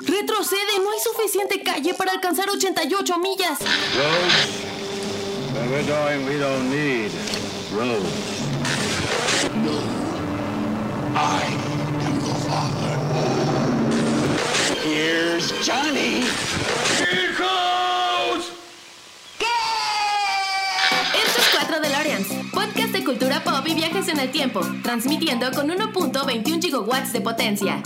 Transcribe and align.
Retrocede, 0.00 0.78
no 0.82 0.90
hay 0.90 0.98
suficiente 1.00 1.62
calle 1.62 1.94
para 1.94 2.12
alcanzar 2.12 2.48
88 2.48 3.18
millas. 3.18 3.58
Roads? 3.60 4.68
Where 5.54 5.68
we're 5.70 5.86
going, 5.86 6.26
we 6.26 6.38
don't 6.38 6.70
need 6.70 7.10
roads. 7.72 8.38
I 11.14 11.42
am 12.04 12.20
your 12.20 12.34
father. 12.46 12.94
Here's 14.84 15.52
Johnny. 15.66 16.24
Vehicles! 17.00 18.52
Esto 21.14 21.40
es 21.40 21.48
4 21.54 21.80
DeLoreans, 21.80 22.28
podcast 22.52 22.92
de 22.92 23.04
cultura 23.04 23.42
pop 23.42 23.66
y 23.66 23.74
viajes 23.74 24.08
en 24.08 24.20
el 24.20 24.30
tiempo, 24.30 24.60
transmitiendo 24.82 25.50
con 25.52 25.68
1.21 25.68 26.62
gigawatts 26.62 27.12
de 27.12 27.20
potencia. 27.20 27.82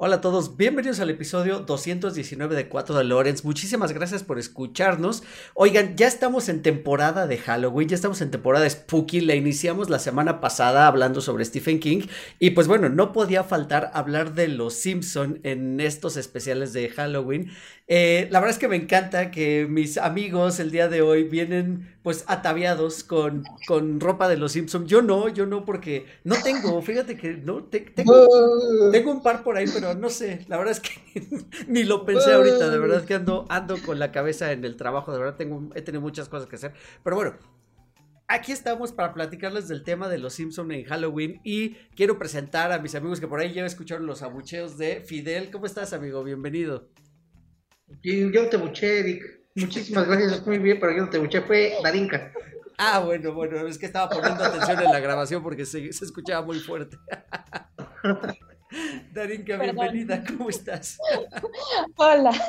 Hola 0.00 0.14
a 0.14 0.20
todos, 0.20 0.56
bienvenidos 0.56 1.00
al 1.00 1.10
episodio 1.10 1.58
219 1.58 2.54
de 2.54 2.68
4 2.68 2.96
de 2.96 3.02
Lorenz. 3.02 3.44
Muchísimas 3.44 3.90
gracias 3.90 4.22
por 4.22 4.38
escucharnos. 4.38 5.24
Oigan, 5.54 5.96
ya 5.96 6.06
estamos 6.06 6.48
en 6.48 6.62
temporada 6.62 7.26
de 7.26 7.36
Halloween, 7.36 7.88
ya 7.88 7.96
estamos 7.96 8.20
en 8.20 8.30
temporada 8.30 8.70
Spooky. 8.70 9.20
La 9.20 9.34
iniciamos 9.34 9.90
la 9.90 9.98
semana 9.98 10.40
pasada 10.40 10.86
hablando 10.86 11.20
sobre 11.20 11.44
Stephen 11.44 11.80
King. 11.80 12.02
Y 12.38 12.50
pues 12.50 12.68
bueno, 12.68 12.88
no 12.88 13.12
podía 13.12 13.42
faltar 13.42 13.90
hablar 13.92 14.34
de 14.34 14.46
los 14.46 14.74
Simpson 14.74 15.40
en 15.42 15.80
estos 15.80 16.16
especiales 16.16 16.72
de 16.72 16.90
Halloween. 16.90 17.50
Eh, 17.90 18.28
la 18.30 18.40
verdad 18.40 18.52
es 18.52 18.58
que 18.58 18.68
me 18.68 18.76
encanta 18.76 19.30
que 19.30 19.66
mis 19.66 19.96
amigos 19.96 20.60
el 20.60 20.70
día 20.70 20.88
de 20.88 21.00
hoy 21.00 21.24
vienen 21.24 21.96
pues 22.02 22.22
ataviados 22.26 23.02
con, 23.02 23.44
con 23.66 23.98
ropa 23.98 24.28
de 24.28 24.36
los 24.36 24.52
Simpson. 24.52 24.86
Yo 24.86 25.00
no, 25.00 25.30
yo 25.30 25.46
no, 25.46 25.64
porque 25.64 26.04
no 26.22 26.34
tengo, 26.42 26.82
fíjate 26.82 27.16
que 27.16 27.38
no, 27.38 27.64
tengo, 27.64 28.28
tengo 28.92 29.10
un 29.10 29.22
par 29.22 29.42
por 29.42 29.56
ahí, 29.56 29.64
pero 29.72 29.94
no 29.94 30.10
sé, 30.10 30.44
la 30.48 30.58
verdad 30.58 30.72
es 30.72 30.80
que 30.80 31.26
ni 31.66 31.84
lo 31.84 32.04
pensé 32.04 32.34
ahorita, 32.34 32.68
de 32.68 32.78
verdad 32.78 33.06
que 33.06 33.14
ando, 33.14 33.46
ando 33.48 33.80
con 33.80 33.98
la 33.98 34.12
cabeza 34.12 34.52
en 34.52 34.66
el 34.66 34.76
trabajo, 34.76 35.10
de 35.10 35.20
verdad 35.20 35.36
tengo, 35.36 35.70
he 35.74 35.80
tenido 35.80 36.02
muchas 36.02 36.28
cosas 36.28 36.46
que 36.46 36.56
hacer, 36.56 36.74
pero 37.02 37.16
bueno. 37.16 37.36
Aquí 38.30 38.52
estamos 38.52 38.92
para 38.92 39.14
platicarles 39.14 39.68
del 39.68 39.82
tema 39.82 40.06
de 40.06 40.18
los 40.18 40.34
Simpson 40.34 40.70
en 40.72 40.84
Halloween 40.84 41.40
y 41.44 41.70
quiero 41.96 42.18
presentar 42.18 42.72
a 42.72 42.78
mis 42.78 42.94
amigos 42.94 43.20
que 43.20 43.26
por 43.26 43.40
ahí 43.40 43.54
ya 43.54 43.64
escucharon 43.64 44.06
los 44.06 44.20
abucheos 44.20 44.76
de 44.76 45.00
Fidel. 45.00 45.50
¿Cómo 45.50 45.64
estás, 45.64 45.94
amigo? 45.94 46.22
Bienvenido. 46.22 46.90
Yo 48.02 48.42
no 48.42 48.48
te 48.48 48.56
buché, 48.56 49.00
Eric. 49.00 49.40
Muchísimas 49.54 50.06
gracias, 50.06 50.46
muy 50.46 50.58
bien, 50.58 50.78
pero 50.80 50.92
yo 50.92 51.04
no 51.04 51.10
te 51.10 51.18
buché, 51.18 51.40
fue 51.42 51.74
Darinka. 51.82 52.32
Ah, 52.76 53.00
bueno, 53.00 53.32
bueno, 53.32 53.66
es 53.66 53.76
que 53.76 53.86
estaba 53.86 54.08
poniendo 54.08 54.44
atención 54.44 54.78
en 54.78 54.92
la 54.92 55.00
grabación 55.00 55.42
porque 55.42 55.66
se, 55.66 55.92
se 55.92 56.04
escuchaba 56.04 56.46
muy 56.46 56.60
fuerte. 56.60 56.96
Darinka, 59.14 59.56
bienvenida, 59.56 60.22
¿cómo 60.26 60.48
estás? 60.48 60.98
Hola. 61.96 62.32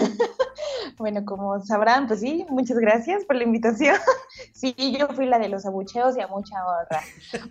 Bueno, 0.98 1.24
como 1.24 1.64
sabrán, 1.66 2.08
pues 2.08 2.20
sí, 2.20 2.46
muchas 2.50 2.78
gracias 2.78 3.24
por 3.24 3.38
la 3.38 3.44
invitación. 3.44 3.96
Sí, 4.54 4.76
yo 4.98 5.08
fui 5.10 5.26
la 5.26 5.40
de 5.40 5.48
los 5.48 5.66
abucheos 5.66 6.18
y 6.18 6.22
a 6.22 6.28
mucha 6.28 6.56
honra. 6.66 7.02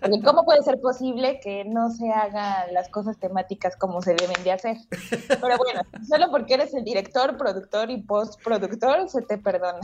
Porque 0.01 0.21
¿cómo 0.23 0.45
puede 0.45 0.63
ser 0.63 0.79
posible 0.81 1.41
que 1.43 1.65
no 1.65 1.91
se 1.91 2.11
hagan 2.11 2.73
las 2.75 2.91
cosas 2.91 3.19
temáticas 3.19 3.77
como 3.77 4.03
se 4.03 4.15
deben 4.15 4.43
de 4.45 4.53
hacer? 4.53 4.77
Pero 5.29 5.57
bueno, 5.57 5.81
solo 6.07 6.31
porque 6.31 6.55
eres 6.55 6.75
el 6.75 6.85
director, 6.85 7.39
productor 7.39 7.91
y 7.91 8.03
postproductor, 8.03 9.09
se 9.09 9.23
te 9.23 9.39
perdona. 9.39 9.81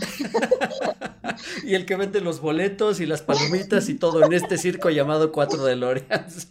Y 1.65 1.75
el 1.75 1.87
que 1.87 1.97
vende 1.97 2.21
los 2.21 2.41
boletos 2.41 3.01
y 3.01 3.07
las 3.07 3.23
palomitas 3.23 3.89
y 3.89 3.95
todo 3.95 4.25
en 4.25 4.33
este 4.35 4.59
circo 4.59 4.91
llamado 4.91 5.33
Cuatro 5.33 5.65
de 5.65 5.77
Loreans. 5.77 6.49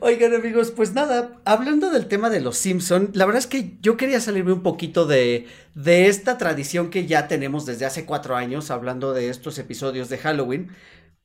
Oigan 0.00 0.34
amigos, 0.34 0.70
pues 0.70 0.92
nada, 0.92 1.40
hablando 1.44 1.90
del 1.90 2.08
tema 2.08 2.30
de 2.30 2.40
los 2.40 2.58
Simpson, 2.58 3.10
la 3.14 3.24
verdad 3.26 3.40
es 3.40 3.46
que 3.46 3.76
yo 3.80 3.96
quería 3.96 4.20
salirme 4.20 4.52
un 4.52 4.62
poquito 4.62 5.06
de, 5.06 5.46
de 5.74 6.06
esta 6.08 6.38
tradición 6.38 6.90
que 6.90 7.06
ya 7.06 7.28
tenemos 7.28 7.66
desde 7.66 7.86
hace 7.86 8.04
cuatro 8.04 8.36
años, 8.36 8.70
hablando 8.70 9.12
de 9.12 9.28
estos 9.28 9.58
episodios 9.58 10.08
de 10.08 10.18
Halloween, 10.18 10.70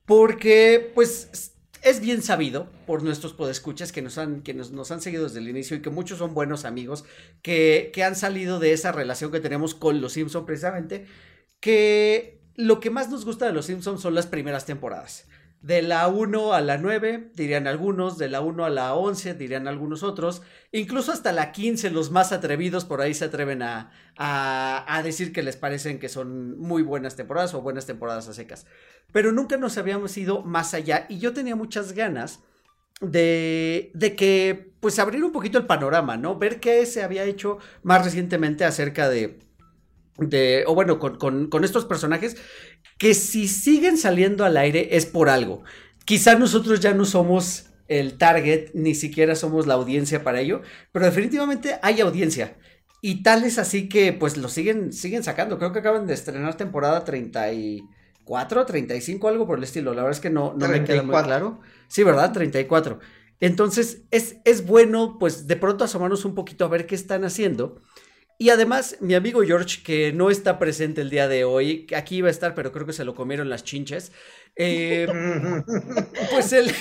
porque 0.06 0.91
pues 0.95 1.51
es 1.81 2.00
bien 2.00 2.22
sabido 2.22 2.69
por 2.88 3.03
nuestros 3.03 3.34
podescuchas 3.34 3.91
que 3.91 4.01
nos 4.01 4.17
han, 4.17 4.41
que 4.41 4.53
nos, 4.53 4.72
nos, 4.72 4.91
han 4.91 5.01
seguido 5.01 5.25
desde 5.25 5.40
el 5.40 5.50
inicio 5.50 5.78
y 5.78 5.81
que 5.81 5.90
muchos 5.90 6.17
son 6.17 6.34
buenos 6.34 6.66
amigos 6.66 7.06
que, 7.41 7.91
que 7.94 8.03
han 8.03 8.16
salido 8.16 8.59
de 8.59 8.73
esa 8.73 8.91
relación 8.91 9.31
que 9.31 9.40
tenemos 9.40 9.75
con 9.75 10.01
los 10.01 10.13
Simpson 10.13 10.45
precisamente, 10.45 11.06
que 11.59 12.41
lo 12.56 12.79
que 12.79 12.90
más 12.90 13.09
nos 13.09 13.25
gusta 13.25 13.45
de 13.45 13.53
los 13.53 13.66
Simpsons 13.66 14.01
son 14.01 14.16
las 14.16 14.28
primeras 14.28 14.66
temporadas. 14.66 15.28
De 15.66 15.81
la 15.81 16.08
1 16.08 16.53
a 16.53 16.62
la 16.62 16.78
9, 16.78 17.31
dirían 17.34 17.66
algunos, 17.66 18.20
de 18.20 18.30
la 18.30 18.42
1 18.42 18.66
a 18.66 18.70
la 18.70 18.94
11, 18.94 19.34
dirían 19.34 19.68
algunos 19.68 20.03
otros, 20.03 20.44
incluso 20.72 21.12
hasta 21.12 21.31
la 21.31 21.52
15, 21.52 21.90
los 21.90 22.12
más 22.12 22.31
atrevidos 22.31 22.86
por 22.86 23.02
ahí 23.02 23.16
se 23.16 23.26
atreven 23.26 23.64
a, 23.64 23.90
a, 24.16 24.86
a, 24.88 25.02
decir 25.02 25.34
que 25.34 25.42
les 25.42 25.58
parecen 25.58 25.98
que 25.98 26.08
son 26.08 26.56
muy 26.59 26.84
buenas 26.84 27.16
temporadas 27.16 27.56
o 27.56 27.64
buenas 27.64 27.88
temporadas 27.88 28.30
a 28.30 28.36
secas. 28.36 28.68
Pero 29.12 29.31
nunca 29.31 29.58
nos 29.58 29.80
habíamos 29.80 30.16
ido 30.18 30.44
más 30.44 30.76
allá 30.76 31.08
y 31.09 31.18
yo 31.18 31.34
tenía 31.34 31.56
muchas 31.56 31.94
ganas 31.94 32.42
de, 33.02 33.90
de 33.96 34.16
que, 34.16 34.72
pues, 34.80 35.00
abrir 35.00 35.24
un 35.24 35.32
poquito 35.32 35.58
el 35.58 35.66
panorama, 35.66 36.16
¿no? 36.16 36.38
Ver 36.38 36.59
qué 36.59 36.86
se 36.86 37.02
había 37.02 37.24
hecho 37.24 37.58
más 37.82 38.06
recientemente 38.06 38.66
acerca 38.66 39.09
de, 39.09 39.40
de, 40.20 40.64
o 40.68 40.76
bueno, 40.76 41.00
con, 41.00 41.18
con, 41.18 41.47
con, 41.47 41.64
estos 41.64 41.86
personajes 41.86 42.38
que 42.97 43.13
si 43.13 43.47
siguen 43.47 43.97
saliendo 43.97 44.45
al 44.45 44.57
aire 44.57 44.95
es 44.95 45.06
por 45.06 45.29
algo. 45.29 45.63
Quizá 46.06 46.35
nosotros 46.35 46.79
ya 46.79 46.94
no 46.94 47.06
somos 47.06 47.67
el 47.88 48.17
target, 48.17 48.72
ni 48.73 48.95
siquiera 48.95 49.35
somos 49.35 49.67
la 49.67 49.75
audiencia 49.75 50.23
para 50.23 50.39
ello, 50.39 50.61
pero 50.91 51.05
definitivamente 51.05 51.78
hay 51.81 52.01
audiencia. 52.01 52.57
Y 53.01 53.22
tal 53.22 53.44
es 53.44 53.59
así 53.59 53.88
que 53.88 54.13
pues 54.13 54.38
lo 54.38 54.50
siguen, 54.50 54.91
siguen 54.91 55.23
sacando. 55.23 55.59
Creo 55.59 55.72
que 55.72 55.79
acaban 55.79 56.07
de 56.07 56.13
estrenar 56.13 56.57
temporada 56.57 57.03
34, 57.03 58.66
35, 58.66 59.28
algo 59.28 59.45
por 59.45 59.59
el 59.59 59.63
estilo. 59.63 59.94
La 59.94 60.01
verdad 60.01 60.17
es 60.17 60.22
que 60.22 60.31
no, 60.31 60.55
no 60.57 60.67
me 60.67 60.84
queda 60.84 61.03
muy 61.03 61.22
claro. 61.23 61.59
Sí, 61.88 62.03
¿verdad? 62.03 62.31
34. 62.34 63.00
Entonces 63.39 64.03
es, 64.11 64.38
es 64.45 64.66
bueno 64.66 65.17
pues 65.19 65.45
de 65.45 65.55
pronto 65.55 65.84
asomarnos 65.84 66.25
un 66.25 66.34
poquito 66.34 66.66
a 66.66 66.69
ver 66.69 66.88
qué 66.88 66.95
están 66.95 67.25
haciendo. 67.25 67.81
Y 68.38 68.50
además, 68.50 68.97
mi 69.00 69.13
amigo 69.13 69.41
George, 69.44 69.81
que 69.84 70.12
no 70.12 70.29
está 70.29 70.59
presente 70.59 71.01
el 71.01 71.09
día 71.09 71.28
de 71.28 71.46
hoy, 71.46 71.88
aquí 71.96 72.18
iba 72.18 72.28
a 72.28 72.31
estar, 72.31 72.53
pero 72.53 72.72
creo 72.72 72.85
que 72.85 72.94
se 72.94 73.06
lo 73.06 73.16
comieron 73.16 73.50
las 73.50 73.63
chinches. 73.63 74.12
Eh, 74.56 75.07
pues 76.31 76.51
él, 76.51 76.72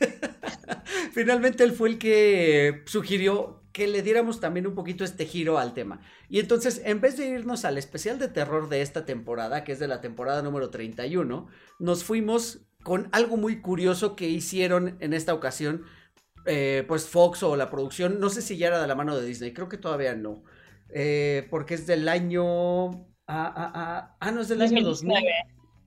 finalmente 1.12 1.64
él 1.64 1.72
fue 1.72 1.90
el 1.90 1.98
que 1.98 2.82
sugirió 2.86 3.62
que 3.72 3.88
le 3.88 4.02
diéramos 4.02 4.40
también 4.40 4.66
un 4.66 4.74
poquito 4.74 5.04
este 5.04 5.26
giro 5.26 5.58
al 5.58 5.74
tema. 5.74 6.00
Y 6.28 6.40
entonces, 6.40 6.82
en 6.84 7.00
vez 7.00 7.16
de 7.16 7.28
irnos 7.28 7.64
al 7.64 7.78
especial 7.78 8.18
de 8.18 8.28
terror 8.28 8.68
de 8.68 8.82
esta 8.82 9.04
temporada, 9.04 9.64
que 9.64 9.72
es 9.72 9.78
de 9.78 9.88
la 9.88 10.00
temporada 10.00 10.42
número 10.42 10.70
31, 10.70 11.48
nos 11.78 12.04
fuimos 12.04 12.60
con 12.82 13.08
algo 13.12 13.36
muy 13.36 13.60
curioso 13.60 14.14
que 14.14 14.28
hicieron 14.28 14.96
en 15.00 15.14
esta 15.14 15.32
ocasión, 15.32 15.84
eh, 16.44 16.84
pues 16.86 17.06
Fox 17.06 17.42
o 17.42 17.56
la 17.56 17.70
producción, 17.70 18.20
no 18.20 18.28
sé 18.28 18.42
si 18.42 18.56
ya 18.56 18.66
era 18.68 18.80
de 18.80 18.88
la 18.88 18.94
mano 18.94 19.16
de 19.16 19.26
Disney, 19.26 19.54
creo 19.54 19.68
que 19.68 19.78
todavía 19.78 20.14
no. 20.14 20.42
Eh, 20.92 21.46
porque 21.50 21.74
es 21.74 21.86
del 21.86 22.08
año. 22.08 22.90
Ah, 23.26 23.52
ah, 23.56 23.72
ah, 23.74 24.16
ah, 24.20 24.30
no 24.30 24.42
es 24.42 24.48
del 24.48 24.58
2019. 24.58 25.16
año 25.16 25.26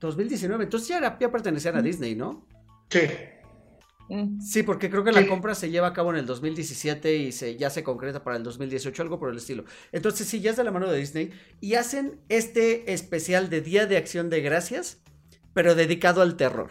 2019. 0.00 0.64
Entonces 0.64 0.88
ya, 0.88 0.98
era, 0.98 1.18
ya 1.18 1.30
pertenecían 1.30 1.76
a 1.76 1.82
Disney, 1.82 2.14
¿no? 2.14 2.46
Sí. 2.90 3.00
Sí, 4.40 4.62
porque 4.62 4.88
creo 4.88 5.02
que 5.02 5.12
sí. 5.12 5.20
la 5.20 5.26
compra 5.26 5.54
se 5.54 5.70
lleva 5.70 5.88
a 5.88 5.92
cabo 5.92 6.10
en 6.10 6.18
el 6.18 6.26
2017 6.26 7.16
y 7.16 7.32
se, 7.32 7.56
ya 7.56 7.70
se 7.70 7.82
concreta 7.82 8.22
para 8.22 8.36
el 8.36 8.44
2018, 8.44 9.02
algo 9.02 9.18
por 9.18 9.30
el 9.30 9.38
estilo. 9.38 9.64
Entonces, 9.90 10.28
sí, 10.28 10.40
ya 10.40 10.50
es 10.50 10.56
de 10.56 10.64
la 10.64 10.70
mano 10.70 10.90
de 10.90 10.98
Disney. 10.98 11.30
Y 11.60 11.74
hacen 11.74 12.20
este 12.28 12.92
especial 12.92 13.50
de 13.50 13.62
Día 13.62 13.86
de 13.86 13.96
Acción 13.96 14.30
de 14.30 14.40
Gracias, 14.42 15.02
pero 15.52 15.74
dedicado 15.74 16.22
al 16.22 16.36
terror. 16.36 16.70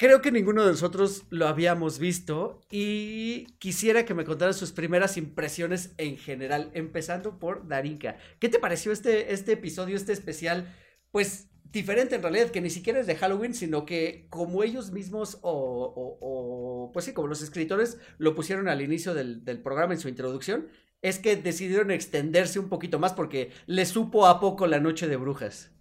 Creo 0.00 0.22
que 0.22 0.32
ninguno 0.32 0.64
de 0.64 0.70
nosotros 0.70 1.24
lo 1.28 1.46
habíamos 1.46 1.98
visto 1.98 2.62
y 2.70 3.44
quisiera 3.58 4.06
que 4.06 4.14
me 4.14 4.24
contaran 4.24 4.54
sus 4.54 4.72
primeras 4.72 5.18
impresiones 5.18 5.92
en 5.98 6.16
general, 6.16 6.70
empezando 6.72 7.38
por 7.38 7.68
Darinka. 7.68 8.16
¿Qué 8.38 8.48
te 8.48 8.58
pareció 8.58 8.92
este, 8.92 9.34
este 9.34 9.52
episodio, 9.52 9.98
este 9.98 10.14
especial? 10.14 10.74
Pues 11.10 11.50
diferente 11.64 12.14
en 12.14 12.22
realidad, 12.22 12.48
que 12.48 12.62
ni 12.62 12.70
siquiera 12.70 12.98
es 12.98 13.06
de 13.06 13.14
Halloween, 13.14 13.52
sino 13.52 13.84
que 13.84 14.26
como 14.30 14.62
ellos 14.62 14.90
mismos 14.90 15.38
o, 15.42 16.90
pues 16.94 17.04
sí, 17.04 17.12
como 17.12 17.28
los 17.28 17.42
escritores 17.42 17.98
lo 18.16 18.34
pusieron 18.34 18.68
al 18.68 18.80
inicio 18.80 19.12
del, 19.12 19.44
del 19.44 19.60
programa 19.60 19.92
en 19.92 20.00
su 20.00 20.08
introducción, 20.08 20.68
es 21.02 21.18
que 21.18 21.36
decidieron 21.36 21.90
extenderse 21.90 22.58
un 22.58 22.70
poquito 22.70 22.98
más 22.98 23.12
porque 23.12 23.50
les 23.66 23.90
supo 23.90 24.26
a 24.26 24.40
poco 24.40 24.66
la 24.66 24.80
noche 24.80 25.08
de 25.08 25.16
brujas. 25.18 25.72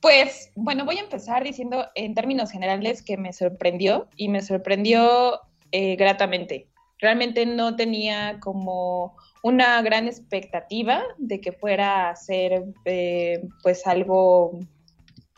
Pues 0.00 0.50
bueno, 0.56 0.86
voy 0.86 0.96
a 0.96 1.02
empezar 1.02 1.44
diciendo 1.44 1.86
en 1.94 2.14
términos 2.14 2.50
generales 2.50 3.02
que 3.02 3.18
me 3.18 3.32
sorprendió 3.32 4.08
y 4.16 4.28
me 4.28 4.40
sorprendió 4.40 5.40
eh, 5.72 5.96
gratamente. 5.96 6.68
Realmente 6.98 7.44
no 7.44 7.76
tenía 7.76 8.38
como 8.40 9.16
una 9.42 9.80
gran 9.82 10.06
expectativa 10.06 11.02
de 11.18 11.40
que 11.40 11.52
fuera 11.52 12.10
a 12.10 12.16
ser 12.16 12.64
eh, 12.84 13.42
pues 13.62 13.86
algo 13.86 14.60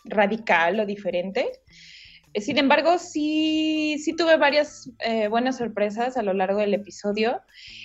radical 0.05 0.81
o 0.81 0.87
diferente. 0.87 1.51
Sin 2.35 2.57
embargo, 2.57 2.99
sí, 2.99 3.99
sí 3.99 4.15
tuve 4.15 4.37
varias 4.37 4.91
eh, 5.01 5.29
buenas 5.29 5.59
sorpresas 5.59 6.17
a 6.17 6.23
lo 6.23 6.33
largo 6.33 6.61
del 6.61 6.75
episodio. 6.75 7.43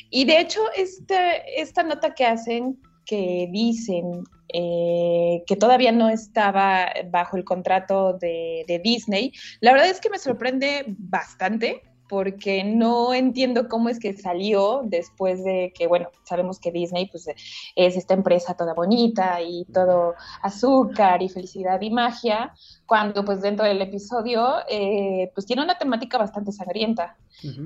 Y 0.10 0.26
de 0.26 0.40
hecho, 0.40 0.62
este, 0.76 1.60
esta 1.60 1.84
nota 1.84 2.14
que 2.14 2.26
hacen, 2.26 2.80
que 3.08 3.48
dicen 3.52 4.24
eh, 4.50 5.44
que 5.48 5.56
todavía 5.56 5.92
no 5.92 6.10
estaba 6.10 6.88
bajo 7.10 7.38
el 7.38 7.44
contrato 7.44 8.14
de, 8.14 8.66
de 8.68 8.80
Disney, 8.80 9.32
la 9.62 9.72
verdad 9.72 9.90
es 9.90 10.02
que 10.02 10.10
me 10.10 10.20
sorprende 10.20 10.86
bastante 10.98 11.82
porque 12.08 12.64
no 12.64 13.14
entiendo 13.14 13.68
cómo 13.68 13.90
es 13.90 14.00
que 14.00 14.16
salió 14.16 14.82
después 14.86 15.44
de 15.44 15.74
que, 15.76 15.88
bueno, 15.88 16.10
sabemos 16.24 16.60
que 16.60 16.72
Disney 16.72 17.08
pues 17.08 17.28
es 17.28 17.98
esta 17.98 18.14
empresa 18.14 18.56
toda 18.56 18.74
bonita 18.74 19.42
y 19.42 19.66
todo 19.66 20.16
azúcar 20.42 21.22
y 21.22 21.30
felicidad 21.30 21.82
y 21.82 21.90
magia, 21.90 22.54
cuando 22.86 23.26
pues 23.26 23.42
dentro 23.42 23.66
del 23.66 23.82
episodio 23.82 24.56
eh, 24.70 25.32
pues 25.34 25.46
tiene 25.46 25.64
una 25.64 25.78
temática 25.78 26.18
bastante 26.18 26.52
sangrienta, 26.52 27.18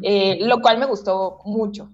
eh, 0.01 0.37
lo 0.41 0.61
cual 0.61 0.79
me 0.79 0.85
gustó 0.85 1.39
mucho. 1.45 1.89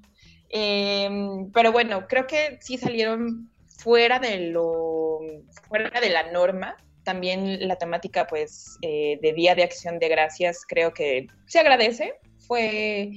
Em, 0.49 1.51
pero 1.51 1.71
bueno, 1.71 2.07
creo 2.07 2.25
que 2.27 2.57
sí 2.61 2.77
salieron 2.77 3.49
fuera 3.67 4.19
de 4.19 4.49
lo, 4.49 5.19
fuera 5.67 5.99
de 5.99 6.09
la 6.09 6.31
norma, 6.31 6.75
también 7.07 7.65
la 7.67 7.77
temática 7.77 8.27
pues 8.27 8.77
eh, 8.81 9.17
de 9.21 9.31
Día 9.31 9.55
de 9.55 9.63
Acción 9.63 9.97
de 9.97 10.09
Gracias 10.09 10.65
creo 10.67 10.93
que 10.93 11.27
se 11.45 11.59
agradece. 11.59 12.15
Fue, 12.39 13.11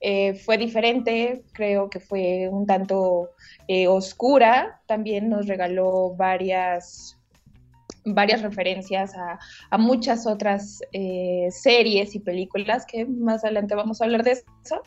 eh, 0.00 0.34
fue 0.34 0.58
diferente, 0.58 1.44
creo 1.52 1.88
que 1.88 2.00
fue 2.00 2.48
un 2.48 2.66
tanto 2.66 3.30
eh, 3.68 3.86
oscura, 3.86 4.80
también 4.86 5.28
nos 5.28 5.46
regaló 5.46 6.14
varias 6.16 7.14
varias 8.10 8.40
referencias 8.40 9.12
a, 9.70 9.78
muchas 9.78 10.26
otras 10.26 10.80
series 11.50 12.14
y 12.14 12.20
películas 12.20 12.86
que 12.86 13.04
más 13.04 13.44
adelante 13.44 13.74
vamos 13.74 14.00
a 14.00 14.04
hablar 14.04 14.22
de 14.22 14.32
eso. 14.32 14.82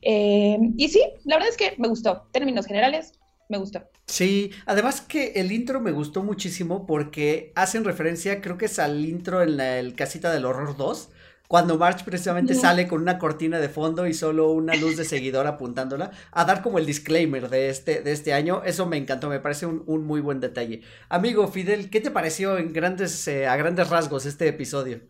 Y 0.00 0.88
sí, 0.88 1.02
la 1.24 1.36
verdad 1.36 1.50
es 1.50 1.56
que 1.56 1.74
me 1.78 1.88
gustó. 1.88 2.26
Términos 2.32 2.66
generales, 2.66 3.12
me 3.48 3.58
gustó. 3.58 3.82
Sí, 4.06 4.52
además 4.66 5.00
que 5.00 5.32
el 5.36 5.52
intro 5.52 5.80
me 5.80 5.92
gustó 5.92 6.22
muchísimo 6.22 6.86
porque 6.86 7.52
hacen 7.54 7.84
referencia, 7.84 8.40
creo 8.40 8.58
que 8.58 8.66
es 8.66 8.78
al 8.78 9.04
intro 9.04 9.42
en 9.42 9.56
la, 9.56 9.78
el 9.78 9.94
Casita 9.94 10.32
del 10.32 10.44
Horror 10.44 10.76
2, 10.76 11.10
cuando 11.48 11.78
March 11.78 12.04
precisamente 12.04 12.54
sale 12.54 12.86
con 12.86 13.00
una 13.00 13.18
cortina 13.18 13.58
de 13.58 13.70
fondo 13.70 14.06
y 14.06 14.12
solo 14.12 14.50
una 14.50 14.74
luz 14.74 14.98
de 14.98 15.06
seguidor 15.06 15.46
apuntándola, 15.46 16.10
a 16.30 16.44
dar 16.44 16.62
como 16.62 16.78
el 16.78 16.84
disclaimer 16.84 17.48
de 17.48 17.70
este, 17.70 18.02
de 18.02 18.12
este 18.12 18.34
año, 18.34 18.62
eso 18.66 18.84
me 18.84 18.98
encantó, 18.98 19.30
me 19.30 19.40
parece 19.40 19.64
un, 19.64 20.04
muy 20.04 20.20
buen 20.20 20.40
detalle. 20.40 20.82
Amigo 21.08 21.48
Fidel, 21.48 21.88
¿qué 21.88 22.02
te 22.02 22.10
pareció 22.10 22.58
en 22.58 22.74
grandes, 22.74 23.26
eh, 23.28 23.46
a 23.46 23.56
grandes 23.56 23.88
rasgos 23.88 24.26
este 24.26 24.46
episodio? 24.46 25.00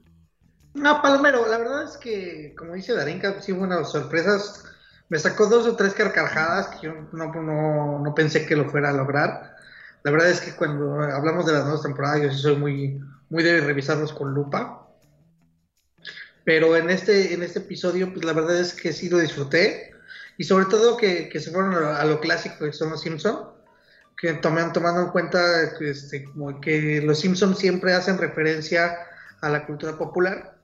No, 0.75 1.03
Palomero, 1.03 1.45
la 1.49 1.59
verdad 1.59 1.85
es 1.85 1.97
que, 1.97 2.55
como 2.57 2.75
dice 2.75 2.95
Darinka, 2.95 3.43
sí 3.43 3.51
hubo 3.51 3.65
unas 3.65 3.91
sorpresas. 3.91 4.68
Me 5.09 5.19
sacó 5.19 5.47
dos 5.47 5.67
o 5.67 5.77
tres 5.77 5.95
carcajadas 5.95 6.69
que 6.69 6.87
yo 6.87 6.95
no, 7.13 7.33
no, 7.33 7.99
no 7.99 8.15
pensé 8.15 8.47
que 8.47 8.57
lo 8.57 8.69
fuera 8.69 8.91
a 8.91 8.93
lograr. 8.93 9.57
La 10.03 10.11
verdad 10.11 10.31
es 10.31 10.41
que 10.41 10.55
cuando 10.55 11.01
hablamos 11.01 11.47
de 11.47 11.53
las 11.53 11.65
nuevas 11.65 11.83
temporadas, 11.83 12.23
yo 12.23 12.31
sí 12.31 12.39
soy 12.39 12.57
muy, 12.57 13.01
muy 13.31 13.43
de 13.43 13.61
revisarlos 13.61 14.13
con 14.13 14.35
lupa 14.35 14.89
pero 16.49 16.75
en 16.79 16.89
este, 16.89 17.35
en 17.35 17.43
este 17.43 17.59
episodio, 17.59 18.11
pues 18.11 18.25
la 18.25 18.33
verdad 18.33 18.59
es 18.59 18.73
que 18.73 18.95
sí 18.95 19.11
lo 19.11 19.19
disfruté. 19.19 19.93
Y 20.39 20.45
sobre 20.45 20.65
todo 20.65 20.97
que, 20.97 21.31
se 21.39 21.51
fueron 21.51 21.75
a, 21.75 22.03
lo 22.07 22.21
clásico 22.21 22.65
que 22.65 22.73
son 22.73 22.89
los 22.89 23.03
Simpsons. 23.03 23.49
Que 24.17 24.33
toman, 24.33 24.73
tomando 24.73 25.03
en 25.03 25.11
cuenta 25.11 25.75
que, 25.79 25.91
este, 25.91 26.25
como 26.25 26.59
que 26.59 27.03
los 27.03 27.19
Simpsons 27.21 27.59
siempre 27.59 27.93
hacen 27.93 28.17
referencia 28.17 28.97
a 29.43 29.51
la 29.51 29.67
cultura 29.67 29.99
popular. 29.99 30.58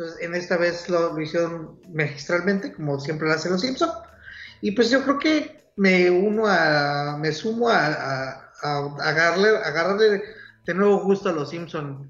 Entonces, 0.00 0.22
en 0.22 0.34
esta 0.34 0.56
vez 0.56 0.88
lo, 0.88 1.20
hicieron 1.20 1.78
magistralmente, 1.92 2.72
como 2.72 2.98
siempre 2.98 3.28
lo 3.28 3.34
hacen 3.34 3.52
los 3.52 3.60
Simpsons. 3.60 3.92
Y 4.62 4.72
pues 4.72 4.88
yo 4.88 5.02
creo 5.02 5.18
que 5.18 5.72
me 5.76 6.10
uno 6.10 6.46
a, 6.46 7.18
me 7.18 7.30
sumo 7.32 7.68
a, 7.68 7.86
a, 7.86 8.52
a 8.62 8.78
agarrarle, 9.02 9.58
agarrarle 9.58 10.22
de 10.64 10.74
nuevo 10.74 11.02
gusto 11.02 11.28
a 11.28 11.32
los 11.32 11.50
Simpsons 11.50 12.08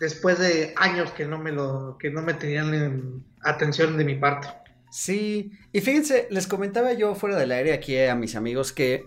después 0.00 0.40
de 0.40 0.74
años 0.78 1.12
que 1.12 1.26
no 1.26 1.38
me 1.38 1.52
lo, 1.52 1.96
que 1.96 2.10
no 2.10 2.22
me 2.22 2.34
tenían 2.34 2.74
en 2.74 3.24
atención 3.42 3.96
de 3.96 4.04
mi 4.04 4.16
parte. 4.16 4.48
Sí, 4.90 5.52
y 5.70 5.80
fíjense, 5.82 6.26
les 6.32 6.48
comentaba 6.48 6.92
yo 6.94 7.14
fuera 7.14 7.36
del 7.36 7.52
aire 7.52 7.72
aquí 7.72 7.96
a 8.00 8.16
mis 8.16 8.34
amigos 8.34 8.72
que 8.72 9.06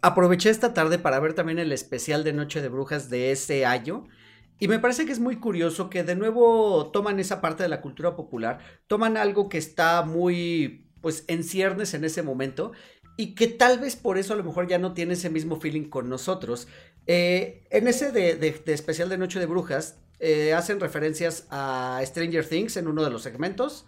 aproveché 0.00 0.50
esta 0.50 0.74
tarde 0.74 1.00
para 1.00 1.18
ver 1.18 1.34
también 1.34 1.58
el 1.58 1.72
especial 1.72 2.22
de 2.22 2.34
Noche 2.34 2.62
de 2.62 2.68
Brujas 2.68 3.10
de 3.10 3.32
ese 3.32 3.66
año. 3.66 4.06
Y 4.58 4.68
me 4.68 4.78
parece 4.78 5.04
que 5.04 5.12
es 5.12 5.20
muy 5.20 5.36
curioso 5.36 5.90
que 5.90 6.02
de 6.02 6.16
nuevo 6.16 6.90
toman 6.92 7.20
esa 7.20 7.40
parte 7.40 7.62
de 7.62 7.68
la 7.68 7.80
cultura 7.80 8.16
popular, 8.16 8.58
toman 8.86 9.16
algo 9.16 9.48
que 9.48 9.58
está 9.58 10.02
muy, 10.02 10.86
pues, 11.00 11.24
en 11.28 11.44
ciernes 11.44 11.92
en 11.94 12.04
ese 12.04 12.22
momento 12.22 12.72
y 13.16 13.34
que 13.34 13.48
tal 13.48 13.78
vez 13.78 13.96
por 13.96 14.18
eso 14.18 14.34
a 14.34 14.36
lo 14.36 14.44
mejor 14.44 14.68
ya 14.68 14.78
no 14.78 14.94
tiene 14.94 15.14
ese 15.14 15.30
mismo 15.30 15.60
feeling 15.60 15.88
con 15.88 16.08
nosotros. 16.08 16.68
Eh, 17.06 17.64
en 17.70 17.88
ese 17.88 18.12
de, 18.12 18.62
especial 18.66 19.08
de 19.08 19.18
Noche 19.18 19.38
de 19.38 19.46
Brujas, 19.46 19.98
eh, 20.20 20.54
hacen 20.54 20.80
referencias 20.80 21.46
a 21.50 22.00
Stranger 22.04 22.46
Things 22.46 22.76
en 22.76 22.88
uno 22.88 23.04
de 23.04 23.10
los 23.10 23.22
segmentos. 23.22 23.86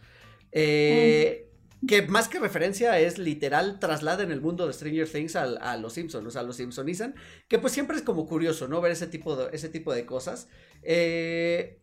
Eh, 0.53 1.48
que 1.87 2.03
más 2.03 2.29
que 2.29 2.41
referencia 2.41 2.99
es 2.99 3.19
literal 3.19 3.79
en 4.21 4.33
el 4.33 4.41
mundo 4.41 4.67
de 4.67 4.73
Stranger 4.73 5.09
Things 5.09 5.37
a, 5.37 5.77
los 5.77 5.93
Simpsons, 5.93 6.27
o 6.27 6.31
sea, 6.31 6.43
los 6.43 6.57
Simpsonizan, 6.57 7.15
que 7.49 7.59
pues 7.59 7.73
siempre 7.73 7.97
es 7.97 8.03
como 8.03 8.27
curioso, 8.27 8.69
¿no? 8.69 8.81
Ver 8.81 8.93
ese 8.93 9.07
tipo 9.07 9.37
de, 9.37 9.49
ese 9.53 9.69
tipo 9.69 9.93
de 9.93 10.05
cosas. 10.05 10.49
Eh, 10.83 11.81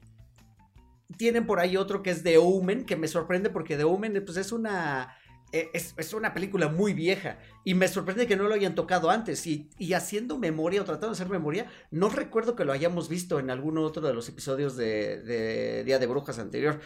tienen 1.17 1.45
por 1.45 1.59
ahí 1.59 1.77
otro 1.77 2.03
que 2.03 2.11
es 2.11 2.23
The 2.23 2.37
Omen, 2.37 2.85
que 2.85 2.95
me 2.95 3.07
sorprende 3.07 3.49
porque 3.49 3.77
The 3.77 3.83
Omen 3.83 4.21
pues 4.25 4.37
es 4.37 4.51
una 4.51 5.15
e, 5.55 5.71
es, 5.73 6.13
una 6.13 6.33
película 6.33 6.67
muy 6.67 6.93
vieja 6.93 7.39
y 7.63 7.75
me 7.75 7.87
sorprende 7.87 8.27
que 8.27 8.35
no 8.35 8.43
lo 8.43 8.55
hayan 8.55 8.75
tocado 8.75 9.09
antes 9.09 9.47
y, 9.47 9.69
haciendo 9.93 10.37
memoria 10.37 10.81
o 10.81 10.83
tratando 10.83 11.07
de 11.07 11.13
hacer 11.13 11.29
memoria, 11.29 11.67
no 11.91 12.09
recuerdo 12.09 12.57
que 12.57 12.65
lo 12.65 12.73
hayamos 12.73 13.07
visto 13.07 13.39
en 13.39 13.49
alguno 13.49 13.83
otro 13.83 14.05
de 14.05 14.13
los 14.13 14.27
episodios 14.27 14.75
de, 14.75 15.83
Día 15.85 15.97
de 15.97 16.07
Brujas 16.07 16.39
anterior. 16.39 16.81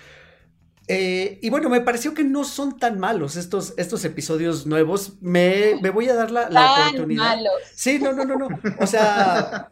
Eh, 0.92 1.38
y 1.42 1.50
bueno, 1.52 1.70
me 1.70 1.82
pareció 1.82 2.16
que 2.16 2.24
no 2.24 2.44
son 2.44 2.80
tan 2.80 3.00
malos 3.00 3.36
estos, 3.36 3.76
estos 3.78 4.04
episodios 4.06 4.66
nuevos. 4.66 5.14
Me, 5.22 5.76
voy 5.92 6.10
a 6.10 6.16
dar 6.16 6.32
la, 6.32 6.50
la 6.50 6.88
oportunidad. 6.88 7.24
Malos. 7.24 7.54
Sí, 7.76 8.00
no, 8.00 8.12
no, 8.12 8.26
no, 8.26 8.36
no. 8.36 8.48
O 8.80 8.88
sea, 8.88 9.72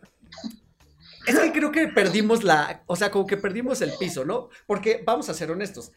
es 1.26 1.40
que 1.40 1.52
creo 1.52 1.72
que 1.72 1.88
perdimos 1.88 2.44
la, 2.44 2.84
o 2.86 2.96
sea, 2.96 3.10
como 3.10 3.26
que 3.26 3.36
perdimos 3.36 3.82
el 3.82 3.92
piso, 4.00 4.26
¿no? 4.26 4.50
Porque 4.68 5.02
vamos 5.06 5.28
a 5.30 5.34
ser 5.34 5.50
honestos 5.50 5.92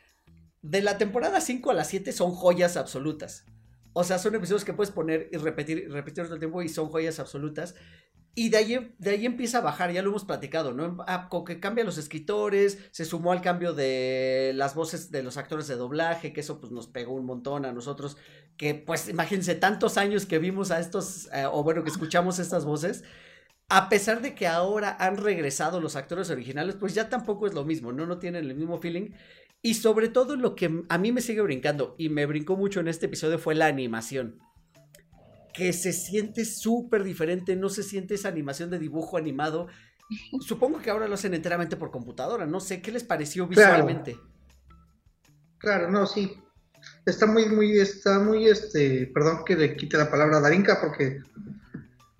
de 0.62 0.82
la 0.82 0.98
temporada 0.98 1.40
5 1.40 1.70
a 1.70 1.74
la 1.74 1.84
7 1.84 2.12
son 2.12 2.32
joyas 2.32 2.76
absolutas. 2.76 3.44
O 3.92 4.04
sea, 4.04 4.18
son 4.18 4.34
episodios 4.34 4.64
que 4.64 4.72
puedes 4.72 4.92
poner 4.92 5.28
y 5.32 5.36
repetir 5.36 5.78
y 5.78 5.86
repetir 5.86 6.24
todo 6.24 6.34
el 6.34 6.40
tiempo 6.40 6.62
y 6.62 6.68
son 6.68 6.88
joyas 6.88 7.18
absolutas. 7.18 7.74
Y 8.34 8.48
de 8.50 8.56
ahí, 8.58 8.94
de 8.98 9.10
ahí 9.10 9.26
empieza 9.26 9.58
a 9.58 9.60
bajar, 9.60 9.92
ya 9.92 10.02
lo 10.02 10.10
hemos 10.10 10.24
platicado, 10.24 10.72
¿no? 10.72 10.98
Ah, 11.08 11.28
con 11.28 11.44
que 11.44 11.58
cambian 11.58 11.86
los 11.86 11.98
escritores, 11.98 12.78
se 12.92 13.04
sumó 13.04 13.32
al 13.32 13.42
cambio 13.42 13.72
de 13.72 14.52
las 14.54 14.74
voces 14.74 15.10
de 15.10 15.22
los 15.22 15.36
actores 15.36 15.66
de 15.66 15.74
doblaje, 15.76 16.32
que 16.32 16.40
eso 16.40 16.60
pues 16.60 16.72
nos 16.72 16.86
pegó 16.86 17.14
un 17.14 17.26
montón 17.26 17.64
a 17.64 17.72
nosotros, 17.72 18.16
que 18.56 18.74
pues 18.74 19.08
imagínense 19.08 19.56
tantos 19.56 19.96
años 19.98 20.26
que 20.26 20.38
vimos 20.38 20.70
a 20.70 20.78
estos, 20.78 21.28
eh, 21.32 21.44
o 21.50 21.64
bueno, 21.64 21.82
que 21.82 21.90
escuchamos 21.90 22.38
estas 22.38 22.64
voces, 22.64 23.02
a 23.68 23.88
pesar 23.88 24.22
de 24.22 24.34
que 24.34 24.46
ahora 24.46 24.96
han 24.98 25.16
regresado 25.16 25.80
los 25.80 25.96
actores 25.96 26.30
originales, 26.30 26.76
pues 26.76 26.94
ya 26.94 27.08
tampoco 27.08 27.46
es 27.46 27.54
lo 27.54 27.64
mismo, 27.64 27.92
¿no? 27.92 28.06
No 28.06 28.18
tienen 28.18 28.44
el 28.44 28.54
mismo 28.54 28.78
feeling. 28.78 29.10
Y 29.62 29.74
sobre 29.74 30.08
todo 30.08 30.36
lo 30.36 30.54
que 30.54 30.84
a 30.88 30.98
mí 30.98 31.12
me 31.12 31.20
sigue 31.20 31.42
brincando 31.42 31.94
y 31.98 32.08
me 32.08 32.26
brincó 32.26 32.56
mucho 32.56 32.80
en 32.80 32.88
este 32.88 33.06
episodio 33.06 33.38
fue 33.38 33.54
la 33.54 33.66
animación. 33.66 34.40
Que 35.52 35.72
se 35.72 35.92
siente 35.92 36.44
súper 36.44 37.02
diferente, 37.02 37.56
no 37.56 37.68
se 37.68 37.82
siente 37.82 38.14
esa 38.14 38.28
animación 38.28 38.70
de 38.70 38.78
dibujo 38.78 39.16
animado. 39.16 39.68
Supongo 40.40 40.80
que 40.80 40.90
ahora 40.90 41.08
lo 41.08 41.14
hacen 41.14 41.34
enteramente 41.34 41.76
por 41.76 41.90
computadora, 41.90 42.46
no 42.46 42.60
sé, 42.60 42.80
¿qué 42.80 42.92
les 42.92 43.04
pareció 43.04 43.46
visualmente? 43.46 44.16
Claro, 45.58 45.90
no, 45.90 46.06
sí. 46.06 46.36
Está 47.04 47.26
muy, 47.26 47.46
muy, 47.46 47.78
está 47.78 48.18
muy, 48.18 48.46
este, 48.46 49.10
perdón 49.12 49.44
que 49.44 49.54
le 49.56 49.76
quite 49.76 49.98
la 49.98 50.10
palabra 50.10 50.38
a 50.38 50.40
Darinka 50.40 50.80
porque, 50.80 51.20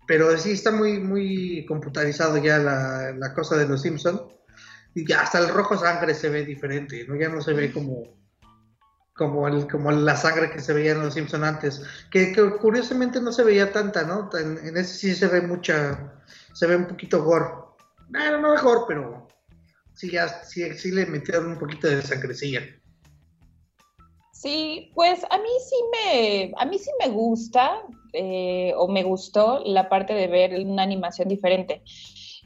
pero 0.06 0.37
sí 0.37 0.52
está 0.52 0.70
muy, 0.70 0.99
muy 0.99 1.64
computarizado 1.66 2.37
ya 2.37 2.58
la, 2.58 3.12
la 3.12 3.32
cosa 3.32 3.56
de 3.56 3.66
los 3.66 3.80
Simpsons 3.80 4.20
y 4.94 5.10
hasta 5.12 5.38
el 5.38 5.49
rojo 5.49 5.78
sangre 5.78 6.14
se 6.14 6.28
ve 6.28 6.44
diferente, 6.44 7.06
¿no? 7.06 7.16
Ya 7.16 7.28
no 7.28 7.40
se 7.40 7.54
ve 7.54 7.72
como, 7.72 8.20
como, 9.21 9.47
el, 9.47 9.69
como 9.69 9.93
la 9.93 10.17
sangre 10.17 10.50
que 10.50 10.61
se 10.61 10.73
veía 10.73 10.93
en 10.93 11.03
los 11.03 11.12
Simpson 11.12 11.45
antes, 11.45 11.83
que, 12.11 12.35
curiosamente 12.59 13.21
no 13.21 13.33
se 13.33 13.45
veía 13.45 13.71
tanta, 13.71 14.03
¿no? 14.03 14.31
En, 14.33 14.75
ese 14.79 14.95
sí 14.95 15.15
se 15.15 15.27
ve 15.27 15.43
mucha, 15.43 16.15
se 16.55 16.67
ve 16.67 16.77
un 16.77 16.87
poquito 16.87 17.23
gore. 17.23 17.45
No, 18.09 18.41
no 18.41 18.53
mejor, 18.53 18.87
pero 18.89 19.29
sí, 19.93 20.11
ya, 20.11 20.27
sí, 20.43 20.73
sí 20.73 20.91
le 20.93 21.05
metieron 21.05 21.49
un 21.49 21.59
poquito 21.59 21.87
de 21.87 22.00
sangrecilla. 22.00 22.62
Sí, 24.33 24.91
pues 24.95 25.23
a 25.29 25.37
mí 25.37 25.50
sí 25.69 25.77
me, 25.93 26.53
a 26.57 26.65
mí 26.65 26.79
sí 26.79 26.91
me 26.99 27.11
gusta 27.11 27.83
eh, 28.15 28.73
o 28.75 28.89
me 28.89 29.03
gustó 29.03 29.62
la 29.67 29.91
parte 29.91 30.15
de 30.15 30.29
ver 30.29 30.67
una 30.67 30.83
animación 30.83 31.29
diferente. 31.29 31.83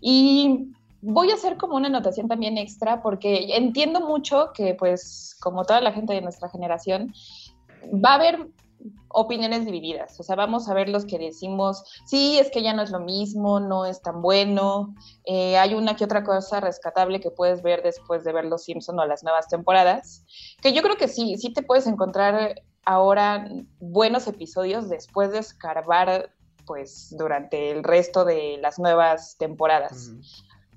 Y 0.01 0.73
voy 1.05 1.31
a 1.31 1.35
hacer 1.35 1.57
como 1.57 1.77
una 1.77 1.89
anotación 1.89 2.29
también 2.29 2.57
extra 2.59 3.03
porque 3.03 3.57
entiendo 3.57 4.01
mucho 4.01 4.51
que 4.55 4.75
pues 4.75 5.37
como 5.41 5.65
toda 5.65 5.81
la 5.81 5.93
gente 5.93 6.15
de 6.15 6.23
nuestra 6.23 6.49
generación 6.49 7.13
va 7.93 8.13
a 8.13 8.15
haber 8.15 8.49
opiniones 9.09 9.65
divididas. 9.65 10.19
O 10.19 10.23
sea, 10.23 10.37
vamos 10.37 10.69
a 10.69 10.75
ver 10.75 10.89
los 10.89 11.05
que 11.05 11.19
decimos, 11.19 11.85
sí, 12.07 12.39
es 12.39 12.51
que 12.51 12.63
ya 12.63 12.75
no 12.75 12.83
es 12.83 12.91
lo 12.91 13.01
mismo, 13.01 13.61
no 13.61 13.87
es 13.87 14.03
tan 14.03 14.21
bueno. 14.21 14.95
Eh, 15.25 15.57
hay 15.57 15.75
una 15.75 15.97
que 15.97 16.05
otra 16.05 16.25
cosa 16.25 16.61
rescatable 16.61 17.21
que 17.21 17.31
puedes 17.31 17.63
ver 17.63 17.83
después 17.83 18.25
de 18.25 18.33
ver 18.33 18.45
Los 18.47 18.65
Simpson 18.65 18.99
o 18.99 19.07
las 19.07 19.23
nuevas 19.23 19.49
temporadas. 19.49 20.25
Que 20.61 20.73
yo 20.73 20.83
creo 20.83 20.97
que 20.97 21.09
sí, 21.09 21.37
sí 21.39 21.53
te 21.53 21.63
puedes 21.63 21.87
encontrar 21.87 22.63
ahora 22.85 23.49
buenos 23.79 24.27
episodios 24.27 24.89
después 24.89 25.33
de 25.33 25.39
escarbar 25.39 26.31
pues 26.67 27.15
durante 27.17 27.71
el 27.71 27.85
resto 27.85 28.25
de 28.25 28.59
las 28.61 28.79
nuevas 28.79 29.37
temporadas. 29.39 30.11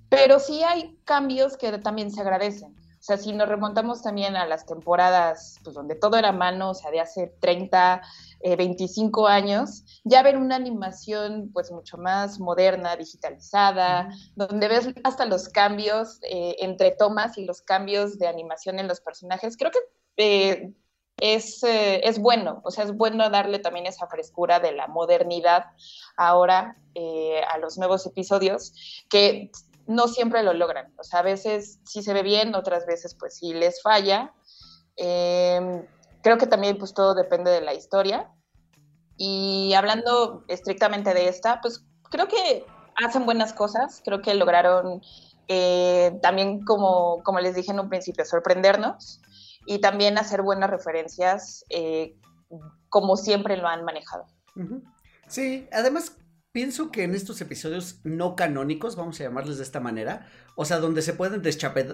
Pero 0.09 0.39
sí 0.39 0.63
hay 0.63 0.97
cambios 1.03 1.57
que 1.57 1.77
también 1.79 2.11
se 2.11 2.21
agradecen. 2.21 2.75
O 2.99 3.03
sea, 3.07 3.17
si 3.17 3.31
nos 3.31 3.47
remontamos 3.47 4.01
también 4.01 4.35
a 4.35 4.45
las 4.45 4.65
temporadas 4.65 5.59
pues, 5.63 5.75
donde 5.75 5.95
todo 5.95 6.17
era 6.17 6.31
mano, 6.31 6.71
o 6.71 6.73
sea, 6.73 6.91
de 6.91 6.99
hace 6.99 7.27
30, 7.39 8.01
25 8.57 9.29
eh, 9.29 9.31
años, 9.31 10.01
ya 10.03 10.23
ver 10.23 10.35
una 10.35 10.55
animación 10.55 11.51
pues 11.53 11.71
mucho 11.71 11.97
más 11.97 12.39
moderna, 12.39 12.95
digitalizada, 12.95 14.09
donde 14.35 14.67
ves 14.67 14.89
hasta 15.03 15.25
los 15.25 15.47
cambios 15.49 16.19
eh, 16.23 16.55
entre 16.59 16.91
tomas 16.91 17.37
y 17.37 17.45
los 17.45 17.61
cambios 17.61 18.17
de 18.17 18.27
animación 18.27 18.79
en 18.79 18.87
los 18.87 18.99
personajes, 18.99 19.57
creo 19.57 19.71
que 19.71 19.79
eh, 20.17 20.73
es, 21.19 21.63
es, 21.63 22.19
bueno, 22.19 22.61
o 22.63 22.71
sea, 22.71 22.83
es 22.83 22.95
bueno 22.95 23.29
darle 23.29 23.59
también 23.59 23.85
esa 23.85 24.07
frescura 24.07 24.59
de 24.59 24.71
la 24.71 24.87
modernidad 24.87 25.65
ahora 26.15 26.77
a 27.51 27.57
los 27.59 27.77
nuevos 27.77 28.05
episodios, 28.05 28.73
que 29.09 29.51
no 29.87 30.07
siempre 30.07 30.43
lo 30.43 30.53
logran. 30.53 30.93
O 30.97 31.03
sea, 31.03 31.19
a 31.19 31.23
veces 31.23 31.79
sí 31.85 32.03
se 32.03 32.13
ve 32.13 32.23
bien, 32.23 32.55
otras 32.55 32.85
veces 32.85 33.15
pues 33.15 33.37
sí 33.37 33.53
les 33.53 33.81
falla. 33.81 34.33
Em, 34.95 35.85
creo 36.21 36.37
que 36.37 36.47
también 36.47 36.77
pues 36.77 36.93
todo 36.93 37.15
depende 37.15 37.51
de 37.51 37.61
la 37.61 37.73
historia. 37.73 38.31
Y 39.17 39.73
hablando 39.73 40.43
estrictamente 40.47 41.13
de 41.13 41.27
esta, 41.27 41.61
pues 41.61 41.83
creo 42.11 42.27
que 42.27 42.65
hacen 42.95 43.25
buenas 43.25 43.53
cosas, 43.53 44.01
creo 44.03 44.21
que 44.21 44.33
lograron 44.35 45.01
eh, 45.47 46.19
también, 46.21 46.63
como, 46.65 47.23
como 47.23 47.39
les 47.39 47.55
dije 47.55 47.71
en 47.71 47.79
un 47.79 47.89
principio, 47.89 48.25
sorprendernos 48.25 49.21
y 49.65 49.79
también 49.79 50.17
hacer 50.17 50.41
buenas 50.41 50.69
referencias 50.69 51.63
eh, 51.69 52.15
como 52.89 53.17
siempre 53.17 53.57
lo 53.57 53.67
han 53.67 53.83
manejado. 53.83 54.25
Sí, 55.27 55.67
además 55.71 56.17
pienso 56.51 56.91
que 56.91 57.03
en 57.03 57.13
estos 57.13 57.39
episodios 57.41 57.99
no 58.03 58.35
canónicos, 58.35 58.95
vamos 58.95 59.19
a 59.19 59.23
llamarles 59.23 59.57
de 59.57 59.63
esta 59.63 59.79
manera, 59.79 60.27
o 60.55 60.65
sea, 60.65 60.79
donde 60.79 61.01
se 61.01 61.13
pueden, 61.13 61.41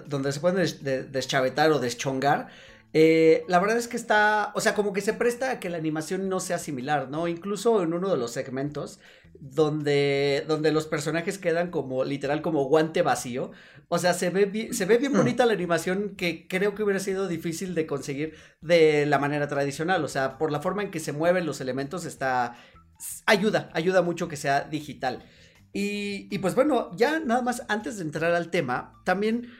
donde 0.06 0.32
se 0.32 0.40
pueden 0.40 1.12
deschavetar 1.12 1.70
o 1.72 1.78
deschongar, 1.78 2.48
eh, 2.96 3.44
la 3.48 3.58
verdad 3.58 3.76
es 3.76 3.88
que 3.88 3.96
está, 3.96 4.52
o 4.54 4.60
sea, 4.60 4.76
como 4.76 4.92
que 4.92 5.00
se 5.00 5.12
presta 5.12 5.50
a 5.50 5.60
que 5.60 5.68
la 5.68 5.78
animación 5.78 6.28
no 6.28 6.38
sea 6.38 6.58
similar, 6.58 7.10
¿no? 7.10 7.26
Incluso 7.26 7.82
en 7.82 7.92
uno 7.92 8.08
de 8.08 8.16
los 8.16 8.30
segmentos 8.30 9.00
donde, 9.40 10.44
donde 10.46 10.70
los 10.70 10.86
personajes 10.86 11.38
quedan 11.38 11.72
como, 11.72 12.04
literal, 12.04 12.40
como 12.40 12.66
guante 12.66 13.02
vacío. 13.02 13.50
O 13.88 13.98
sea, 13.98 14.14
se 14.14 14.30
ve, 14.30 14.68
se 14.72 14.84
ve 14.84 14.98
bien 14.98 15.12
hmm. 15.12 15.16
bonita 15.16 15.44
la 15.44 15.54
animación 15.54 16.14
que 16.16 16.46
creo 16.46 16.76
que 16.76 16.84
hubiera 16.84 17.00
sido 17.00 17.26
difícil 17.26 17.74
de 17.74 17.88
conseguir 17.88 18.36
de 18.60 19.06
la 19.06 19.18
manera 19.18 19.48
tradicional. 19.48 20.04
O 20.04 20.08
sea, 20.08 20.38
por 20.38 20.52
la 20.52 20.60
forma 20.60 20.84
en 20.84 20.92
que 20.92 21.00
se 21.00 21.12
mueven 21.12 21.46
los 21.46 21.60
elementos 21.60 22.04
está, 22.04 22.56
ayuda, 23.26 23.70
ayuda 23.72 24.02
mucho 24.02 24.28
que 24.28 24.36
sea 24.36 24.62
digital. 24.62 25.24
Y, 25.76 26.38
pues 26.38 26.54
bueno, 26.54 26.92
ya 26.96 27.18
nada 27.18 27.42
más 27.42 27.64
antes 27.68 27.96
de 27.96 28.04
entrar 28.04 28.32
al 28.32 28.50
tema, 28.50 28.92
también 29.04 29.50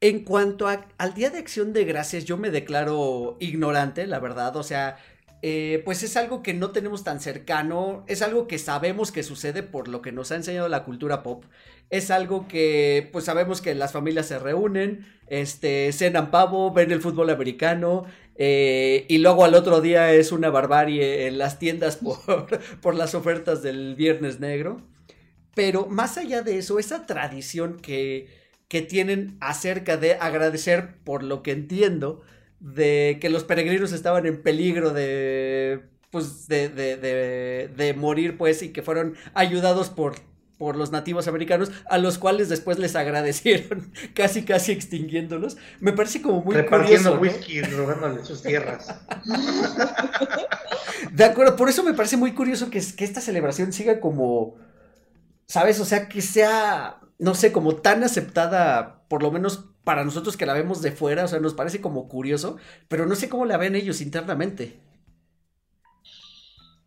en 0.00 0.22
cuanto 0.22 0.68
al 0.68 1.14
Día 1.14 1.30
de 1.30 1.38
Acción 1.38 1.72
de 1.72 1.84
Gracias, 1.84 2.26
yo 2.26 2.36
me 2.36 2.50
declaro 2.50 3.38
ignorante, 3.40 4.06
la 4.06 4.18
verdad, 4.18 4.54
o 4.56 4.62
sea, 4.62 4.98
eh, 5.40 5.80
pues 5.84 6.02
es 6.02 6.16
algo 6.16 6.42
que 6.42 6.54
no 6.54 6.70
tenemos 6.70 7.04
tan 7.04 7.20
cercano, 7.20 8.04
es 8.06 8.20
algo 8.20 8.46
que 8.46 8.58
sabemos 8.58 9.10
que 9.12 9.22
sucede 9.22 9.62
por 9.62 9.88
lo 9.88 10.02
que 10.02 10.12
nos 10.12 10.30
ha 10.30 10.36
enseñado 10.36 10.68
la 10.68 10.84
cultura 10.84 11.22
pop, 11.22 11.46
es 11.90 12.10
algo 12.10 12.46
que 12.46 13.08
pues 13.10 13.24
sabemos 13.24 13.60
que 13.60 13.74
las 13.74 13.92
familias 13.92 14.26
se 14.26 14.38
reúnen, 14.38 15.06
este, 15.26 15.90
cenan 15.92 16.30
pavo, 16.30 16.72
ven 16.72 16.92
el 16.92 17.00
fútbol 17.00 17.30
americano, 17.30 18.04
eh, 18.36 19.04
y 19.08 19.18
luego 19.18 19.44
al 19.44 19.54
otro 19.54 19.80
día 19.80 20.12
es 20.12 20.32
una 20.32 20.50
barbarie 20.50 21.26
en 21.26 21.38
las 21.38 21.58
tiendas 21.58 21.96
por, 21.96 22.60
por 22.80 22.94
las 22.94 23.14
ofertas 23.14 23.62
del 23.62 23.94
Viernes 23.94 24.40
Negro. 24.40 24.82
Pero 25.54 25.86
más 25.86 26.16
allá 26.16 26.42
de 26.42 26.58
eso, 26.58 26.78
esa 26.78 27.06
tradición 27.06 27.78
que, 27.80 28.28
que 28.68 28.80
tienen 28.80 29.36
acerca 29.40 29.96
de 29.96 30.14
agradecer, 30.14 30.96
por 31.04 31.22
lo 31.22 31.42
que 31.42 31.52
entiendo, 31.52 32.22
de 32.58 33.18
que 33.20 33.28
los 33.28 33.44
peregrinos 33.44 33.92
estaban 33.92 34.24
en 34.26 34.42
peligro 34.42 34.92
de 34.92 35.82
pues 36.10 36.46
de, 36.46 36.68
de, 36.68 36.96
de, 36.98 37.70
de, 37.74 37.94
morir 37.94 38.36
pues 38.36 38.62
y 38.62 38.68
que 38.68 38.82
fueron 38.82 39.14
ayudados 39.32 39.88
por 39.88 40.14
por 40.58 40.76
los 40.76 40.92
nativos 40.92 41.28
americanos, 41.28 41.72
a 41.88 41.98
los 41.98 42.18
cuales 42.18 42.48
después 42.48 42.78
les 42.78 42.96
agradecieron, 42.96 43.92
casi 44.14 44.44
casi 44.44 44.72
extinguiéndolos. 44.72 45.56
Me 45.80 45.92
parece 45.92 46.22
como 46.22 46.42
muy 46.42 46.54
Repartiendo 46.54 47.18
whisky 47.18 47.58
y 47.58 47.62
robándole 47.62 48.24
sus 48.24 48.42
tierras. 48.42 48.94
De 51.12 51.24
acuerdo, 51.24 51.56
por 51.56 51.68
eso 51.68 51.82
me 51.82 51.94
parece 51.94 52.16
muy 52.16 52.32
curioso 52.32 52.70
que, 52.70 52.80
que 52.96 53.04
esta 53.04 53.20
celebración 53.20 53.72
siga 53.72 54.00
como, 54.00 54.56
¿sabes? 55.46 55.80
O 55.80 55.84
sea, 55.84 56.08
que 56.08 56.22
sea, 56.22 57.00
no 57.18 57.34
sé, 57.34 57.52
como 57.52 57.76
tan 57.76 58.02
aceptada, 58.04 59.04
por 59.08 59.22
lo 59.22 59.30
menos 59.30 59.68
para 59.84 60.04
nosotros 60.04 60.36
que 60.36 60.46
la 60.46 60.54
vemos 60.54 60.80
de 60.80 60.92
fuera, 60.92 61.24
o 61.24 61.28
sea, 61.28 61.40
nos 61.40 61.54
parece 61.54 61.80
como 61.80 62.08
curioso, 62.08 62.56
pero 62.88 63.06
no 63.06 63.16
sé 63.16 63.28
cómo 63.28 63.44
la 63.44 63.56
ven 63.56 63.74
ellos 63.74 64.00
internamente. 64.00 64.80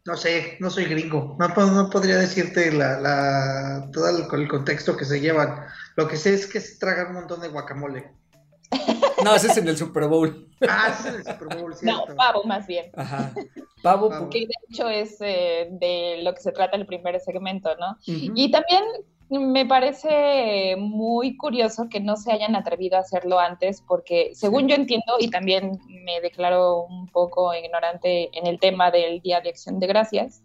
No 0.05 0.15
sé, 0.15 0.57
no 0.59 0.69
soy 0.69 0.85
gringo. 0.85 1.35
No, 1.39 1.47
no 1.47 1.89
podría 1.89 2.17
decirte 2.17 2.71
la, 2.71 2.99
la, 2.99 3.89
todo 3.91 4.07
el, 4.07 4.47
contexto 4.47 4.95
que 4.95 5.03
se 5.03 5.19
llevan. 5.19 5.65
Lo 5.95 6.07
que 6.07 6.15
sé 6.15 6.35
es 6.35 6.45
que 6.45 6.59
se 6.59 6.77
tragan 6.77 7.07
un 7.07 7.13
montón 7.15 7.41
de 7.41 7.47
guacamole. 7.47 8.11
No, 9.23 9.35
ese 9.35 9.47
es 9.47 9.57
en 9.57 9.67
el 9.67 9.77
Super 9.77 10.07
Bowl. 10.07 10.43
Ah, 10.67 10.87
ese 10.89 11.09
es 11.09 11.13
en 11.13 11.15
el 11.15 11.25
Super 11.25 11.57
Bowl, 11.57 11.75
¿cierto? 11.75 12.05
No, 12.07 12.15
pavo 12.15 12.43
más 12.45 12.65
bien. 12.65 12.89
Ajá. 12.95 13.33
Pavo, 13.81 14.29
Que 14.29 14.39
de 14.39 14.53
hecho 14.69 14.87
es 14.87 15.17
eh, 15.19 15.67
de 15.69 16.21
lo 16.23 16.33
que 16.33 16.41
se 16.41 16.51
trata 16.51 16.77
el 16.77 16.85
primer 16.85 17.19
segmento, 17.19 17.75
¿no? 17.75 17.97
Y 18.05 18.51
también 18.51 18.83
me 19.29 19.65
parece 19.65 20.75
muy 20.77 21.35
curioso 21.35 21.87
que 21.89 21.99
no 21.99 22.15
se 22.15 22.31
hayan 22.31 22.55
atrevido 22.55 22.97
a 22.97 23.01
hacerlo 23.01 23.39
antes, 23.39 23.81
porque 23.81 24.31
según 24.35 24.67
yo 24.67 24.75
entiendo, 24.75 25.15
y 25.19 25.29
también 25.29 25.79
me 25.87 26.21
declaro 26.21 26.83
un 26.83 27.07
poco 27.07 27.53
ignorante 27.53 28.29
en 28.37 28.45
el 28.45 28.59
tema 28.59 28.91
del 28.91 29.21
Día 29.21 29.41
de 29.41 29.49
Acción 29.49 29.79
de 29.79 29.87
Gracias, 29.87 30.43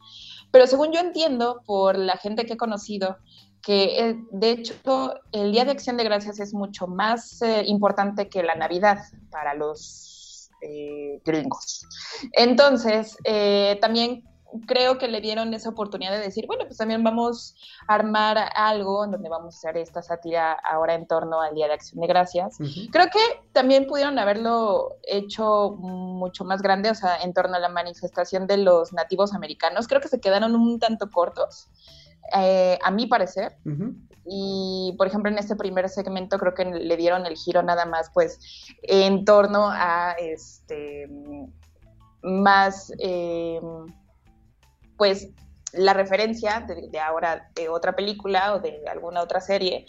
pero 0.50 0.66
según 0.66 0.92
yo 0.92 1.00
entiendo 1.00 1.62
por 1.66 1.96
la 1.98 2.16
gente 2.16 2.46
que 2.46 2.54
he 2.54 2.56
conocido, 2.56 3.18
que 3.62 4.08
eh, 4.08 4.16
de 4.30 4.50
hecho 4.50 5.14
el 5.32 5.52
Día 5.52 5.64
de 5.64 5.72
Acción 5.72 5.96
de 5.96 6.04
Gracias 6.04 6.40
es 6.40 6.54
mucho 6.54 6.86
más 6.86 7.42
eh, 7.42 7.64
importante 7.66 8.28
que 8.28 8.42
la 8.42 8.54
Navidad 8.54 8.98
para 9.30 9.54
los 9.54 10.50
eh, 10.62 11.20
gringos. 11.24 11.86
Entonces, 12.32 13.16
también 13.80 14.24
creo 14.66 14.98
que 14.98 15.08
le 15.08 15.20
dieron 15.20 15.52
esa 15.54 15.68
oportunidad 15.68 16.12
de 16.12 16.20
decir, 16.20 16.46
bueno, 16.46 16.64
pues 16.66 16.78
también 16.78 17.02
vamos 17.02 17.54
a 17.86 17.94
armar 17.94 18.38
algo 18.54 19.04
en 19.04 19.12
donde 19.12 19.28
vamos 19.28 19.54
a 19.54 19.58
hacer 19.58 19.76
esta 19.76 20.02
sátira 20.02 20.52
ahora 20.52 20.94
en 20.94 21.06
torno 21.06 21.40
al 21.40 21.54
Día 21.54 21.66
de 21.66 21.74
Acción 21.74 22.00
de 22.00 22.06
Gracias. 22.06 22.58
Creo 22.90 23.06
que 23.06 23.18
también 23.52 23.86
pudieron 23.86 24.18
haberlo 24.18 24.96
hecho 25.02 25.76
mucho 25.78 26.44
más 26.44 26.62
grande, 26.62 26.90
o 26.90 26.94
sea, 26.94 27.18
en 27.22 27.32
torno 27.32 27.56
a 27.56 27.60
la 27.60 27.68
manifestación 27.68 28.46
de 28.46 28.58
los 28.58 28.92
nativos 28.92 29.32
americanos. 29.34 29.88
Creo 29.88 30.00
que 30.00 30.08
se 30.08 30.20
quedaron 30.20 30.54
un 30.54 30.78
tanto 30.78 31.10
cortos, 31.10 31.68
eh, 32.36 32.78
a 32.82 32.90
mi 32.90 33.06
parecer. 33.06 33.56
Y, 34.24 34.94
por 34.98 35.06
ejemplo, 35.06 35.30
en 35.30 35.38
este 35.38 35.56
primer 35.56 35.88
segmento 35.88 36.38
creo 36.38 36.54
que 36.54 36.64
le 36.64 36.96
dieron 36.96 37.26
el 37.26 37.36
giro 37.36 37.62
nada 37.62 37.86
más, 37.86 38.10
pues, 38.12 38.38
en 38.82 39.24
torno 39.24 39.68
a 39.70 40.12
este 40.18 41.08
más... 42.22 42.92
Eh, 42.98 43.60
pues 45.00 45.30
la 45.72 45.94
referencia 45.94 46.66
de, 46.68 46.98
ahora 46.98 47.50
de 47.54 47.70
otra 47.70 47.96
película 47.96 48.54
o 48.54 48.60
de 48.60 48.82
alguna 48.86 49.22
otra 49.22 49.40
serie, 49.40 49.86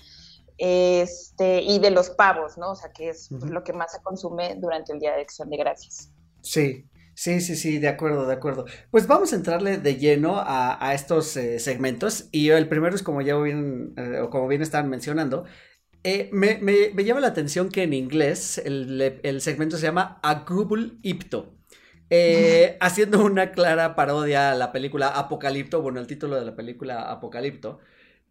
este, 0.58 1.62
y 1.64 1.80
de 1.80 1.92
los 1.92 2.12
pavos, 2.12 2.58
¿no? 2.58 2.72
O 2.72 2.76
sea, 2.76 2.94
que 2.94 3.10
es 3.10 3.30
lo 3.30 3.62
que 3.62 3.74
más 3.74 3.92
se 3.92 4.02
consume 4.02 4.56
durante 4.56 4.94
el 4.94 5.00
Día 5.00 5.14
de 5.14 5.24
Acción 5.24 5.50
de 5.50 5.58
Gracias. 5.58 6.14
Sí, 6.42 6.90
sí, 7.14 7.42
sí, 7.42 7.58
sí, 7.58 7.78
de 7.78 7.90
acuerdo, 7.90 8.26
de 8.26 8.36
acuerdo. 8.36 8.64
Pues 8.90 9.06
vamos 9.06 9.34
a 9.34 9.36
entrarle 9.36 9.80
de 9.80 9.98
lleno 9.98 10.36
a, 10.38 10.94
estos 10.94 11.36
eh, 11.36 11.60
segmentos, 11.60 12.30
y 12.32 12.48
el 12.52 12.70
primero 12.70 12.96
es 12.96 13.04
como 13.04 13.22
ya 13.22 13.36
bien, 13.36 13.94
eh, 13.98 14.22
o 14.22 14.30
como 14.30 14.48
bien 14.48 14.62
estaban 14.62 14.90
mencionando, 14.90 15.44
eh, 16.06 16.30
me, 16.32 16.58
me, 16.60 17.04
llama 17.04 17.20
la 17.20 17.28
atención 17.28 17.68
que 17.68 17.84
en 17.84 17.92
inglés 17.92 18.60
el, 18.60 19.20
el 19.24 19.42
segmento 19.42 19.76
se 19.76 19.88
llama 19.88 20.22
Agubul 20.24 21.00
Ipto. 21.02 21.61
Eh, 22.14 22.78
haciendo 22.82 23.24
una 23.24 23.52
clara 23.54 23.96
parodia 23.96 24.52
a 24.52 24.56
la 24.56 24.72
película 24.74 25.08
Apocalipto, 25.10 25.82
bueno, 25.82 26.00
el 26.02 26.08
título 26.08 26.36
de 26.38 26.46
la 26.46 26.56
película 26.58 27.10
Apocalipto. 27.10 27.80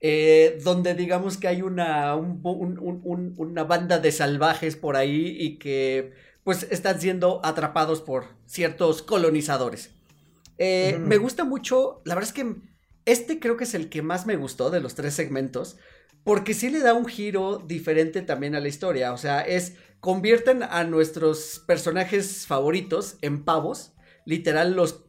eh, 0.00 0.58
donde 0.64 0.94
digamos 0.94 1.37
que 1.37 1.49
hay 1.49 1.62
una, 1.62 2.14
una 2.16 3.64
banda 3.64 3.99
de 3.99 4.12
salvajes 4.12 4.76
por 4.76 4.96
ahí 4.96 5.37
y 5.38 5.58
que 5.58 6.12
pues 6.42 6.66
están 6.70 7.00
siendo 7.00 7.40
atrapados 7.44 8.00
por 8.00 8.25
ciertos 8.46 9.02
colonizadores. 9.02 9.90
Eh, 10.58 10.99
me 11.00 11.18
gusta 11.18 11.44
mucho, 11.44 12.02
la 12.04 12.14
verdad 12.14 12.28
es 12.30 12.34
que 12.34 12.56
este 13.04 13.40
creo 13.40 13.56
que 13.56 13.64
es 13.64 13.75
el 13.75 13.88
que 13.90 14.02
más 14.02 14.26
me 14.26 14.37
gustó 14.37 14.70
de 14.70 14.80
los 14.80 14.94
tres 14.94 15.14
segmentos, 15.14 15.78
porque 16.24 16.54
sí 16.54 16.70
le 16.70 16.80
da 16.80 16.94
un 16.94 17.06
giro 17.06 17.58
diferente 17.58 18.22
también 18.22 18.54
a 18.54 18.60
la 18.60 18.68
historia, 18.68 19.12
o 19.12 19.18
sea, 19.18 19.40
es 19.40 19.74
convierten 20.00 20.62
a 20.62 20.84
nuestros 20.84 21.62
personajes 21.66 22.46
favoritos 22.46 23.16
en 23.20 23.44
pavos, 23.44 23.92
literal 24.24 24.74
los, 24.74 25.04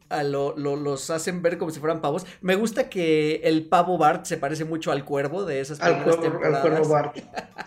los 0.56 1.10
hacen 1.10 1.42
ver 1.42 1.58
como 1.58 1.70
si 1.70 1.80
fueran 1.80 2.00
pavos. 2.00 2.26
Me 2.40 2.56
gusta 2.56 2.88
que 2.88 3.36
el 3.44 3.66
pavo 3.68 3.98
Bart 3.98 4.26
se 4.26 4.36
parece 4.36 4.64
mucho 4.64 4.92
al 4.92 5.04
cuervo 5.04 5.44
de 5.44 5.60
esas 5.60 5.80
al 5.80 6.04
cuervo, 6.04 6.44
Al 6.44 6.60
cuervo 6.60 6.88
Bart. 6.88 7.18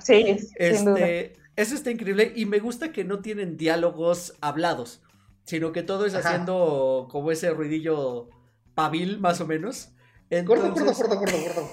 sí, 0.04 0.38
este, 0.56 1.34
Eso 1.56 1.76
está 1.76 1.92
increíble 1.92 2.34
y 2.36 2.46
me 2.46 2.60
gusta 2.60 2.92
que 2.92 3.04
no 3.04 3.20
tienen 3.20 3.58
diálogos 3.58 4.36
hablados, 4.42 5.02
sino 5.44 5.72
que 5.72 5.84
todo 5.84 6.06
es 6.06 6.14
haciendo 6.14 7.08
como 7.10 7.32
ese 7.32 7.50
ruidillo 7.52 8.30
pavil 8.76 9.20
más 9.20 9.42
o 9.42 9.48
menos. 9.48 9.90
Entonces... 10.30 10.66
Gordo, 10.74 10.94
gordo, 10.94 11.20
gordo, 11.20 11.38
gordo, 11.40 11.70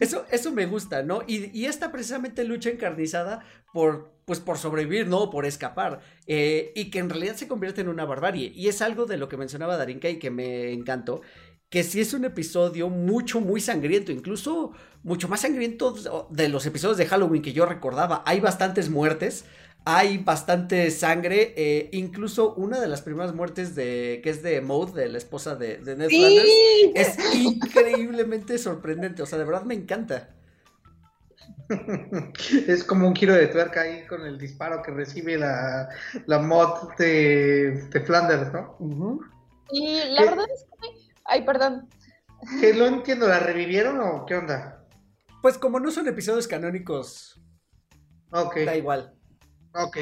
Eso, 0.00 0.24
eso 0.30 0.52
me 0.52 0.66
gusta, 0.66 1.02
¿no? 1.02 1.22
Y, 1.26 1.56
y, 1.58 1.66
esta 1.66 1.92
precisamente 1.92 2.44
lucha 2.44 2.70
encarnizada 2.70 3.44
por, 3.72 4.12
pues 4.24 4.40
por 4.40 4.58
sobrevivir, 4.58 5.06
¿no? 5.06 5.30
Por 5.30 5.46
escapar. 5.46 6.00
Eh, 6.26 6.72
y 6.74 6.90
que 6.90 6.98
en 6.98 7.10
realidad 7.10 7.36
se 7.36 7.48
convierte 7.48 7.80
en 7.80 7.88
una 7.88 8.04
barbarie. 8.04 8.52
Y 8.54 8.68
es 8.68 8.82
algo 8.82 9.06
de 9.06 9.16
lo 9.16 9.28
que 9.28 9.36
mencionaba 9.36 9.76
Darinka 9.76 10.08
y 10.08 10.18
que 10.18 10.30
me 10.30 10.72
encantó. 10.72 11.22
Que 11.68 11.82
sí 11.82 12.00
es 12.00 12.12
un 12.12 12.24
episodio 12.24 12.88
mucho, 12.88 13.40
muy 13.40 13.60
sangriento. 13.60 14.12
Incluso 14.12 14.72
mucho 15.02 15.28
más 15.28 15.40
sangriento 15.40 15.94
de 16.30 16.48
los 16.48 16.66
episodios 16.66 16.98
de 16.98 17.06
Halloween 17.06 17.42
que 17.42 17.52
yo 17.52 17.66
recordaba. 17.66 18.22
Hay 18.26 18.40
bastantes 18.40 18.90
muertes 18.90 19.44
hay 19.84 20.18
bastante 20.18 20.90
sangre. 20.90 21.54
Eh, 21.56 21.88
incluso 21.92 22.54
una 22.54 22.80
de 22.80 22.88
las 22.88 23.02
primeras 23.02 23.34
muertes 23.34 23.74
de 23.74 24.20
que 24.22 24.30
es 24.30 24.42
de 24.42 24.60
Maud, 24.60 24.94
de 24.94 25.08
la 25.08 25.18
esposa 25.18 25.56
de, 25.56 25.78
Ned 25.78 26.08
Flanders, 26.08 26.50
es 26.94 27.34
increíblemente 27.34 28.58
sorprendente. 28.58 29.22
O 29.22 29.26
sea, 29.26 29.38
de 29.38 29.44
verdad 29.44 29.64
me 29.64 29.74
encanta. 29.74 30.30
Es 32.68 32.84
como 32.84 33.08
un 33.08 33.16
giro 33.16 33.34
de 33.34 33.46
tuerca 33.46 33.82
ahí 33.82 34.06
con 34.06 34.26
el 34.26 34.38
disparo 34.38 34.82
que 34.82 34.90
recibe 34.90 35.38
la, 35.38 35.88
la 36.26 36.38
mod 36.38 36.94
de, 36.98 37.88
Flanders, 38.04 38.52
¿no? 38.52 39.20
Y 39.70 40.00
la 40.10 40.22
verdad 40.22 40.46
es 40.52 40.64
que. 40.64 40.88
Ay, 41.24 41.42
perdón. 41.44 41.88
Que 42.60 42.74
no 42.74 42.86
entiendo, 42.86 43.26
¿la 43.28 43.38
revivieron 43.38 44.00
o 44.00 44.26
qué 44.26 44.34
onda? 44.34 44.84
Pues 45.40 45.56
como 45.58 45.80
no 45.80 45.90
son 45.90 46.08
episodios 46.08 46.46
canónicos. 46.46 47.40
Da 48.30 48.76
igual. 48.76 49.14
Ok. 49.74 49.98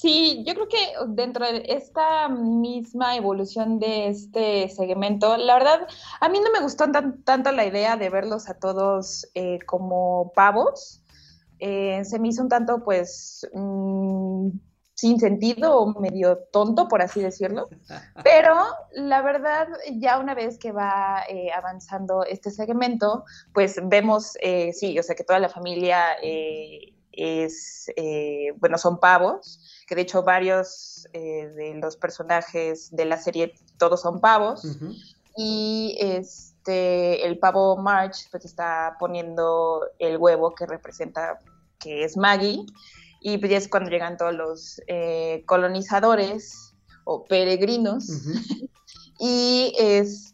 Sí, 0.00 0.44
yo 0.46 0.54
creo 0.54 0.66
que 0.66 0.78
dentro 1.08 1.44
de 1.44 1.62
esta 1.68 2.26
misma 2.30 3.16
evolución 3.16 3.78
de 3.78 4.08
este 4.08 4.70
segmento, 4.70 5.36
la 5.36 5.52
verdad, 5.52 5.86
a 6.22 6.28
mí 6.30 6.40
no 6.40 6.50
me 6.50 6.62
gustó 6.62 6.86
tanto 7.24 7.52
la 7.52 7.66
idea 7.66 7.98
de 7.98 8.08
verlos 8.08 8.48
a 8.48 8.54
todos 8.54 9.28
eh, 9.34 9.58
como 9.66 10.32
pavos. 10.34 11.04
Eh, 11.58 12.02
se 12.06 12.18
me 12.18 12.28
hizo 12.28 12.40
un 12.42 12.48
tanto, 12.48 12.82
pues, 12.82 13.46
mm, 13.52 14.48
sin 14.94 15.20
sentido 15.20 15.78
o 15.78 16.00
medio 16.00 16.38
tonto, 16.50 16.88
por 16.88 17.02
así 17.02 17.20
decirlo. 17.20 17.68
Pero 18.24 18.54
la 18.94 19.20
verdad, 19.20 19.68
ya 19.98 20.18
una 20.18 20.34
vez 20.34 20.58
que 20.58 20.72
va 20.72 21.24
eh, 21.28 21.50
avanzando 21.52 22.24
este 22.24 22.50
segmento, 22.50 23.24
pues 23.52 23.78
vemos, 23.84 24.32
sí, 24.72 24.98
o 24.98 25.02
sea, 25.02 25.14
que 25.14 25.24
toda 25.24 25.40
la 25.40 25.50
familia 25.50 26.16
es, 27.12 27.90
eh, 27.96 28.52
bueno, 28.58 28.78
son 28.78 29.00
pavos, 29.00 29.60
que 29.86 29.94
de 29.94 30.02
hecho 30.02 30.22
varios 30.22 31.08
eh, 31.12 31.48
de 31.48 31.74
los 31.74 31.96
personajes 31.96 32.94
de 32.94 33.04
la 33.04 33.18
serie 33.18 33.54
todos 33.78 34.02
son 34.02 34.20
pavos. 34.20 34.64
Y 35.36 35.96
este, 36.00 37.26
el 37.26 37.38
pavo 37.38 37.76
March 37.76 38.28
pues 38.30 38.44
está 38.44 38.96
poniendo 38.98 39.82
el 39.98 40.16
huevo 40.16 40.54
que 40.54 40.66
representa 40.66 41.38
que 41.78 42.04
es 42.04 42.16
Maggie. 42.16 42.64
Y 43.20 43.38
pues 43.38 43.50
ya 43.50 43.58
es 43.58 43.68
cuando 43.68 43.90
llegan 43.90 44.16
todos 44.16 44.34
los 44.34 44.80
eh, 44.86 45.44
colonizadores 45.46 46.74
o 47.04 47.24
peregrinos. 47.24 48.06
y 49.18 49.74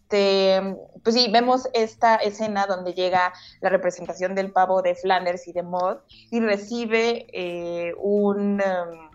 este, 0.08 0.76
pues 1.02 1.16
sí, 1.16 1.28
vemos 1.32 1.68
esta 1.74 2.16
escena 2.16 2.66
donde 2.66 2.94
llega 2.94 3.32
la 3.60 3.70
representación 3.70 4.36
del 4.36 4.52
pavo 4.52 4.80
de 4.80 4.94
Flanders 4.94 5.48
y 5.48 5.52
de 5.52 5.64
Maud 5.64 5.96
y 6.30 6.38
recibe 6.38 7.26
eh, 7.32 7.92
un 7.98 8.60
um, 8.60 9.10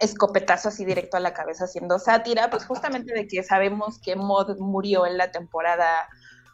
escopetazo 0.00 0.70
así 0.70 0.84
directo 0.84 1.16
a 1.16 1.20
la 1.20 1.32
cabeza 1.32 1.64
haciendo 1.64 2.00
sátira, 2.00 2.50
pues 2.50 2.66
justamente 2.66 3.14
de 3.14 3.28
que 3.28 3.44
sabemos 3.44 4.00
que 4.00 4.16
Maud 4.16 4.58
murió 4.58 5.06
en 5.06 5.16
la 5.16 5.30
temporada 5.30 6.08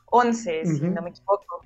11, 0.06 0.66
si 0.66 0.80
no 0.82 1.00
me 1.00 1.10
equivoco. 1.10 1.62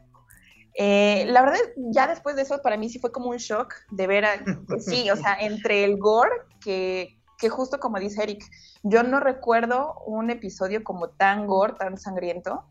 Eh, 0.74 1.26
la 1.26 1.42
verdad, 1.42 1.58
ya 1.76 2.06
después 2.06 2.36
de 2.36 2.42
eso, 2.42 2.62
para 2.62 2.76
mí 2.76 2.88
sí 2.88 3.00
fue 3.00 3.10
como 3.10 3.30
un 3.30 3.38
shock 3.38 3.74
de 3.90 4.06
ver, 4.06 4.24
a, 4.24 4.44
pues 4.68 4.84
sí, 4.86 5.10
o 5.10 5.16
sea, 5.16 5.34
entre 5.40 5.82
el 5.82 5.98
gore, 5.98 6.30
que, 6.60 7.19
que 7.40 7.48
justo 7.48 7.80
como 7.80 7.98
dice 7.98 8.22
Eric, 8.22 8.44
yo 8.82 9.02
no 9.02 9.18
recuerdo 9.18 9.94
un 10.06 10.30
episodio 10.30 10.84
como 10.84 11.08
tan 11.08 11.46
gore, 11.46 11.74
tan 11.74 11.98
sangriento, 11.98 12.66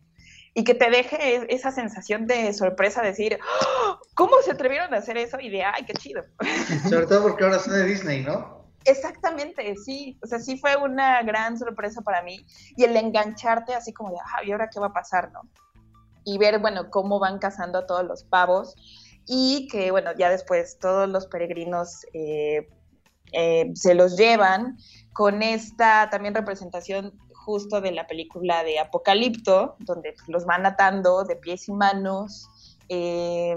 y 0.54 0.64
que 0.64 0.74
te 0.74 0.90
deje 0.90 1.52
esa 1.54 1.70
sensación 1.70 2.26
de 2.26 2.52
sorpresa, 2.52 3.02
decir, 3.02 3.38
¡Ah! 3.40 3.98
¿cómo 4.14 4.36
se 4.42 4.52
atrevieron 4.52 4.92
a 4.94 4.98
hacer 4.98 5.16
eso? 5.16 5.38
Y 5.40 5.50
de, 5.50 5.64
ay, 5.64 5.84
qué 5.84 5.92
chido. 5.94 6.24
Sobre 6.88 7.06
todo 7.06 7.22
porque 7.22 7.44
ahora 7.44 7.58
son 7.58 7.74
de 7.74 7.84
Disney, 7.84 8.22
¿no? 8.22 8.60
Exactamente, 8.84 9.74
sí, 9.76 10.18
o 10.22 10.26
sea, 10.26 10.38
sí 10.38 10.56
fue 10.56 10.74
una 10.76 11.22
gran 11.22 11.58
sorpresa 11.58 12.00
para 12.00 12.22
mí 12.22 12.46
y 12.76 12.84
el 12.84 12.96
engancharte 12.96 13.74
así 13.74 13.92
como 13.92 14.10
de, 14.10 14.16
ah, 14.24 14.42
¿y 14.42 14.52
ahora 14.52 14.70
qué 14.72 14.80
va 14.80 14.86
a 14.86 14.92
pasar, 14.92 15.30
no? 15.32 15.42
Y 16.24 16.38
ver, 16.38 16.58
bueno, 16.60 16.90
cómo 16.90 17.18
van 17.18 17.38
cazando 17.38 17.80
a 17.80 17.86
todos 17.86 18.04
los 18.04 18.24
pavos 18.24 18.74
y 19.26 19.68
que, 19.68 19.90
bueno, 19.90 20.12
ya 20.16 20.30
después 20.30 20.78
todos 20.78 21.08
los 21.08 21.26
peregrinos 21.26 22.06
eh, 22.14 22.70
eh, 23.32 23.70
se 23.74 23.94
los 23.94 24.16
llevan 24.16 24.78
con 25.12 25.42
esta 25.42 26.08
también 26.10 26.34
representación 26.34 27.12
justo 27.32 27.80
de 27.80 27.92
la 27.92 28.06
película 28.06 28.62
de 28.62 28.78
Apocalipto, 28.78 29.76
donde 29.80 30.14
los 30.28 30.44
van 30.44 30.66
atando 30.66 31.24
de 31.24 31.36
pies 31.36 31.68
y 31.68 31.72
manos. 31.72 32.48
Eh, 32.88 33.56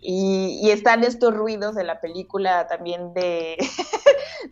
y, 0.00 0.70
están 0.70 1.02
estos 1.02 1.34
ruidos 1.34 1.74
de 1.74 1.84
la 1.84 2.00
película 2.00 2.66
también 2.68 3.12
de, 3.14 3.56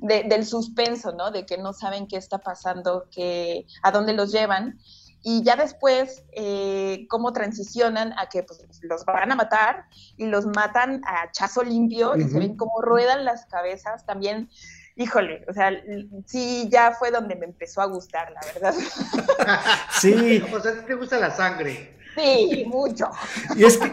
del 0.00 0.44
suspenso, 0.44 1.12
¿no? 1.12 1.30
De 1.30 1.46
que 1.46 1.58
no 1.58 1.72
saben 1.72 2.06
qué 2.06 2.16
está 2.16 2.38
pasando, 2.38 3.06
que, 3.10 3.66
a 3.82 3.90
dónde 3.90 4.12
los 4.12 4.32
llevan. 4.32 4.78
Y 5.28 5.42
ya 5.42 5.56
después, 5.56 6.22
eh, 6.30 7.04
cómo 7.08 7.32
transicionan 7.32 8.16
a 8.16 8.28
que 8.28 8.44
pues, 8.44 8.60
los 8.82 9.04
van 9.04 9.32
a 9.32 9.34
matar 9.34 9.86
y 10.16 10.26
los 10.26 10.46
matan 10.46 11.02
a 11.04 11.32
chazo 11.32 11.64
limpio 11.64 12.16
y 12.16 12.28
se 12.28 12.38
ven 12.38 12.56
cómo 12.56 12.80
ruedan 12.80 13.24
las 13.24 13.44
cabezas. 13.46 14.06
También 14.06 14.48
híjole, 14.94 15.44
o 15.48 15.52
sea, 15.52 15.72
sí, 16.26 16.68
ya 16.70 16.92
fue 16.92 17.10
donde 17.10 17.34
me 17.34 17.46
empezó 17.46 17.82
a 17.82 17.86
gustar, 17.86 18.30
la 18.30 18.40
verdad. 18.52 18.74
sí. 20.00 20.44
O 20.54 20.60
sea, 20.60 20.86
¿te 20.86 20.94
gusta 20.94 21.18
la 21.18 21.32
sangre? 21.32 21.95
Sí, 22.16 22.64
mucho. 22.66 23.10
Y 23.56 23.64
es 23.64 23.76
que, 23.76 23.92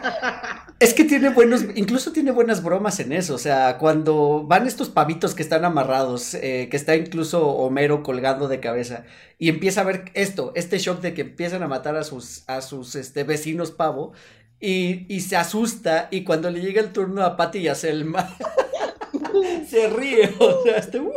es 0.79 0.93
que 0.93 1.03
tiene 1.03 1.29
buenos, 1.29 1.65
incluso 1.75 2.11
tiene 2.11 2.31
buenas 2.31 2.63
bromas 2.63 2.99
en 2.99 3.11
eso. 3.11 3.35
O 3.35 3.37
sea, 3.37 3.77
cuando 3.77 4.45
van 4.47 4.65
estos 4.65 4.89
pavitos 4.89 5.35
que 5.35 5.43
están 5.43 5.65
amarrados, 5.65 6.33
eh, 6.35 6.67
que 6.71 6.77
está 6.77 6.95
incluso 6.95 7.47
Homero 7.47 8.01
colgando 8.01 8.47
de 8.47 8.59
cabeza, 8.59 9.03
y 9.37 9.49
empieza 9.49 9.81
a 9.81 9.85
ver 9.85 10.05
esto, 10.13 10.53
este 10.55 10.79
shock 10.79 11.01
de 11.01 11.13
que 11.13 11.21
empiezan 11.21 11.63
a 11.63 11.67
matar 11.67 11.95
a 11.97 12.03
sus, 12.03 12.43
a 12.47 12.61
sus 12.61 12.95
este, 12.95 13.23
vecinos 13.23 13.71
pavo, 13.71 14.13
y, 14.59 15.05
y 15.13 15.19
se 15.21 15.35
asusta, 15.35 16.07
y 16.09 16.23
cuando 16.23 16.49
le 16.49 16.61
llega 16.61 16.81
el 16.81 16.93
turno 16.93 17.23
a 17.23 17.35
Patty 17.35 17.59
y 17.59 17.67
a 17.67 17.75
Selma. 17.75 18.37
se 19.69 19.89
ríe, 19.89 20.33
o 20.39 20.63
sea, 20.63 20.77
este, 20.77 20.99
uh, 20.99 21.13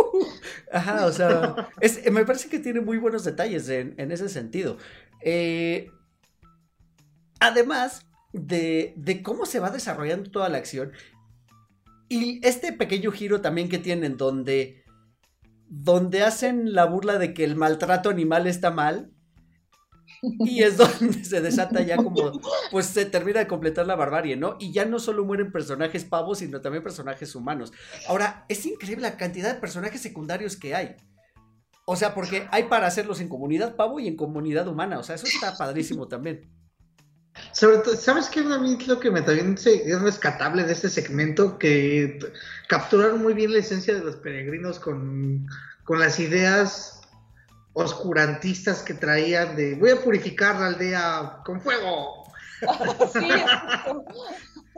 ajá, 0.73 1.07
o 1.07 1.12
sea, 1.12 1.69
me 2.11 2.25
parece 2.25 2.49
que 2.49 2.59
tiene 2.59 2.81
muy 2.81 2.99
buenos 2.99 3.25
detalles 3.25 3.69
en, 3.69 4.11
ese 4.11 4.29
sentido. 4.29 4.79
Eh, 5.23 5.90
además 7.40 8.07
de, 8.33 8.94
de, 8.96 9.22
cómo 9.22 9.46
se 9.46 9.61
va 9.61 9.70
desarrollando 9.70 10.31
toda 10.31 10.49
la 10.49 10.59
acción 10.59 10.92
y 12.09 12.46
este 12.46 12.72
pequeño 12.72 13.11
giro 13.11 13.40
también 13.40 13.68
que 13.68 13.79
tienen 13.79 14.16
donde, 14.16 14.85
donde 15.68 16.22
hacen 16.22 16.72
la 16.72 16.85
burla 16.85 17.18
de 17.18 17.35
que 17.35 17.44
el 17.44 17.57
maltrato 17.57 18.11
animal 18.11 18.46
está 18.46 18.70
mal 18.70 19.11
y 20.22 20.62
es 20.62 20.77
donde 21.01 21.25
se 21.25 21.40
desata 21.40 21.81
ya 21.83 21.96
como, 21.96 22.40
pues 22.70 22.87
se 22.87 23.07
termina 23.07 23.40
de 23.40 23.49
completar 23.49 23.87
la 23.87 23.96
barbarie, 23.96 24.37
¿no? 24.37 24.57
Y 24.61 24.72
ya 24.72 24.85
no 24.85 25.01
solo 25.01 25.25
mueren 25.25 25.51
personajes 25.51 26.05
pavos, 26.05 26.38
sino 26.38 26.61
también 26.61 26.85
personajes 26.85 27.35
humanos. 27.35 27.72
Ahora, 28.09 28.44
es 28.49 28.64
increíble 28.66 29.03
la 29.03 29.16
cantidad 29.16 29.53
de 29.53 29.61
personajes 29.61 30.01
secundarios 30.01 30.57
que 30.57 30.75
hay. 30.75 30.96
O 31.87 31.96
sea, 31.96 32.14
porque 32.14 32.49
hay 32.51 32.64
para 32.64 32.87
hacerlos 32.87 33.20
en 33.20 33.29
comunidad 33.29 33.77
pavo 33.77 34.01
y 34.01 34.09
en 34.09 34.16
comunidad 34.16 34.66
humana. 34.68 34.99
O 34.99 35.03
sea, 35.03 35.16
eso 35.16 35.27
está 35.27 35.57
padrísimo 35.57 36.09
también. 36.09 36.51
Sobre 37.53 37.79
todo, 37.79 37.96
¿sabes 37.96 38.29
qué? 38.29 38.40
A 38.40 38.59
mí 38.59 38.77
lo 38.87 39.01
que 39.01 39.11
me 39.11 39.22
también 39.22 39.57
es 39.64 40.01
rescatable 40.03 40.64
de 40.64 40.72
este 40.72 40.88
segmento, 40.90 41.59
que 41.59 42.18
capturaron 42.68 43.22
muy 43.22 43.35
bien 43.35 43.53
la 43.53 43.59
esencia 43.61 43.94
de 43.94 44.05
los 44.05 44.16
peregrinos 44.16 44.79
con, 44.79 45.46
con 45.85 45.99
las 46.01 46.18
ideas 46.20 47.01
oscurantistas 47.72 48.83
que 48.83 48.94
traían 48.94 49.55
de 49.57 49.75
voy 49.75 49.90
a 49.90 50.01
purificar 50.03 50.59
la 50.59 50.66
aldea 50.68 51.38
con 51.44 51.61
fuego. 51.61 52.25
Sí. 53.12 53.29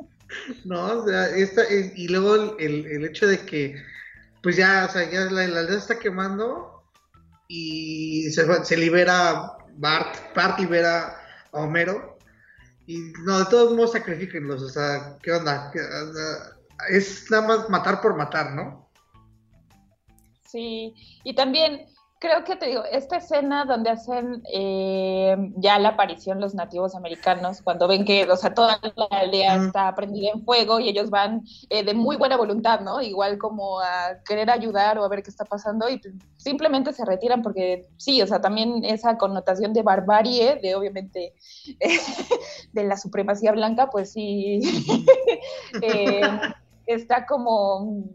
¿no? 0.65 0.85
O 0.99 1.07
sea, 1.07 1.29
esta, 1.29 1.63
es- 1.63 1.93
y 1.97 2.09
luego 2.09 2.57
el, 2.59 2.87
el- 2.87 3.05
hecho 3.05 3.27
de 3.27 3.39
que, 3.41 3.77
pues 4.43 4.57
ya, 4.57 4.87
o 4.89 4.93
sea, 4.93 5.09
ya 5.11 5.21
la, 5.31 5.47
la 5.47 5.61
aldea 5.61 5.79
está 5.79 5.99
quemando 5.99 6.83
y 7.47 8.31
se, 8.31 8.65
se 8.65 8.77
libera 8.77 9.53
Bart, 9.77 10.17
Bart 10.35 10.59
libera 10.59 11.17
a 11.53 11.59
Homero 11.61 12.18
y 12.89 13.13
no, 13.23 13.39
de 13.39 13.45
todos 13.51 13.75
modos 13.75 13.93
sacrifíquenlos, 13.93 14.63
o 14.63 14.69
sea, 14.71 15.19
¿qué 15.23 15.31
onda? 15.31 15.71
¿Qué 15.71 15.79
onda? 15.79 16.57
Es 16.89 17.31
nada 17.31 17.47
más 17.47 17.69
matar 17.69 18.01
por 18.01 18.17
matar, 18.17 18.55
¿no? 18.55 18.91
Sí, 20.47 20.95
y 21.23 21.35
también 21.35 21.87
creo 22.19 22.43
que 22.45 22.57
te 22.57 22.67
digo, 22.67 22.85
esta 22.91 23.17
escena 23.17 23.65
donde 23.65 23.91
hacen 23.91 24.43
eh, 24.53 25.37
ya 25.57 25.79
la 25.79 25.91
aparición 25.91 26.41
los 26.41 26.55
nativos 26.55 26.95
americanos, 26.95 27.63
cuando 27.63 27.87
ven 27.87 28.05
que, 28.05 28.25
o 28.31 28.37
sea, 28.37 28.55
toda 28.55 28.81
la 28.97 29.07
aldea 29.11 29.57
está 29.57 29.95
prendida 29.95 30.31
en 30.35 30.45
fuego 30.45 30.81
y 30.81 30.89
ellos 30.89 31.11
van 31.11 31.43
eh, 31.71 31.85
de 31.85 31.95
muy 31.95 32.17
buena 32.17 32.37
voluntad, 32.37 32.81
¿no? 32.81 33.01
Igual 33.01 33.39
como 33.39 33.81
a 33.81 34.23
querer 34.27 34.51
ayudar 34.51 34.99
o 34.99 35.05
a 35.05 35.09
ver 35.09 35.23
qué 35.23 35.31
está 35.31 35.45
pasando 35.45 35.89
y 35.89 35.99
pues, 35.99 36.15
simplemente 36.37 36.93
se 36.93 37.05
retiran 37.05 37.43
porque 37.43 37.87
sí, 37.97 38.21
o 38.21 38.27
sea, 38.27 38.41
también 38.41 38.85
esa 38.85 39.17
connotación 39.17 39.73
de 39.73 39.83
barbarie, 39.83 40.57
de 40.57 40.75
obviamente 40.75 41.35
de 42.73 42.85
la 42.85 42.97
supremacía 42.97 43.53
blanca, 43.53 43.91
pues 43.91 44.13
sí, 44.13 44.61
eh, 45.83 46.21
está 46.87 47.27
como 47.27 48.09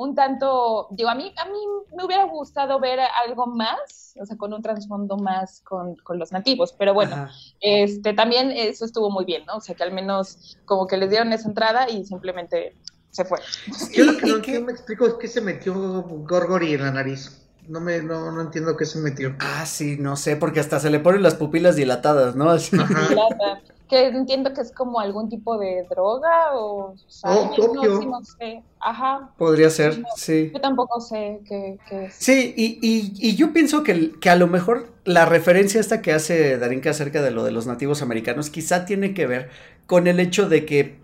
un 0.00 0.14
tanto, 0.14 0.88
digo, 0.92 1.10
a 1.10 1.14
mí, 1.14 1.30
a 1.36 1.44
mí 1.44 1.58
me 1.94 2.04
hubiera 2.04 2.24
gustado 2.24 2.80
ver 2.80 3.00
algo 3.26 3.46
más, 3.46 4.14
o 4.18 4.24
sea, 4.24 4.34
con 4.38 4.54
un 4.54 4.62
trasfondo 4.62 5.18
más 5.18 5.60
con, 5.60 5.94
con 5.96 6.18
los 6.18 6.32
nativos, 6.32 6.72
pero 6.72 6.94
bueno, 6.94 7.16
Ajá. 7.16 7.30
este 7.60 8.14
también 8.14 8.50
eso 8.50 8.86
estuvo 8.86 9.10
muy 9.10 9.26
bien, 9.26 9.44
¿no? 9.44 9.56
O 9.56 9.60
sea, 9.60 9.74
que 9.74 9.82
al 9.82 9.92
menos 9.92 10.56
como 10.64 10.86
que 10.86 10.96
les 10.96 11.10
dieron 11.10 11.34
esa 11.34 11.48
entrada 11.48 11.90
y 11.90 12.06
simplemente 12.06 12.74
se 13.10 13.26
fue. 13.26 13.40
Yo 13.92 14.04
lo 14.06 14.40
que 14.40 14.52
¿Y 14.52 14.58
no, 14.58 14.64
me 14.64 14.72
explico 14.72 15.06
es 15.06 15.14
que 15.14 15.28
se 15.28 15.42
metió 15.42 15.74
Gorgory 15.74 16.72
en 16.72 16.82
la 16.82 16.92
nariz. 16.92 17.46
No 17.68 17.78
me, 17.78 18.00
no, 18.00 18.32
no 18.32 18.40
entiendo 18.40 18.78
qué 18.78 18.86
se 18.86 18.98
metió. 19.00 19.36
Ah, 19.38 19.66
sí, 19.66 19.98
no 19.98 20.16
sé, 20.16 20.36
porque 20.36 20.60
hasta 20.60 20.80
se 20.80 20.88
le 20.88 21.00
ponen 21.00 21.22
las 21.22 21.34
pupilas 21.34 21.76
dilatadas, 21.76 22.34
¿no? 22.36 22.48
Así. 22.48 22.74
Ajá. 22.80 23.60
Que 23.90 24.06
entiendo 24.06 24.52
que 24.54 24.60
es 24.60 24.72
como 24.72 25.00
algún 25.00 25.28
tipo 25.28 25.58
de 25.58 25.84
droga 25.90 26.54
o 26.54 26.94
sal, 27.08 27.50
no, 27.58 27.64
opio. 27.66 28.00
sí, 28.00 28.06
no 28.06 28.22
sé. 28.22 28.62
Ajá, 28.80 29.30
Podría 29.36 29.68
ser, 29.68 30.02
sí. 30.16 30.50
yo 30.54 30.60
tampoco 30.60 31.00
sé 31.00 31.40
qué, 31.46 31.76
qué 31.88 32.04
es. 32.06 32.14
Sí, 32.14 32.54
y, 32.56 32.78
y- 32.80 33.12
y 33.18 33.36
yo 33.36 33.52
pienso 33.52 33.82
que, 33.82 34.12
que 34.20 34.30
a 34.30 34.36
lo 34.36 34.46
mejor 34.46 34.92
la 35.04 35.26
referencia 35.26 35.80
esta 35.80 36.00
que 36.02 36.12
hace 36.12 36.56
Darinka 36.56 36.90
acerca 36.90 37.20
de 37.20 37.30
lo 37.30 37.44
de 37.44 37.50
los 37.50 37.66
nativos 37.66 38.00
americanos 38.00 38.48
quizá 38.48 38.84
tiene 38.86 39.12
que 39.12 39.26
ver 39.26 39.50
con 39.86 40.06
el 40.06 40.20
hecho 40.20 40.48
de 40.48 40.64
que 40.64 41.00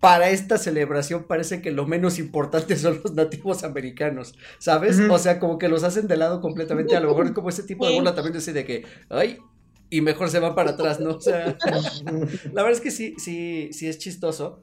para 0.00 0.30
esta 0.30 0.58
celebración 0.58 1.24
parece 1.28 1.62
que 1.62 1.70
lo 1.70 1.86
menos 1.86 2.18
importante 2.18 2.76
son 2.76 3.00
los 3.04 3.14
nativos 3.14 3.62
americanos, 3.62 4.34
¿sabes? 4.58 4.98
O 5.08 5.18
sea, 5.18 5.38
como 5.38 5.58
que 5.58 5.68
los 5.68 5.84
hacen 5.84 6.08
de 6.08 6.16
lado 6.16 6.40
completamente, 6.40 6.96
a 6.96 7.00
lo 7.00 7.08
mejor 7.08 7.26
es 7.26 7.32
como 7.32 7.48
ese 7.50 7.62
tipo 7.62 7.86
de 7.86 7.92
burla 7.92 8.14
también 8.14 8.36
así 8.36 8.52
de 8.52 8.64
que, 8.64 8.84
ay, 9.10 9.38
y 9.92 10.00
mejor 10.00 10.30
se 10.30 10.40
van 10.40 10.54
para 10.54 10.70
atrás, 10.70 11.00
¿no? 11.00 11.10
O 11.16 11.20
sea, 11.20 11.54
la 11.64 12.62
verdad 12.62 12.70
es 12.72 12.80
que 12.80 12.90
sí, 12.90 13.14
sí, 13.18 13.68
sí 13.74 13.88
es 13.88 13.98
chistoso. 13.98 14.62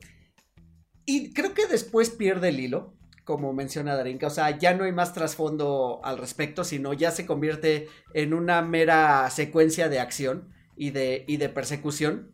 Y 1.06 1.34
creo 1.34 1.54
que 1.54 1.68
después 1.68 2.10
pierde 2.10 2.50
el 2.50 2.60
hilo, 2.60 2.96
como 3.26 3.54
menciona 3.54 3.96
Darinka. 3.96 4.26
O 4.26 4.32
sea, 4.32 4.58
ya 4.58 4.74
no 4.74 4.86
hay 4.86 4.92
más 4.92 5.13
trasfondo 5.13 6.02
al 6.04 6.18
respecto, 6.18 6.63
sino 6.63 6.94
ya 6.94 7.12
se 7.12 7.28
convierte 7.28 7.89
en 8.15 8.34
una 8.34 8.63
mera 8.63 9.30
secuencia 9.30 9.88
de 9.88 10.00
acción 10.00 10.50
y 10.76 10.89
de, 10.89 11.26
y 11.28 11.38
de 11.38 11.50
persecución. 11.50 12.34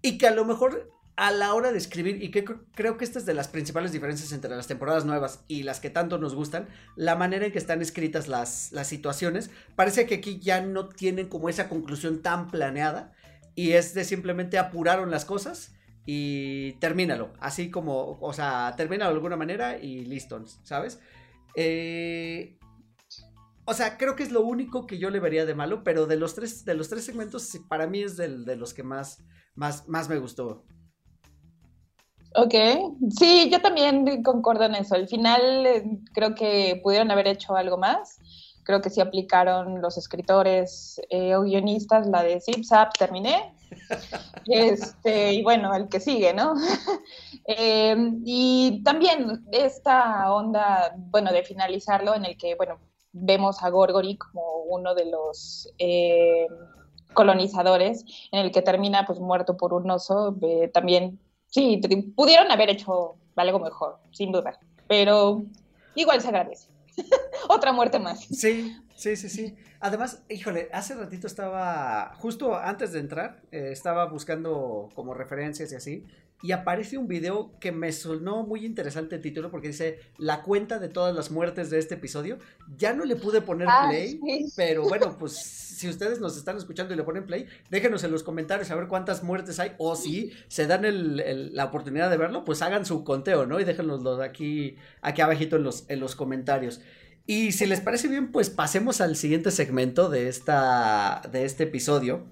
Y 0.00 0.16
que 0.16 0.28
a 0.28 0.34
lo 0.34 0.44
mejor 0.44 0.92
a 1.20 1.30
la 1.32 1.52
hora 1.52 1.70
de 1.70 1.76
escribir, 1.76 2.22
y 2.22 2.30
que 2.30 2.46
cr- 2.46 2.64
creo 2.74 2.96
que 2.96 3.04
esta 3.04 3.18
es 3.18 3.26
de 3.26 3.34
las 3.34 3.46
principales 3.46 3.92
diferencias 3.92 4.32
entre 4.32 4.56
las 4.56 4.66
temporadas 4.66 5.04
nuevas 5.04 5.44
y 5.48 5.64
las 5.64 5.78
que 5.78 5.90
tanto 5.90 6.16
nos 6.16 6.34
gustan, 6.34 6.66
la 6.96 7.14
manera 7.14 7.44
en 7.44 7.52
que 7.52 7.58
están 7.58 7.82
escritas 7.82 8.26
las, 8.26 8.72
las 8.72 8.86
situaciones, 8.86 9.50
parece 9.76 10.06
que 10.06 10.14
aquí 10.14 10.38
ya 10.40 10.62
no 10.62 10.88
tienen 10.88 11.28
como 11.28 11.50
esa 11.50 11.68
conclusión 11.68 12.22
tan 12.22 12.50
planeada 12.50 13.12
y 13.54 13.72
es 13.72 13.92
de 13.92 14.04
simplemente 14.04 14.56
apuraron 14.56 15.10
las 15.10 15.26
cosas 15.26 15.74
y 16.06 16.72
termínalo, 16.80 17.34
así 17.38 17.70
como, 17.70 18.18
o 18.18 18.32
sea, 18.32 18.72
termínalo 18.78 19.10
de 19.10 19.16
alguna 19.16 19.36
manera 19.36 19.78
y 19.78 20.06
listo, 20.06 20.42
¿sabes? 20.62 21.00
Eh, 21.54 22.58
o 23.66 23.74
sea, 23.74 23.98
creo 23.98 24.16
que 24.16 24.22
es 24.22 24.32
lo 24.32 24.40
único 24.40 24.86
que 24.86 24.96
yo 24.96 25.10
le 25.10 25.20
vería 25.20 25.44
de 25.44 25.54
malo, 25.54 25.84
pero 25.84 26.06
de 26.06 26.16
los 26.16 26.34
tres, 26.34 26.64
de 26.64 26.74
los 26.74 26.88
tres 26.88 27.04
segmentos, 27.04 27.58
para 27.68 27.86
mí 27.86 28.02
es 28.02 28.16
de 28.16 28.56
los 28.56 28.72
que 28.72 28.82
más, 28.82 29.22
más, 29.54 29.86
más 29.86 30.08
me 30.08 30.16
gustó. 30.16 30.64
Ok, 32.36 32.54
sí, 33.18 33.48
yo 33.50 33.60
también 33.60 34.22
concuerdo 34.22 34.64
en 34.64 34.76
eso. 34.76 34.94
Al 34.94 35.08
final 35.08 35.66
eh, 35.66 35.84
creo 36.12 36.34
que 36.34 36.80
pudieron 36.82 37.10
haber 37.10 37.26
hecho 37.26 37.56
algo 37.56 37.76
más. 37.76 38.18
Creo 38.62 38.80
que 38.80 38.90
sí 38.90 39.00
aplicaron 39.00 39.80
los 39.80 39.98
escritores 39.98 41.00
eh, 41.10 41.34
o 41.34 41.42
guionistas 41.42 42.06
la 42.06 42.22
de 42.22 42.40
Zip 42.40 42.64
Zap, 42.64 42.96
terminé. 42.96 43.54
Este, 44.46 45.34
y 45.34 45.42
bueno, 45.42 45.74
el 45.74 45.88
que 45.88 46.00
sigue, 46.00 46.32
¿no? 46.32 46.54
Eh, 47.46 47.96
y 48.24 48.82
también 48.84 49.44
esta 49.50 50.32
onda, 50.32 50.94
bueno, 50.96 51.32
de 51.32 51.42
finalizarlo 51.42 52.14
en 52.14 52.24
el 52.24 52.36
que, 52.36 52.54
bueno, 52.54 52.78
vemos 53.12 53.62
a 53.62 53.70
Gorgory 53.70 54.16
como 54.18 54.62
uno 54.68 54.94
de 54.94 55.06
los 55.06 55.68
eh, 55.78 56.46
colonizadores, 57.12 58.04
en 58.30 58.40
el 58.40 58.52
que 58.52 58.62
termina 58.62 59.04
pues 59.04 59.18
muerto 59.18 59.56
por 59.56 59.72
un 59.72 59.90
oso, 59.90 60.36
también 60.72 61.18
Sí, 61.50 61.80
pudieron 62.14 62.50
haber 62.50 62.70
hecho 62.70 63.16
algo 63.36 63.58
mejor, 63.58 63.98
sin 64.12 64.32
duda. 64.32 64.58
Pero 64.88 65.42
igual 65.94 66.20
se 66.20 66.28
agradece. 66.28 66.68
Otra 67.48 67.72
muerte 67.72 67.98
más. 67.98 68.20
Sí, 68.20 68.76
sí, 68.94 69.16
sí, 69.16 69.28
sí. 69.28 69.56
Además, 69.80 70.22
híjole, 70.28 70.68
hace 70.72 70.94
ratito 70.94 71.26
estaba, 71.26 72.12
justo 72.18 72.54
antes 72.56 72.92
de 72.92 73.00
entrar, 73.00 73.42
eh, 73.50 73.70
estaba 73.72 74.06
buscando 74.06 74.88
como 74.94 75.14
referencias 75.14 75.72
y 75.72 75.76
así, 75.76 76.06
y 76.42 76.52
aparece 76.52 76.96
un 76.96 77.06
video 77.06 77.52
que 77.60 77.70
me 77.72 77.92
sonó 77.92 78.44
muy 78.46 78.64
interesante 78.64 79.16
el 79.16 79.22
título 79.22 79.50
porque 79.50 79.68
dice 79.68 79.98
la 80.18 80.42
cuenta 80.42 80.78
de 80.78 80.88
todas 80.88 81.14
las 81.14 81.30
muertes 81.30 81.68
de 81.70 81.78
este 81.78 81.96
episodio. 81.96 82.38
Ya 82.78 82.94
no 82.94 83.04
le 83.04 83.16
pude 83.16 83.42
poner 83.42 83.68
Ah, 83.70 83.86
play, 83.88 84.12
sí. 84.22 84.52
pero 84.56 84.84
bueno, 84.84 85.14
pues 85.18 85.32
si 85.36 85.88
ustedes 85.88 86.20
nos 86.20 86.36
están 86.36 86.56
escuchando 86.56 86.92
y 86.94 86.96
le 86.96 87.02
ponen 87.04 87.26
play, 87.26 87.46
déjenos 87.70 88.04
en 88.04 88.10
los 88.12 88.22
comentarios 88.22 88.70
a 88.70 88.74
ver 88.74 88.88
cuántas 88.88 89.22
muertes 89.22 89.58
hay, 89.60 89.72
o 89.78 89.96
si 89.96 90.32
se 90.48 90.66
dan 90.66 90.84
el- 90.84 91.20
el- 91.20 91.54
la 91.54 91.66
oportunidad 91.66 92.10
de 92.10 92.16
verlo, 92.16 92.44
pues 92.44 92.62
hagan 92.62 92.84
su 92.86 93.04
conteo, 93.04 93.46
¿no? 93.46 93.60
Y 93.60 93.64
déjenoslo 93.64 94.22
aquí, 94.22 94.76
aquí 95.02 95.20
abajito 95.22 95.56
en 95.56 95.62
los, 95.64 95.84
en 95.88 96.00
los 96.00 96.14
comentarios. 96.16 96.80
Y 97.26 97.52
si 97.52 97.66
les 97.66 97.80
parece 97.80 98.08
bien, 98.08 98.32
pues 98.32 98.50
pasemos 98.50 99.00
al 99.00 99.14
siguiente 99.14 99.50
segmento 99.50 100.08
de, 100.08 100.28
esta, 100.28 101.22
de 101.30 101.44
este 101.44 101.64
episodio. 101.64 102.26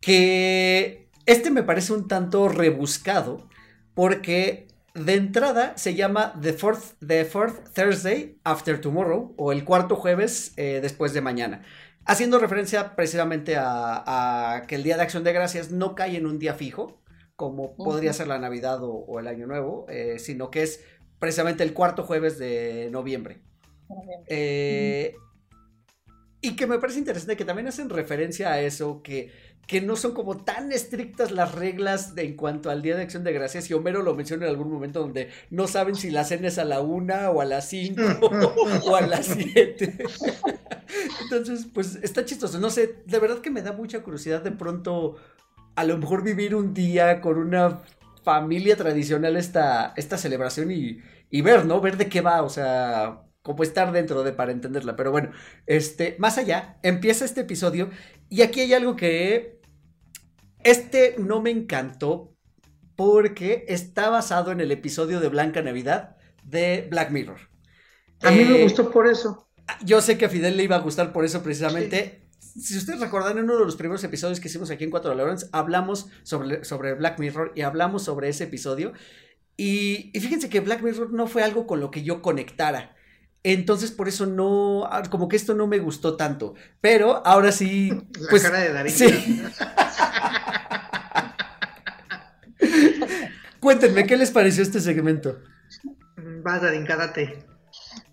Que 0.00 1.07
este 1.28 1.50
me 1.50 1.62
parece 1.62 1.92
un 1.92 2.08
tanto 2.08 2.48
rebuscado. 2.48 3.48
Porque 3.94 4.66
de 4.94 5.14
entrada 5.14 5.76
se 5.76 5.94
llama 5.94 6.34
The 6.40 6.52
Fourth, 6.52 6.94
The 7.06 7.24
Fourth 7.24 7.72
Thursday 7.74 8.38
After 8.44 8.80
Tomorrow. 8.80 9.34
O 9.36 9.52
el 9.52 9.64
cuarto 9.64 9.94
jueves 9.96 10.52
eh, 10.56 10.80
después 10.82 11.12
de 11.12 11.20
mañana. 11.20 11.62
Haciendo 12.04 12.38
referencia 12.38 12.96
precisamente 12.96 13.56
a, 13.56 14.54
a 14.54 14.66
que 14.66 14.74
el 14.74 14.82
Día 14.82 14.96
de 14.96 15.02
Acción 15.02 15.24
de 15.24 15.32
Gracias 15.32 15.70
no 15.70 15.94
cae 15.94 16.16
en 16.16 16.26
un 16.26 16.38
día 16.38 16.54
fijo. 16.54 17.00
Como 17.36 17.76
podría 17.76 18.12
ser 18.12 18.26
la 18.26 18.38
Navidad 18.38 18.82
o, 18.82 18.90
o 18.92 19.20
el 19.20 19.28
Año 19.28 19.46
Nuevo. 19.46 19.86
eh, 19.88 20.18
sino 20.18 20.50
que 20.50 20.62
es 20.62 20.84
precisamente 21.18 21.62
el 21.64 21.72
cuarto 21.72 22.02
jueves 22.02 22.38
de 22.38 22.88
noviembre. 22.90 23.42
Eh, 24.28 25.14
y 26.40 26.54
que 26.54 26.66
me 26.66 26.78
parece 26.78 27.00
interesante 27.00 27.36
que 27.36 27.44
también 27.44 27.66
hacen 27.68 27.90
referencia 27.90 28.52
a 28.52 28.60
eso, 28.60 29.02
que, 29.02 29.32
que 29.66 29.80
no 29.80 29.96
son 29.96 30.14
como 30.14 30.36
tan 30.36 30.70
estrictas 30.70 31.32
las 31.32 31.54
reglas 31.54 32.12
en 32.16 32.36
cuanto 32.36 32.70
al 32.70 32.80
Día 32.80 32.96
de 32.96 33.02
Acción 33.02 33.24
de 33.24 33.32
Gracias. 33.32 33.68
Y 33.68 33.74
Homero 33.74 34.02
lo 34.02 34.14
menciona 34.14 34.44
en 34.44 34.50
algún 34.50 34.70
momento 34.70 35.00
donde 35.00 35.30
no 35.50 35.66
saben 35.66 35.96
si 35.96 36.10
la 36.10 36.24
cena 36.24 36.48
es 36.48 36.58
a 36.58 36.64
la 36.64 36.80
una 36.80 37.30
o 37.30 37.40
a 37.40 37.44
las 37.44 37.68
cinco 37.68 38.02
o 38.84 38.96
a 38.96 39.00
las 39.00 39.26
siete. 39.26 39.98
Entonces, 41.22 41.66
pues 41.72 41.98
está 42.02 42.24
chistoso. 42.24 42.58
No 42.60 42.70
sé, 42.70 43.02
de 43.04 43.18
verdad 43.18 43.38
que 43.38 43.50
me 43.50 43.62
da 43.62 43.72
mucha 43.72 44.02
curiosidad 44.02 44.42
de 44.42 44.52
pronto 44.52 45.16
a 45.74 45.84
lo 45.84 45.98
mejor 45.98 46.22
vivir 46.22 46.54
un 46.54 46.72
día 46.72 47.20
con 47.20 47.36
una 47.36 47.80
familia 48.22 48.76
tradicional 48.76 49.36
esta, 49.36 49.92
esta 49.96 50.18
celebración 50.18 50.70
y, 50.70 51.00
y 51.30 51.42
ver, 51.42 51.66
¿no? 51.66 51.80
Ver 51.80 51.96
de 51.96 52.08
qué 52.08 52.20
va, 52.20 52.42
o 52.42 52.48
sea, 52.48 53.22
como 53.48 53.64
estar 53.64 53.92
dentro 53.92 54.22
de 54.24 54.32
para 54.34 54.52
entenderla. 54.52 54.96
Pero 54.96 55.12
bueno, 55.12 55.32
este, 55.66 56.16
más 56.20 56.38
allá, 56.38 56.78
empieza 56.84 57.26
este 57.26 57.42
episodio 57.42 57.90
y 58.30 58.42
aquí 58.42 58.60
hay 58.62 58.74
algo 58.74 58.96
que 58.96 59.60
Este 60.62 61.16
no 61.18 61.40
me 61.42 61.50
encantó 61.50 62.36
porque 62.96 63.64
está 63.68 64.10
basado 64.10 64.52
en 64.52 64.60
el 64.60 64.72
episodio 64.72 65.20
de 65.20 65.28
Blanca 65.28 65.62
Navidad 65.62 66.16
de 66.42 66.86
Black 66.90 67.10
Mirror. 67.10 67.40
A 68.22 68.30
mí 68.30 68.44
me 68.44 68.54
Eh, 68.54 68.62
gustó 68.62 68.92
por 68.92 69.08
eso. 69.08 69.48
Yo 69.84 70.00
sé 70.00 70.16
que 70.18 70.26
a 70.26 70.28
Fidel 70.28 70.56
le 70.56 70.64
iba 70.64 70.76
a 70.76 70.80
gustar 70.80 71.12
por 71.12 71.24
eso 71.24 71.42
precisamente. 71.42 72.28
Si 72.40 72.76
ustedes 72.76 73.00
recordan, 73.00 73.38
en 73.38 73.44
uno 73.44 73.58
de 73.58 73.64
los 73.64 73.76
primeros 73.76 74.02
episodios 74.04 74.40
que 74.40 74.48
hicimos 74.48 74.70
aquí 74.70 74.84
en 74.84 74.90
Cuatro 74.90 75.14
Lawrence, 75.14 75.46
hablamos 75.52 76.08
sobre, 76.22 76.64
sobre 76.64 76.94
Black 76.94 77.18
Mirror 77.18 77.52
y 77.54 77.62
hablamos 77.62 78.02
sobre 78.04 78.28
ese 78.28 78.44
episodio. 78.44 78.92
Y, 79.56 80.10
y 80.16 80.20
fíjense 80.20 80.50
que 80.50 80.60
Black 80.60 80.82
Mirror 80.82 81.12
no 81.12 81.28
fue 81.28 81.44
algo 81.44 81.66
con 81.66 81.80
lo 81.80 81.92
que 81.92 82.04
yo 82.04 82.22
conectara. 82.22 82.96
Entonces, 83.50 83.90
por 83.90 84.08
eso 84.08 84.26
no, 84.26 84.84
ah, 84.84 85.02
como 85.08 85.26
que 85.26 85.36
esto 85.36 85.54
no 85.54 85.66
me 85.66 85.78
gustó 85.78 86.16
tanto. 86.18 86.52
Pero 86.82 87.26
ahora 87.26 87.50
sí, 87.50 87.88
La 88.20 88.28
pues, 88.28 88.42
cara 88.42 88.58
de 88.58 88.74
Darín. 88.74 88.92
sí. 88.92 89.06
Cuéntenme, 93.60 94.06
¿qué 94.06 94.18
les 94.18 94.30
pareció 94.30 94.62
este 94.62 94.80
segmento? 94.80 95.38
Vas, 96.42 96.60
Darín, 96.60 96.84
date. 96.84 97.42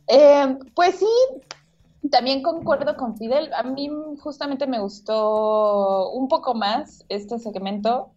Eh, 0.08 0.58
pues 0.74 1.00
sí, 1.00 2.10
también 2.10 2.42
concuerdo 2.42 2.96
con 2.96 3.18
Fidel. 3.18 3.52
A 3.54 3.64
mí 3.64 3.90
justamente 4.20 4.68
me 4.68 4.80
gustó 4.80 6.12
un 6.12 6.30
poco 6.30 6.54
más 6.54 7.04
este 7.10 7.40
segmento, 7.40 8.14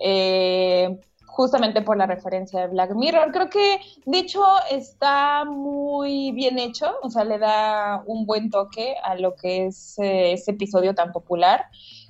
eh, 0.00 1.00
justamente 1.40 1.80
por 1.80 1.96
la 1.96 2.04
referencia 2.04 2.60
de 2.60 2.66
Black 2.66 2.94
Mirror. 2.94 3.32
Creo 3.32 3.48
que, 3.48 3.80
de 4.04 4.18
hecho, 4.18 4.44
está 4.70 5.46
muy 5.46 6.32
bien 6.32 6.58
hecho, 6.58 6.92
o 7.02 7.08
sea, 7.08 7.24
le 7.24 7.38
da 7.38 8.02
un 8.04 8.26
buen 8.26 8.50
toque 8.50 8.94
a 9.02 9.14
lo 9.14 9.34
que 9.36 9.64
es 9.66 9.98
eh, 10.00 10.32
ese 10.32 10.50
episodio 10.50 10.94
tan 10.94 11.12
popular, 11.12 11.64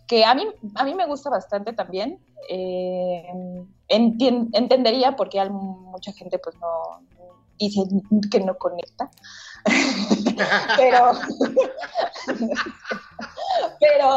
que 0.09 0.25
a 0.25 0.35
mí, 0.35 0.49
a 0.75 0.83
mí 0.83 0.95
me 0.97 1.07
gusta 1.07 1.31
bastante 1.31 1.73
también. 1.73 2.19
Eh, 2.49 3.25
entendería 3.87 5.15
por 5.15 5.29
qué 5.29 5.49
mucha 5.49 6.13
gente 6.13 6.41
pues 6.41 6.57
no 6.57 7.07
dice 7.57 7.83
que 8.33 8.41
no 8.41 8.57
conecta. 8.57 9.11
pero, 10.77 11.13
pero, 13.79 14.17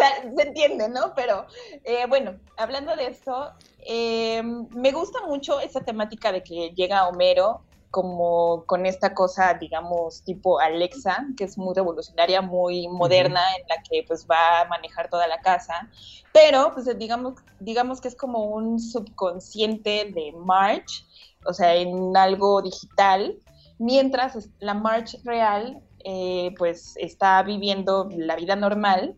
sea, 0.00 0.32
se 0.34 0.42
entiende, 0.42 0.88
¿no? 0.88 1.14
Pero 1.14 1.46
eh, 1.84 2.06
bueno, 2.08 2.38
hablando 2.56 2.94
de 2.96 3.06
esto, 3.06 3.52
eh, 3.78 4.42
me 4.42 4.92
gusta 4.92 5.20
mucho 5.26 5.60
esa 5.60 5.80
temática 5.80 6.32
de 6.32 6.42
que 6.42 6.70
llega 6.70 7.08
Homero 7.08 7.62
como 7.90 8.64
con 8.66 8.86
esta 8.86 9.14
cosa, 9.14 9.54
digamos, 9.54 10.22
tipo 10.22 10.60
Alexa, 10.60 11.26
que 11.36 11.44
es 11.44 11.58
muy 11.58 11.74
revolucionaria, 11.74 12.40
muy 12.40 12.86
moderna, 12.88 13.40
en 13.56 13.66
la 13.68 13.82
que 13.82 14.04
pues 14.06 14.26
va 14.30 14.60
a 14.60 14.64
manejar 14.66 15.10
toda 15.10 15.26
la 15.26 15.40
casa, 15.40 15.88
pero 16.32 16.72
pues 16.72 16.86
digamos, 16.98 17.34
digamos 17.58 18.00
que 18.00 18.08
es 18.08 18.14
como 18.14 18.44
un 18.44 18.78
subconsciente 18.78 20.12
de 20.14 20.32
Marge, 20.36 21.04
o 21.44 21.52
sea, 21.52 21.74
en 21.74 22.16
algo 22.16 22.62
digital, 22.62 23.36
mientras 23.78 24.48
la 24.60 24.74
Marge 24.74 25.18
real 25.24 25.82
eh, 26.04 26.54
pues 26.56 26.94
está 26.96 27.42
viviendo 27.42 28.08
la 28.16 28.36
vida 28.36 28.54
normal, 28.54 29.16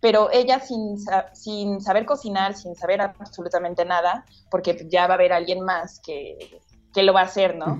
pero 0.00 0.30
ella 0.32 0.60
sin, 0.60 0.96
sin 1.32 1.80
saber 1.80 2.06
cocinar, 2.06 2.54
sin 2.54 2.74
saber 2.74 3.00
absolutamente 3.00 3.84
nada, 3.84 4.24
porque 4.50 4.86
ya 4.90 5.06
va 5.06 5.14
a 5.14 5.16
haber 5.16 5.32
alguien 5.32 5.60
más 5.60 6.00
que, 6.00 6.60
que 6.92 7.02
lo 7.02 7.12
va 7.12 7.20
a 7.20 7.24
hacer, 7.24 7.56
¿no? 7.56 7.78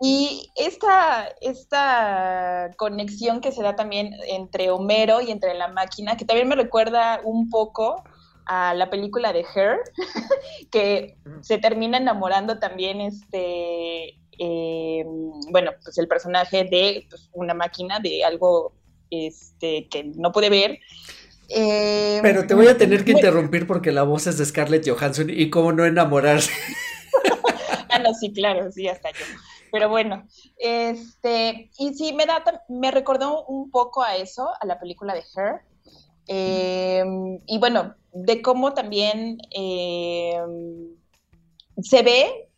Y 0.00 0.50
esta, 0.56 1.28
esta 1.40 2.70
conexión 2.76 3.40
que 3.40 3.52
se 3.52 3.62
da 3.62 3.76
también 3.76 4.14
entre 4.26 4.70
Homero 4.70 5.20
y 5.20 5.30
entre 5.30 5.54
la 5.54 5.68
máquina, 5.68 6.16
que 6.16 6.24
también 6.24 6.48
me 6.48 6.56
recuerda 6.56 7.20
un 7.22 7.50
poco 7.50 8.02
a 8.46 8.74
la 8.74 8.90
película 8.90 9.32
de 9.32 9.44
Her, 9.54 9.78
que 10.72 11.18
se 11.42 11.58
termina 11.58 11.98
enamorando 11.98 12.58
también 12.58 13.00
este, 13.00 14.18
eh, 14.38 15.04
bueno, 15.50 15.72
pues 15.84 15.98
el 15.98 16.08
personaje 16.08 16.64
de 16.64 17.06
pues, 17.08 17.28
una 17.32 17.54
máquina, 17.54 18.00
de 18.00 18.24
algo 18.24 18.72
este, 19.10 19.86
que 19.88 20.04
no 20.16 20.32
puede 20.32 20.48
ver. 20.48 20.78
Eh, 21.52 22.20
Pero 22.22 22.46
te 22.46 22.54
voy 22.54 22.68
a 22.68 22.78
tener 22.78 23.04
que 23.04 23.12
interrumpir 23.12 23.66
porque 23.66 23.90
la 23.90 24.04
voz 24.04 24.26
es 24.28 24.38
de 24.38 24.46
Scarlett 24.46 24.88
Johansson 24.88 25.28
y 25.30 25.50
cómo 25.50 25.72
no 25.72 25.84
enamorarse. 25.84 26.52
Ah, 27.88 27.98
no, 27.98 28.14
sí, 28.14 28.32
claro, 28.32 28.70
sí, 28.70 28.86
hasta 28.86 29.10
yo. 29.10 29.24
Pero 29.72 29.88
bueno, 29.88 30.26
este, 30.56 31.70
y 31.76 31.94
sí, 31.94 32.12
me 32.12 32.24
da, 32.24 32.44
me 32.68 32.92
recordó 32.92 33.44
un 33.46 33.70
poco 33.70 34.02
a 34.02 34.16
eso, 34.16 34.48
a 34.60 34.64
la 34.64 34.78
película 34.78 35.12
de 35.12 35.24
Her. 35.36 35.60
Eh, 36.28 37.04
y 37.46 37.58
bueno, 37.58 37.96
de 38.12 38.42
cómo 38.42 38.72
también 38.74 39.38
eh, 39.50 40.40
se 41.82 42.02
ve 42.02 42.48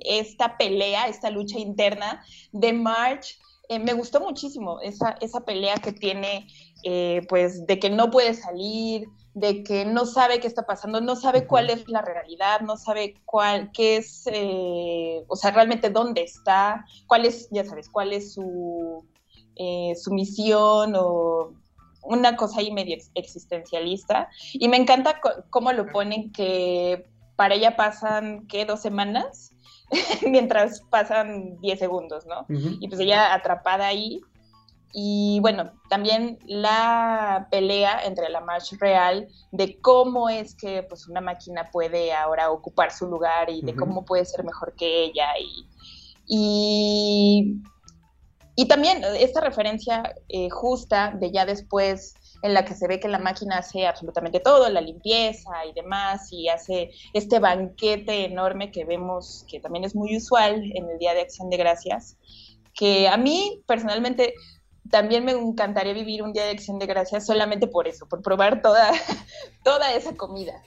esta 0.00 0.56
pelea, 0.56 1.06
esta 1.08 1.30
lucha 1.30 1.58
interna 1.58 2.22
de 2.52 2.72
Marge. 2.72 3.36
Eh, 3.72 3.78
me 3.78 3.94
gustó 3.94 4.20
muchísimo 4.20 4.80
esa, 4.80 5.16
esa 5.22 5.40
pelea 5.40 5.76
que 5.76 5.92
tiene, 5.92 6.46
eh, 6.84 7.22
pues, 7.28 7.66
de 7.66 7.78
que 7.78 7.88
no 7.88 8.10
puede 8.10 8.34
salir, 8.34 9.08
de 9.32 9.62
que 9.62 9.86
no 9.86 10.04
sabe 10.04 10.40
qué 10.40 10.46
está 10.46 10.66
pasando, 10.66 11.00
no 11.00 11.16
sabe 11.16 11.46
cuál 11.46 11.70
es 11.70 11.88
la 11.88 12.02
realidad, 12.02 12.60
no 12.60 12.76
sabe 12.76 13.14
cuál, 13.24 13.70
qué 13.72 13.96
es, 13.96 14.24
eh, 14.26 15.24
o 15.26 15.36
sea, 15.36 15.52
realmente 15.52 15.88
dónde 15.88 16.22
está, 16.22 16.84
cuál 17.06 17.24
es, 17.24 17.48
ya 17.50 17.64
sabes, 17.64 17.88
cuál 17.88 18.12
es 18.12 18.34
su, 18.34 19.06
su 19.96 20.12
misión 20.12 20.92
o 20.96 21.54
una 22.02 22.36
cosa 22.36 22.60
ahí 22.60 22.70
medio 22.70 22.94
ex- 22.94 23.10
existencialista. 23.14 24.28
Y 24.52 24.68
me 24.68 24.76
encanta 24.76 25.18
cómo 25.48 25.72
lo 25.72 25.86
ponen 25.92 26.30
que 26.30 27.06
para 27.36 27.54
ella 27.54 27.74
pasan, 27.74 28.46
¿qué? 28.48 28.66
Dos 28.66 28.80
semanas, 28.80 29.52
mientras 30.28 30.80
pasan 30.90 31.60
10 31.60 31.78
segundos, 31.78 32.24
¿no? 32.26 32.40
Ujú. 32.42 32.76
y 32.80 32.88
pues 32.88 33.00
ella 33.00 33.34
atrapada 33.34 33.86
ahí. 33.86 34.20
Y 34.94 35.38
bueno, 35.40 35.72
también 35.88 36.38
la 36.44 37.48
pelea 37.50 38.04
entre 38.04 38.28
la 38.28 38.42
March 38.42 38.76
real 38.78 39.26
de 39.50 39.80
cómo 39.80 40.28
es 40.28 40.54
que 40.54 40.82
pues 40.82 41.08
una 41.08 41.22
máquina 41.22 41.70
puede 41.72 42.12
ahora 42.12 42.50
ocupar 42.50 42.92
su 42.92 43.06
lugar 43.06 43.48
y 43.48 43.62
de 43.62 43.72
Ujú. 43.72 43.80
cómo 43.80 44.04
puede 44.04 44.26
ser 44.26 44.44
mejor 44.44 44.74
que 44.76 45.04
ella 45.04 45.28
y, 45.40 45.66
y, 46.26 47.62
y 48.54 48.68
también 48.68 49.02
esta 49.18 49.40
referencia 49.40 50.14
eh, 50.28 50.50
justa 50.50 51.14
de 51.18 51.30
ya 51.32 51.46
después 51.46 52.14
en 52.42 52.54
la 52.54 52.64
que 52.64 52.74
se 52.74 52.88
ve 52.88 53.00
que 53.00 53.08
la 53.08 53.18
máquina 53.18 53.58
hace 53.58 53.86
absolutamente 53.86 54.40
todo, 54.40 54.68
la 54.68 54.80
limpieza 54.80 55.64
y 55.64 55.72
demás, 55.72 56.32
y 56.32 56.48
hace 56.48 56.90
este 57.12 57.38
banquete 57.38 58.24
enorme 58.24 58.70
que 58.70 58.84
vemos 58.84 59.46
que 59.48 59.60
también 59.60 59.84
es 59.84 59.94
muy 59.94 60.16
usual 60.16 60.62
en 60.74 60.90
el 60.90 60.98
Día 60.98 61.14
de 61.14 61.22
Acción 61.22 61.48
de 61.50 61.56
Gracias, 61.56 62.16
que 62.74 63.08
a 63.08 63.16
mí 63.16 63.62
personalmente 63.66 64.34
también 64.90 65.24
me 65.24 65.32
encantaría 65.32 65.92
vivir 65.92 66.22
un 66.22 66.32
Día 66.32 66.44
de 66.44 66.50
Acción 66.50 66.78
de 66.78 66.86
Gracias 66.86 67.26
solamente 67.26 67.68
por 67.68 67.86
eso, 67.86 68.06
por 68.06 68.22
probar 68.22 68.60
toda, 68.60 68.90
toda 69.64 69.92
esa 69.92 70.14
comida. 70.16 70.62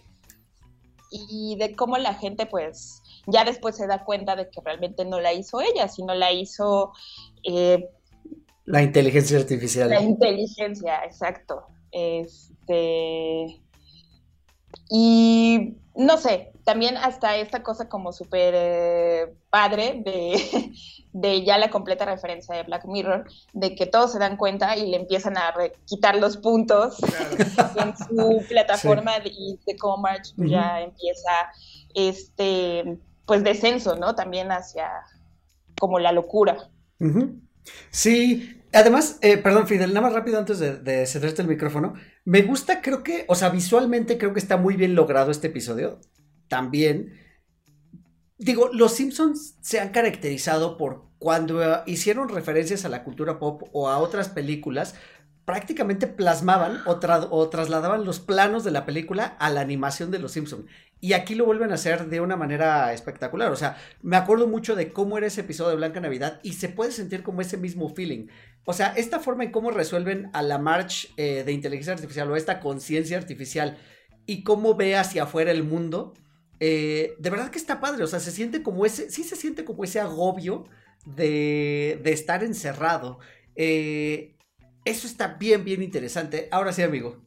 Y 1.12 1.56
de 1.58 1.76
cómo 1.76 1.98
la 1.98 2.14
gente 2.14 2.46
pues 2.46 3.02
ya 3.28 3.44
después 3.44 3.76
se 3.76 3.88
da 3.88 4.04
cuenta 4.04 4.36
de 4.36 4.50
que 4.50 4.62
realmente 4.62 5.06
no 5.06 5.20
la 5.20 5.34
hizo 5.34 5.62
ella, 5.62 5.88
sino 5.88 6.14
la 6.14 6.32
hizo 6.32 6.94
eh, 7.44 7.90
La 8.66 8.82
inteligencia 8.82 9.38
artificial. 9.38 9.90
la 9.90 10.02
inteligencia, 10.02 11.04
exacto. 11.06 11.68
Este. 11.92 13.62
Y 14.90 15.78
no 15.96 16.18
sé, 16.18 16.52
también 16.66 16.98
hasta 16.98 17.38
esta 17.38 17.64
cosa 17.64 17.88
como 17.88 18.12
súper 18.12 18.54
eh, 18.58 19.34
padre 19.50 20.02
de, 20.04 20.72
de 21.14 21.44
ya 21.46 21.58
la 21.58 21.70
completa 21.70 22.06
referencia 22.06 22.56
de 22.56 22.64
Black 22.64 22.86
Mirror, 22.86 23.26
de 23.54 23.76
que 23.76 23.86
todos 23.86 24.12
se 24.12 24.20
dan 24.20 24.36
cuenta 24.38 24.76
y 24.76 24.90
le 24.92 24.98
empiezan 24.98 25.38
a 25.38 25.52
re- 25.52 25.74
quitar 25.86 26.18
los 26.18 26.38
puntos 26.38 26.98
en 27.78 27.96
su 27.98 28.44
plataforma 28.48 29.20
de- 29.20 29.30
y 29.30 29.60
de 29.66 29.76
March 30.02 30.34
Ujú. 30.38 30.48
ya 30.48 30.82
empieza 30.82 31.32
este 31.94 32.98
pues 33.26 33.44
descenso, 33.44 33.96
¿no? 33.96 34.14
También 34.14 34.52
hacia 34.52 34.90
como 35.80 35.98
la 35.98 36.12
locura. 36.12 36.70
Ujú. 37.00 37.40
Sí, 37.90 38.62
además, 38.74 39.18
eh, 39.22 39.38
perdón, 39.38 39.68
Fidel, 39.68 39.90
nada 39.90 40.02
más 40.08 40.14
rápido 40.14 40.38
antes 40.38 40.60
de, 40.60 40.78
de 40.78 41.06
cederte 41.06 41.42
el 41.42 41.48
micrófono. 41.48 41.94
Me 42.24 42.42
gusta, 42.42 42.82
creo 42.82 43.04
que, 43.04 43.26
o 43.28 43.36
sea, 43.36 43.50
visualmente 43.50 44.18
creo 44.18 44.34
que 44.34 44.40
está 44.40 44.58
muy 44.58 44.76
bien 44.76 44.96
logrado 44.96 45.32
este 45.32 45.48
episodio. 45.48 46.00
También. 46.48 47.14
Digo, 48.38 48.70
los 48.74 48.94
Simpsons 48.94 49.58
se 49.62 49.80
han 49.80 49.90
caracterizado 49.90 50.78
por 50.78 51.06
cuando 51.20 51.84
hicieron 51.86 52.30
referencias 52.30 52.86
a 52.86 52.90
la 52.90 53.04
cultura 53.04 53.40
pop 53.40 53.64
o 53.72 53.90
a 53.90 53.98
otras 53.98 54.30
películas, 54.30 54.96
prácticamente 55.46 56.08
plasmaban 56.08 56.82
o, 56.86 57.00
tra- 57.00 57.28
o 57.30 57.50
trasladaban 57.50 58.04
los 58.04 58.20
planos 58.20 58.64
de 58.64 58.72
la 58.72 58.86
película 58.86 59.38
a 59.40 59.50
la 59.52 59.62
animación 59.62 60.12
de 60.12 60.20
los 60.20 60.32
Simpsons. 60.32 60.66
Y 61.02 61.14
aquí 61.14 61.36
lo 61.36 61.46
vuelven 61.46 61.72
a 61.72 61.76
hacer 61.76 62.08
de 62.08 62.20
una 62.20 62.36
manera 62.36 62.92
espectacular. 62.92 63.52
O 63.52 63.56
sea, 63.56 63.78
me 64.02 64.18
acuerdo 64.18 64.48
mucho 64.48 64.76
de 64.76 64.92
cómo 64.92 65.18
era 65.18 65.28
ese 65.28 65.42
episodio 65.42 65.72
de 65.72 65.76
Blanca 65.76 66.00
Navidad 66.00 66.40
y 66.42 66.54
se 66.54 66.70
puede 66.70 66.92
sentir 66.92 67.22
como 67.22 67.42
ese 67.42 67.58
mismo 67.58 67.90
feeling. 67.90 68.28
O 68.64 68.74
sea, 68.74 68.94
esta 68.96 69.20
forma 69.20 69.44
en 69.44 69.52
cómo 69.52 69.70
resuelven 69.70 70.32
a 70.34 70.42
la 70.42 70.58
March 70.58 71.14
eh, 71.18 71.44
de 71.46 71.52
inteligencia 71.52 71.94
artificial 71.94 72.32
o 72.32 72.36
esta 72.36 72.60
conciencia 72.60 73.18
artificial 73.18 73.78
y 74.26 74.44
cómo 74.44 74.74
ve 74.74 74.96
hacia 74.96 75.24
afuera 75.24 75.52
el 75.52 75.64
mundo. 75.64 76.14
Eh, 76.60 77.14
de 77.20 77.30
verdad 77.30 77.52
que 77.52 77.60
está 77.60 77.80
padre, 77.80 78.04
o 78.04 78.08
sea, 78.08 78.20
se 78.20 78.32
siente 78.32 78.64
como 78.64 78.86
ese, 78.86 79.12
sí 79.12 79.24
se 79.24 79.36
siente 79.36 79.66
como 79.66 79.84
ese 79.84 80.00
agobio 80.00 80.66
de, 81.06 82.00
de 82.02 82.12
estar 82.14 82.44
encerrado. 82.44 83.20
Eh, 83.56 84.35
eso 84.86 85.08
está 85.08 85.28
bien, 85.28 85.66
bien 85.66 85.82
interesante. 85.82 86.48
Ahora 86.52 86.72
sí, 86.72 86.84
amigo. 86.84 87.18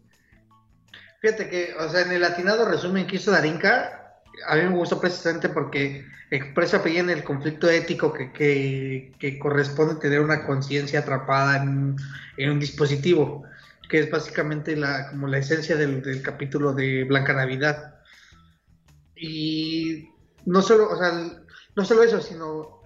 Fíjate 1.21 1.51
que, 1.51 1.75
o 1.79 1.89
sea, 1.89 2.03
en 2.03 2.13
el 2.13 2.23
atinado 2.23 2.65
resumen 2.65 3.07
que 3.07 3.17
hizo 3.17 3.33
Darinka, 3.33 4.21
a 4.47 4.55
mí 4.55 4.63
me 4.63 4.77
gustó 4.77 5.01
precisamente 5.01 5.49
porque 5.49 6.07
expresa 6.31 6.79
bien 6.79 7.11
el 7.11 7.25
conflicto 7.25 7.69
ético 7.69 8.13
que, 8.13 8.33
que, 8.33 9.13
que 9.19 9.39
corresponde 9.39 9.97
tener 9.97 10.21
una 10.21 10.47
conciencia 10.47 11.01
atrapada 11.01 11.63
en, 11.63 11.97
en, 12.37 12.51
un 12.51 12.61
dispositivo, 12.61 13.45
que 13.89 13.99
es 13.99 14.11
básicamente 14.11 14.77
la, 14.77 15.11
como 15.11 15.27
la 15.27 15.39
esencia 15.39 15.75
del, 15.75 16.03
del, 16.03 16.23
capítulo 16.23 16.73
de 16.73 17.03
Blanca 17.03 17.33
Navidad. 17.33 17.97
Y 19.17 20.11
no 20.47 20.63
solo, 20.63 20.91
o 20.91 20.97
sea, 20.97 21.13
no 21.75 21.85
solo 21.85 22.05
eso, 22.05 22.21
sino 22.21 22.83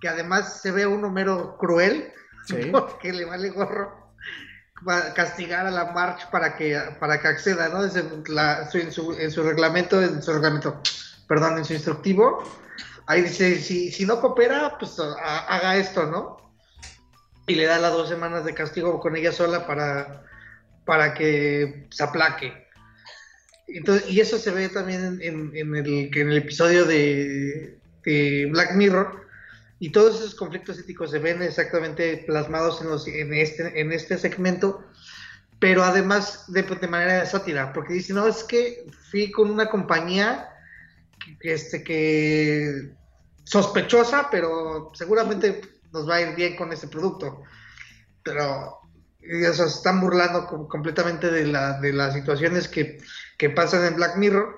que 0.00 0.08
además 0.08 0.62
se 0.62 0.70
ve 0.70 0.86
un 0.86 1.04
Homero 1.04 1.58
cruel, 1.58 2.12
¿Sí? 2.46 2.54
porque 2.72 3.12
le 3.12 3.26
vale 3.26 3.50
gorro 3.50 3.97
castigar 5.14 5.66
a 5.66 5.70
la 5.70 5.92
March 5.92 6.30
para 6.30 6.56
que 6.56 6.78
para 7.00 7.20
que 7.20 7.28
acceda, 7.28 7.68
¿no? 7.68 7.82
Desde 7.82 8.00
en, 8.00 8.92
su, 8.92 9.12
en 9.18 9.30
su 9.30 9.42
reglamento, 9.42 10.00
en 10.00 10.22
su 10.22 10.32
reglamento, 10.32 10.80
perdón, 11.26 11.58
en 11.58 11.64
su 11.64 11.74
instructivo, 11.74 12.42
ahí 13.06 13.22
dice, 13.22 13.58
si, 13.58 13.90
si 13.90 14.06
no 14.06 14.20
coopera, 14.20 14.76
pues 14.78 14.98
a, 15.00 15.38
haga 15.46 15.76
esto, 15.76 16.06
¿no? 16.06 16.54
Y 17.46 17.54
le 17.54 17.64
da 17.64 17.78
las 17.78 17.92
dos 17.92 18.08
semanas 18.08 18.44
de 18.44 18.54
castigo 18.54 19.00
con 19.00 19.16
ella 19.16 19.32
sola 19.32 19.66
para, 19.66 20.22
para 20.84 21.14
que 21.14 21.86
se 21.90 22.02
aplaque. 22.02 22.68
Entonces, 23.66 24.08
y 24.10 24.20
eso 24.20 24.38
se 24.38 24.50
ve 24.50 24.68
también 24.68 25.18
en, 25.22 25.54
en, 25.54 25.74
el, 25.74 26.10
en 26.14 26.30
el 26.30 26.36
episodio 26.38 26.84
de, 26.84 27.78
de 28.04 28.48
Black 28.50 28.74
Mirror, 28.74 29.27
y 29.80 29.90
todos 29.90 30.16
esos 30.16 30.34
conflictos 30.34 30.78
éticos 30.78 31.10
se 31.10 31.18
ven 31.18 31.42
exactamente 31.42 32.24
plasmados 32.26 32.80
en, 32.80 32.88
los, 32.88 33.06
en, 33.06 33.32
este, 33.32 33.80
en 33.80 33.92
este 33.92 34.18
segmento, 34.18 34.84
pero 35.58 35.84
además 35.84 36.44
de, 36.48 36.62
manera 36.88 37.20
de 37.20 37.26
sátira, 37.26 37.72
porque 37.72 37.94
dice, 37.94 38.12
no, 38.12 38.26
es 38.26 38.44
que 38.44 38.86
fui 39.10 39.30
con 39.30 39.50
una 39.50 39.68
compañía 39.68 40.48
este, 41.40 41.82
que 41.82 42.90
sospechosa, 43.44 44.28
pero 44.30 44.90
seguramente 44.94 45.60
nos 45.92 46.08
va 46.08 46.16
a 46.16 46.22
ir 46.22 46.34
bien 46.34 46.56
con 46.56 46.72
ese 46.72 46.88
producto. 46.88 47.42
Pero 48.22 48.78
se 49.20 49.64
están 49.64 50.00
burlando 50.00 50.46
completamente 50.68 51.30
de, 51.30 51.46
la, 51.46 51.80
de 51.80 51.92
las 51.92 52.14
situaciones 52.14 52.68
que, 52.68 52.98
que 53.36 53.50
pasan 53.50 53.84
en 53.84 53.96
Black 53.96 54.16
Mirror 54.16 54.57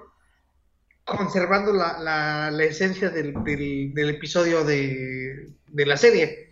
conservando 1.16 1.73
la, 1.73 1.99
la, 1.99 2.51
la 2.51 2.64
esencia 2.64 3.11
del, 3.11 3.33
del, 3.44 3.92
del 3.94 4.11
episodio 4.11 4.64
de, 4.64 5.53
de, 5.68 5.87
la 5.87 5.96
serie. 5.96 6.51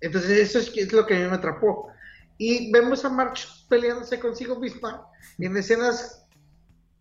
Entonces 0.00 0.38
eso 0.38 0.58
es, 0.58 0.76
es, 0.76 0.92
lo 0.92 1.06
que 1.06 1.14
a 1.14 1.18
mí 1.18 1.28
me 1.28 1.36
atrapó. 1.36 1.88
Y 2.38 2.72
vemos 2.72 3.04
a 3.04 3.10
March 3.10 3.46
peleándose 3.68 4.18
consigo 4.18 4.58
misma 4.58 5.06
en 5.38 5.56
escenas 5.56 6.26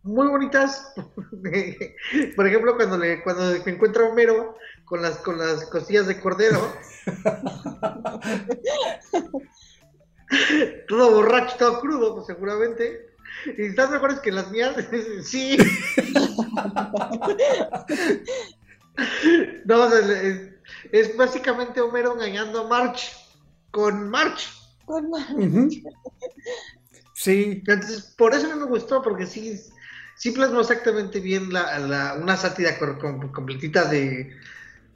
muy 0.04 0.28
bonitas. 0.28 0.94
Por 2.36 2.48
ejemplo, 2.48 2.76
cuando 2.76 2.98
le 2.98 3.24
cuando 3.24 3.54
encuentra 3.54 4.06
a 4.06 4.10
Homero 4.10 4.56
con 4.86 5.02
las 5.02 5.18
con 5.18 5.38
las 5.38 5.66
costillas 5.66 6.08
de 6.08 6.20
cordero. 6.20 6.74
todo 10.88 11.16
borracho, 11.16 11.58
todo 11.58 11.82
crudo, 11.82 12.16
pues 12.16 12.28
seguramente. 12.28 13.09
¿Y 13.46 13.68
estás 13.68 13.92
mejores 13.92 14.20
que 14.20 14.32
las 14.32 14.52
mías? 14.52 14.76
sí. 15.24 15.58
no, 19.66 19.82
o 19.82 19.90
sea, 19.90 20.00
es, 20.00 20.42
es, 20.92 21.18
básicamente 21.18 21.82
Homero 21.82 22.14
engañando 22.14 22.62
a 22.62 22.68
March 22.68 23.12
con 23.72 24.10
March. 24.10 24.50
Con 24.86 25.10
March. 25.10 25.32
Uh 25.32 25.42
-huh. 25.42 25.84
Sí. 27.14 27.64
Entonces, 27.66 28.14
por 28.18 28.34
eso 28.34 28.48
no 28.48 28.58
me 28.58 28.66
gustó, 28.66 29.02
porque 29.02 29.26
sí, 29.26 29.60
sí 30.16 30.32
plasmó 30.32 30.62
exactamente 30.62 31.20
bien 31.20 31.52
la, 31.52 31.80
la, 31.80 32.14
una 32.16 32.38
sátira 32.38 32.78
completita 32.78 33.86
de, 33.86 34.36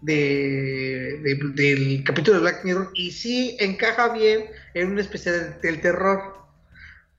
de, 0.02 1.20
de, 1.24 1.40
del 1.54 2.04
capítulo 2.04 2.38
de 2.38 2.44
Black 2.44 2.64
Mirror 2.64 2.92
y 2.94 3.12
sí 3.12 3.58
encaja 3.60 4.14
bien 4.14 4.46
en 4.74 4.92
un 4.92 5.00
especial 5.00 5.60
del 5.62 5.82
terror 5.82 6.43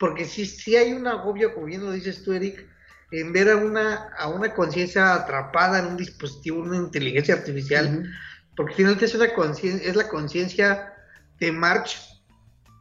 porque 0.04 0.26
sí, 0.26 0.44
sí 0.44 0.76
hay 0.76 0.92
un 0.92 1.06
agobio, 1.06 1.54
como 1.54 1.64
bien 1.64 1.82
lo 1.82 1.90
dices 1.90 2.22
tú, 2.22 2.34
Eric, 2.34 2.68
en 3.10 3.32
ver 3.32 3.48
a 3.48 3.56
una, 3.56 4.10
a 4.18 4.28
una 4.28 4.52
conciencia 4.52 5.14
atrapada 5.14 5.78
en 5.78 5.86
un 5.86 5.96
dispositivo, 5.96 6.60
una 6.60 6.76
inteligencia 6.76 7.36
artificial, 7.36 7.86
uh 7.86 8.02
-huh. 8.02 8.10
porque 8.54 8.74
finalmente 8.74 9.06
es, 9.06 9.14
una 9.14 9.24
es 9.24 9.96
la 9.96 10.08
conciencia 10.08 10.92
de 11.40 11.52
March 11.52 11.96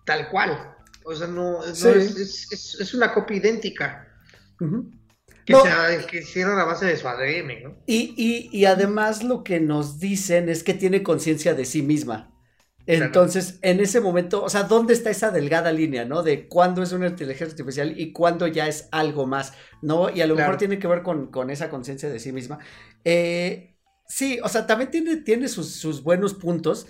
tal 0.05 0.27
cual. 0.31 0.75
O 1.05 1.15
sea, 1.15 1.27
no, 1.27 1.63
sí. 1.73 1.85
no 1.85 1.91
es, 1.91 2.17
es, 2.51 2.77
es, 2.81 2.93
una 2.93 3.13
copia 3.13 3.37
idéntica. 3.37 4.05
Uh 4.59 4.65
-huh. 4.65 4.91
Que, 5.45 5.53
no. 5.53 5.63
se, 5.63 6.05
que 6.07 6.17
hicieron 6.17 6.59
a 6.59 6.65
base 6.65 6.87
de 6.87 6.97
su 6.97 7.07
ADN, 7.07 7.63
¿no? 7.63 7.77
Y, 7.85 8.13
y, 8.17 8.49
y 8.51 8.65
además 8.65 9.23
lo 9.23 9.45
que 9.45 9.61
nos 9.61 9.97
dicen 9.97 10.49
es 10.49 10.61
que 10.61 10.73
tiene 10.73 11.03
conciencia 11.03 11.53
de 11.53 11.63
sí 11.63 11.83
misma. 11.83 12.32
Entonces, 12.85 13.59
en 13.61 13.79
ese 13.79 14.01
momento, 14.01 14.43
o 14.43 14.49
sea, 14.49 14.63
¿dónde 14.63 14.93
está 14.93 15.09
esa 15.09 15.31
delgada 15.31 15.71
línea, 15.71 16.03
no? 16.03 16.21
De 16.21 16.47
cuándo 16.47 16.83
es 16.83 16.91
una 16.91 17.07
inteligencia 17.07 17.53
artificial 17.53 17.97
y 17.97 18.11
cuándo 18.11 18.45
ya 18.47 18.67
es 18.67 18.89
algo 18.91 19.25
más, 19.25 19.53
¿no? 19.81 20.09
Y 20.09 20.21
a 20.21 20.27
lo 20.27 20.35
claro. 20.35 20.49
mejor 20.49 20.59
tiene 20.59 20.79
que 20.79 20.87
ver 20.87 21.01
con, 21.01 21.27
con 21.27 21.49
esa 21.49 21.69
conciencia 21.69 22.09
de 22.09 22.19
sí 22.19 22.33
misma. 22.33 22.59
Eh, 23.05 23.77
sí, 24.07 24.39
o 24.43 24.49
sea, 24.49 24.67
también 24.67 24.91
tiene, 24.91 25.17
tiene 25.17 25.47
sus, 25.47 25.75
sus, 25.75 26.03
buenos 26.03 26.33
puntos. 26.33 26.87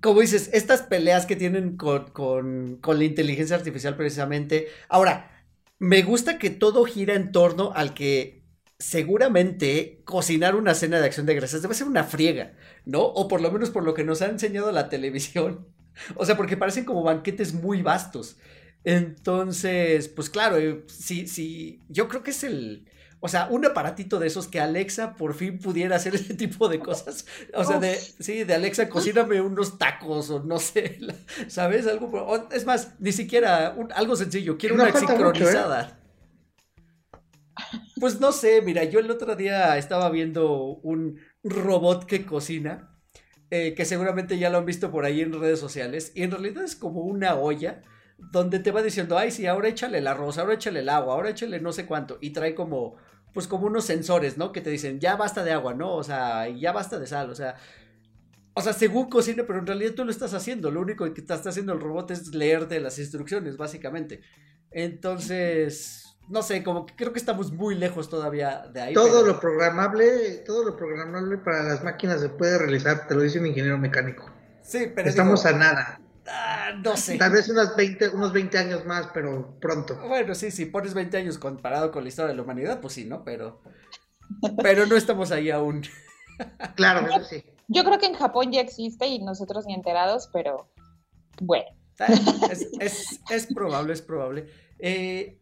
Como 0.00 0.20
dices, 0.22 0.50
estas 0.52 0.82
peleas 0.82 1.24
que 1.24 1.36
tienen 1.36 1.76
con, 1.76 2.10
con, 2.10 2.76
con 2.80 2.98
la 2.98 3.04
inteligencia 3.04 3.54
artificial 3.54 3.96
precisamente. 3.96 4.68
Ahora, 4.88 5.30
me 5.78 6.02
gusta 6.02 6.38
que 6.38 6.50
todo 6.50 6.84
gira 6.84 7.14
en 7.14 7.30
torno 7.30 7.72
al 7.74 7.94
que 7.94 8.39
seguramente 8.80 10.00
cocinar 10.04 10.56
una 10.56 10.74
cena 10.74 10.98
de 10.98 11.06
acción 11.06 11.26
de 11.26 11.34
gracias 11.34 11.62
debe 11.62 11.74
ser 11.74 11.86
una 11.86 12.02
friega, 12.02 12.54
¿no? 12.86 13.02
O 13.02 13.28
por 13.28 13.42
lo 13.42 13.52
menos 13.52 13.70
por 13.70 13.84
lo 13.84 13.92
que 13.94 14.04
nos 14.04 14.22
ha 14.22 14.26
enseñado 14.26 14.72
la 14.72 14.88
televisión. 14.88 15.68
O 16.14 16.24
sea, 16.24 16.36
porque 16.36 16.56
parecen 16.56 16.84
como 16.84 17.02
banquetes 17.02 17.52
muy 17.52 17.82
vastos. 17.82 18.38
Entonces, 18.84 20.08
pues 20.08 20.30
claro, 20.30 20.56
sí, 20.86 21.26
sí, 21.26 21.82
yo 21.88 22.08
creo 22.08 22.22
que 22.22 22.30
es 22.30 22.42
el, 22.42 22.88
o 23.18 23.28
sea, 23.28 23.48
un 23.50 23.66
aparatito 23.66 24.18
de 24.18 24.28
esos 24.28 24.48
que 24.48 24.60
Alexa 24.60 25.14
por 25.14 25.34
fin 25.34 25.58
pudiera 25.58 25.96
hacer 25.96 26.14
ese 26.14 26.32
tipo 26.34 26.68
de 26.68 26.78
cosas. 26.78 27.26
O 27.52 27.64
sea, 27.64 27.78
de, 27.78 27.96
sí, 27.96 28.44
de 28.44 28.54
Alexa, 28.54 28.88
cocíname 28.88 29.42
unos 29.42 29.76
tacos 29.76 30.30
o 30.30 30.42
no 30.42 30.58
sé, 30.58 30.98
¿sabes? 31.48 31.86
Algo, 31.86 32.48
es 32.50 32.64
más, 32.64 32.94
ni 32.98 33.12
siquiera 33.12 33.74
un, 33.76 33.92
algo 33.92 34.16
sencillo, 34.16 34.56
quiero 34.56 34.76
no 34.76 34.84
una 34.84 34.98
sincronizada. 34.98 35.82
Mucho, 35.82 35.94
¿eh? 35.96 35.99
Pues 38.00 38.18
no 38.18 38.32
sé, 38.32 38.62
mira, 38.62 38.84
yo 38.84 38.98
el 38.98 39.10
otro 39.10 39.36
día 39.36 39.76
estaba 39.76 40.08
viendo 40.08 40.56
un 40.82 41.20
robot 41.44 42.06
que 42.06 42.24
cocina, 42.24 42.96
eh, 43.50 43.74
que 43.74 43.84
seguramente 43.84 44.38
ya 44.38 44.48
lo 44.48 44.56
han 44.56 44.64
visto 44.64 44.90
por 44.90 45.04
ahí 45.04 45.20
en 45.20 45.38
redes 45.38 45.60
sociales, 45.60 46.10
y 46.14 46.22
en 46.22 46.30
realidad 46.30 46.64
es 46.64 46.76
como 46.76 47.02
una 47.02 47.34
olla 47.34 47.82
donde 48.16 48.58
te 48.58 48.70
va 48.70 48.82
diciendo, 48.82 49.18
ay, 49.18 49.30
sí, 49.30 49.46
ahora 49.46 49.68
échale 49.68 49.98
el 49.98 50.06
arroz, 50.06 50.38
ahora 50.38 50.54
échale 50.54 50.80
el 50.80 50.88
agua, 50.88 51.12
ahora 51.14 51.30
échale 51.30 51.60
no 51.60 51.72
sé 51.72 51.84
cuánto, 51.84 52.16
y 52.22 52.30
trae 52.30 52.54
como, 52.54 52.96
pues 53.34 53.46
como 53.46 53.66
unos 53.66 53.84
sensores, 53.84 54.38
¿no? 54.38 54.50
Que 54.50 54.62
te 54.62 54.70
dicen, 54.70 54.98
ya 54.98 55.16
basta 55.16 55.44
de 55.44 55.52
agua, 55.52 55.74
¿no? 55.74 55.94
O 55.94 56.02
sea, 56.02 56.48
ya 56.48 56.72
basta 56.72 56.98
de 56.98 57.06
sal, 57.06 57.28
o 57.30 57.34
sea, 57.34 57.56
o 58.54 58.62
sea, 58.62 58.72
según 58.72 59.10
cocina, 59.10 59.44
pero 59.46 59.58
en 59.58 59.66
realidad 59.66 59.92
tú 59.94 60.06
lo 60.06 60.10
estás 60.10 60.32
haciendo, 60.32 60.70
lo 60.70 60.80
único 60.80 61.12
que 61.12 61.20
está 61.20 61.34
haciendo 61.34 61.74
el 61.74 61.80
robot 61.80 62.12
es 62.12 62.34
leerte 62.34 62.80
las 62.80 62.98
instrucciones, 62.98 63.58
básicamente. 63.58 64.22
Entonces 64.70 66.09
no 66.30 66.42
sé, 66.42 66.62
como 66.62 66.86
que 66.86 66.94
creo 66.94 67.12
que 67.12 67.18
estamos 67.18 67.52
muy 67.52 67.74
lejos 67.74 68.08
todavía 68.08 68.66
de 68.72 68.80
ahí. 68.80 68.94
Todo 68.94 69.20
pero... 69.20 69.26
lo 69.26 69.40
programable, 69.40 70.44
todo 70.46 70.64
lo 70.64 70.76
programable 70.76 71.38
para 71.38 71.64
las 71.64 71.82
máquinas 71.82 72.20
se 72.20 72.28
puede 72.28 72.56
realizar, 72.56 73.08
te 73.08 73.16
lo 73.16 73.22
dice 73.22 73.40
un 73.40 73.46
ingeniero 73.46 73.76
mecánico. 73.78 74.30
Sí, 74.62 74.92
pero 74.94 75.08
estamos 75.08 75.42
digo, 75.42 75.56
a 75.56 75.58
nada. 75.58 76.00
Ah, 76.28 76.70
no 76.84 76.96
sé. 76.96 77.18
Tal 77.18 77.32
vez 77.32 77.48
unos 77.48 77.74
20, 77.74 78.10
unos 78.10 78.32
20 78.32 78.58
años 78.58 78.86
más, 78.86 79.08
pero 79.12 79.58
pronto. 79.60 79.98
Bueno, 80.06 80.36
sí, 80.36 80.52
si 80.52 80.66
pones 80.66 80.94
20 80.94 81.16
años 81.16 81.36
comparado 81.36 81.90
con 81.90 82.04
la 82.04 82.08
historia 82.08 82.28
de 82.28 82.36
la 82.36 82.42
humanidad, 82.42 82.80
pues 82.80 82.94
sí, 82.94 83.04
¿no? 83.04 83.24
Pero 83.24 83.60
pero 84.62 84.86
no 84.86 84.96
estamos 84.96 85.32
ahí 85.32 85.50
aún. 85.50 85.82
claro, 86.76 87.08
eso 87.08 87.24
sí. 87.24 87.44
Yo 87.66 87.84
creo 87.84 87.98
que 87.98 88.06
en 88.06 88.14
Japón 88.14 88.52
ya 88.52 88.60
existe 88.60 89.06
y 89.06 89.18
nosotros 89.18 89.66
ni 89.66 89.74
enterados, 89.74 90.28
pero 90.32 90.70
bueno. 91.40 91.66
Es, 92.50 92.68
es, 92.80 93.20
es 93.28 93.46
probable, 93.46 93.92
es 93.92 94.00
probable. 94.00 94.48
Eh, 94.78 95.39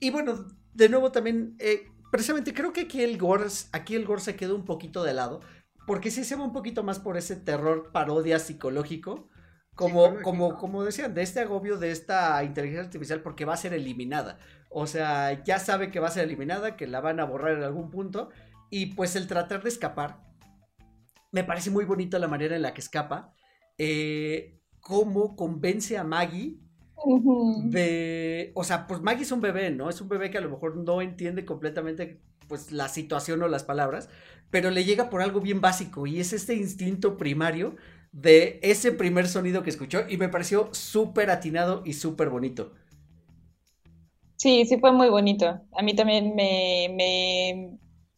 y 0.00 0.10
bueno, 0.10 0.46
de 0.74 0.88
nuevo 0.88 1.12
también, 1.12 1.56
eh, 1.58 1.86
precisamente 2.10 2.54
creo 2.54 2.72
que 2.72 2.82
aquí 2.82 3.02
el 3.02 3.18
gore, 3.18 3.46
aquí 3.72 3.94
el 3.94 4.04
gore 4.04 4.20
se 4.20 4.36
quedó 4.36 4.54
un 4.54 4.64
poquito 4.64 5.02
de 5.02 5.14
lado, 5.14 5.40
porque 5.86 6.10
sí 6.10 6.24
se 6.24 6.36
va 6.36 6.44
un 6.44 6.52
poquito 6.52 6.82
más 6.82 6.98
por 6.98 7.16
ese 7.16 7.36
terror 7.36 7.90
parodia 7.92 8.38
psicológico, 8.38 9.28
como, 9.74 10.22
como, 10.22 10.56
como 10.56 10.84
decían, 10.84 11.14
de 11.14 11.22
este 11.22 11.40
agobio 11.40 11.78
de 11.78 11.92
esta 11.92 12.42
inteligencia 12.42 12.84
artificial 12.84 13.22
porque 13.22 13.44
va 13.44 13.54
a 13.54 13.58
ser 13.58 13.74
eliminada. 13.74 14.38
O 14.70 14.88
sea, 14.88 15.44
ya 15.44 15.60
sabe 15.60 15.92
que 15.92 16.00
va 16.00 16.08
a 16.08 16.10
ser 16.10 16.24
eliminada, 16.24 16.76
que 16.76 16.88
la 16.88 17.00
van 17.00 17.20
a 17.20 17.24
borrar 17.24 17.56
en 17.56 17.62
algún 17.62 17.88
punto. 17.88 18.30
Y 18.70 18.86
pues 18.94 19.14
el 19.14 19.28
tratar 19.28 19.62
de 19.62 19.68
escapar, 19.68 20.20
me 21.30 21.44
parece 21.44 21.70
muy 21.70 21.84
bonita 21.84 22.18
la 22.18 22.26
manera 22.26 22.56
en 22.56 22.62
la 22.62 22.74
que 22.74 22.80
escapa. 22.80 23.32
Eh, 23.78 24.60
cómo 24.80 25.36
convence 25.36 25.96
a 25.96 26.02
Maggie 26.02 26.58
de, 27.64 28.52
o 28.54 28.64
sea, 28.64 28.86
pues 28.86 29.00
Maggie 29.00 29.22
es 29.22 29.32
un 29.32 29.40
bebé, 29.40 29.70
¿no? 29.70 29.88
Es 29.88 30.00
un 30.00 30.08
bebé 30.08 30.30
que 30.30 30.38
a 30.38 30.40
lo 30.40 30.50
mejor 30.50 30.76
no 30.76 31.00
entiende 31.00 31.44
completamente 31.44 32.20
pues 32.48 32.72
la 32.72 32.88
situación 32.88 33.42
o 33.42 33.48
las 33.48 33.64
palabras, 33.64 34.08
pero 34.50 34.70
le 34.70 34.84
llega 34.84 35.10
por 35.10 35.22
algo 35.22 35.40
bien 35.40 35.60
básico 35.60 36.06
y 36.06 36.20
es 36.20 36.32
este 36.32 36.54
instinto 36.54 37.16
primario 37.16 37.76
de 38.10 38.58
ese 38.62 38.92
primer 38.92 39.28
sonido 39.28 39.62
que 39.62 39.70
escuchó 39.70 40.00
y 40.08 40.16
me 40.16 40.28
pareció 40.28 40.70
súper 40.72 41.30
atinado 41.30 41.82
y 41.84 41.92
súper 41.92 42.30
bonito. 42.30 42.72
Sí, 44.36 44.64
sí 44.64 44.78
fue 44.78 44.92
muy 44.92 45.08
bonito. 45.08 45.60
A 45.76 45.82
mí 45.82 45.94
también 45.94 46.34
me, 46.34 46.88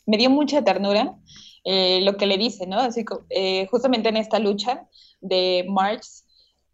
me, 0.06 0.16
dio 0.18 0.30
mucha 0.30 0.62
ternura 0.62 1.16
eh, 1.64 2.00
lo 2.02 2.16
que 2.16 2.26
le 2.26 2.36
dice, 2.36 2.66
¿no? 2.66 2.78
Así 2.78 3.04
eh, 3.30 3.66
justamente 3.66 4.10
en 4.10 4.18
esta 4.18 4.38
lucha 4.38 4.86
de 5.20 5.64
March 5.68 6.06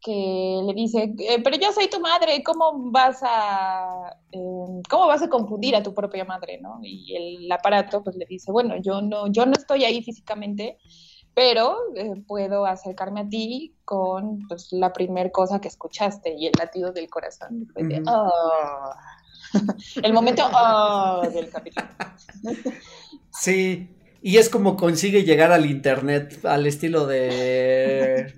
que 0.06 0.62
le 0.64 0.72
dice, 0.72 1.12
eh, 1.18 1.42
pero 1.42 1.56
yo 1.56 1.72
soy 1.72 1.88
tu 1.88 1.98
madre, 1.98 2.40
¿cómo 2.44 2.92
vas 2.92 3.18
a, 3.22 4.16
em, 4.30 4.80
cómo 4.88 5.08
vas 5.08 5.20
a 5.20 5.28
confundir 5.28 5.74
a 5.74 5.82
tu 5.82 5.92
propia 5.92 6.24
madre, 6.24 6.60
no? 6.62 6.78
Y 6.80 7.16
el 7.16 7.50
aparato 7.50 8.04
pues 8.04 8.14
le 8.14 8.24
dice, 8.24 8.52
bueno, 8.52 8.76
yo 8.80 9.02
no, 9.02 9.26
yo 9.32 9.46
no 9.46 9.54
estoy 9.54 9.82
ahí 9.84 10.04
físicamente, 10.04 10.78
pero 11.34 11.76
eh, 11.96 12.22
puedo 12.24 12.66
acercarme 12.66 13.22
a 13.22 13.28
ti 13.28 13.74
con 13.84 14.46
pues, 14.46 14.68
la 14.70 14.92
primer 14.92 15.32
cosa 15.32 15.60
que 15.60 15.66
escuchaste 15.66 16.36
y 16.38 16.46
el 16.46 16.52
latido 16.56 16.92
del 16.92 17.10
corazón. 17.10 17.66
Oh". 18.06 18.92
el 20.04 20.12
momento 20.12 20.44
oh", 20.54 21.28
del 21.34 21.50
capítulo. 21.50 21.88
sí, 23.32 23.90
y 24.22 24.36
es 24.36 24.48
como 24.48 24.76
consigue 24.76 25.24
llegar 25.24 25.50
al 25.50 25.66
internet 25.66 26.44
al 26.44 26.64
estilo 26.64 27.06
de 27.06 28.32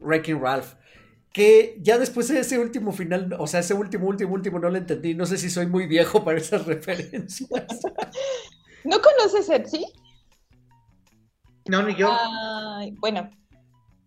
Wrecking 0.00 0.40
Ralph 0.40 0.81
que 1.32 1.78
ya 1.80 1.98
después 1.98 2.28
de 2.28 2.40
ese 2.40 2.58
último 2.58 2.92
final, 2.92 3.34
o 3.38 3.46
sea, 3.46 3.60
ese 3.60 3.74
último, 3.74 4.06
último, 4.06 4.34
último 4.34 4.58
no 4.58 4.68
lo 4.68 4.76
entendí. 4.76 5.14
No 5.14 5.26
sé 5.26 5.38
si 5.38 5.48
soy 5.48 5.66
muy 5.66 5.86
viejo 5.86 6.24
para 6.24 6.38
esas 6.38 6.66
referencias. 6.66 7.50
¿No 8.84 9.00
conoces 9.00 9.48
Etsy? 9.48 9.86
No, 11.66 11.82
ni 11.82 11.94
yo. 11.94 12.10
bueno, 12.98 13.30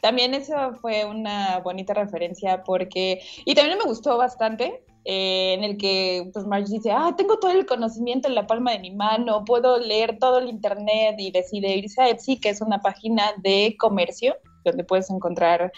también 0.01 0.33
eso 0.33 0.73
fue 0.81 1.05
una 1.05 1.59
bonita 1.59 1.93
referencia 1.93 2.63
porque, 2.63 3.21
y 3.45 3.55
también 3.55 3.77
me 3.77 3.85
gustó 3.85 4.17
bastante, 4.17 4.83
eh, 5.05 5.53
en 5.53 5.63
el 5.63 5.77
que 5.77 6.29
pues 6.33 6.45
Marge 6.45 6.73
dice, 6.73 6.91
ah, 6.91 7.13
tengo 7.17 7.39
todo 7.39 7.51
el 7.51 7.65
conocimiento 7.65 8.27
en 8.27 8.35
la 8.35 8.45
palma 8.45 8.71
de 8.71 8.79
mi 8.79 8.91
mano, 8.91 9.45
puedo 9.45 9.79
leer 9.79 10.19
todo 10.19 10.39
el 10.39 10.49
internet 10.49 11.15
y 11.17 11.31
decide 11.31 11.77
irse 11.77 12.01
a 12.01 12.09
Etsy, 12.09 12.39
que 12.39 12.49
es 12.49 12.59
una 12.59 12.79
página 12.81 13.31
de 13.41 13.75
comercio 13.79 14.35
donde 14.71 14.83
puedes 14.83 15.09
encontrar 15.09 15.71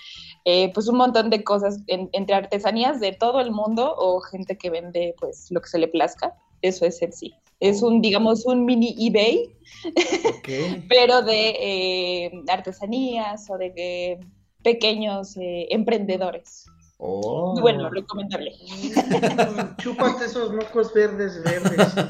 eh, 0.45 0.71
pues 0.73 0.87
un 0.87 0.97
montón 0.97 1.29
de 1.29 1.43
cosas 1.43 1.79
entre 1.87 2.35
artesanías 2.35 2.99
de 2.99 3.11
todo 3.11 3.39
el 3.39 3.51
mundo 3.51 3.93
o 3.97 4.19
gente 4.21 4.57
que 4.57 4.69
vende 4.69 5.15
pues 5.19 5.47
lo 5.51 5.61
que 5.61 5.69
se 5.69 5.79
le 5.79 5.87
plazca. 5.87 6.33
Eso 6.61 6.85
es 6.85 7.01
Etsy. 7.01 7.35
Es 7.59 7.81
un, 7.81 8.01
digamos, 8.01 8.45
un 8.45 8.65
mini 8.65 8.95
eBay, 8.99 9.49
pero 10.89 11.21
de 11.23 11.49
eh, 11.59 12.31
artesanías 12.47 13.49
o 13.49 13.57
de 13.57 14.19
pequeños 14.63 15.37
eh, 15.37 15.67
emprendedores. 15.69 16.65
Oh. 16.99 17.55
bueno, 17.61 17.89
recomendable. 17.91 18.53
Chúpate 19.77 20.25
esos 20.25 20.51
mocos 20.51 20.93
verdes, 20.93 21.43
verdes. 21.43 21.93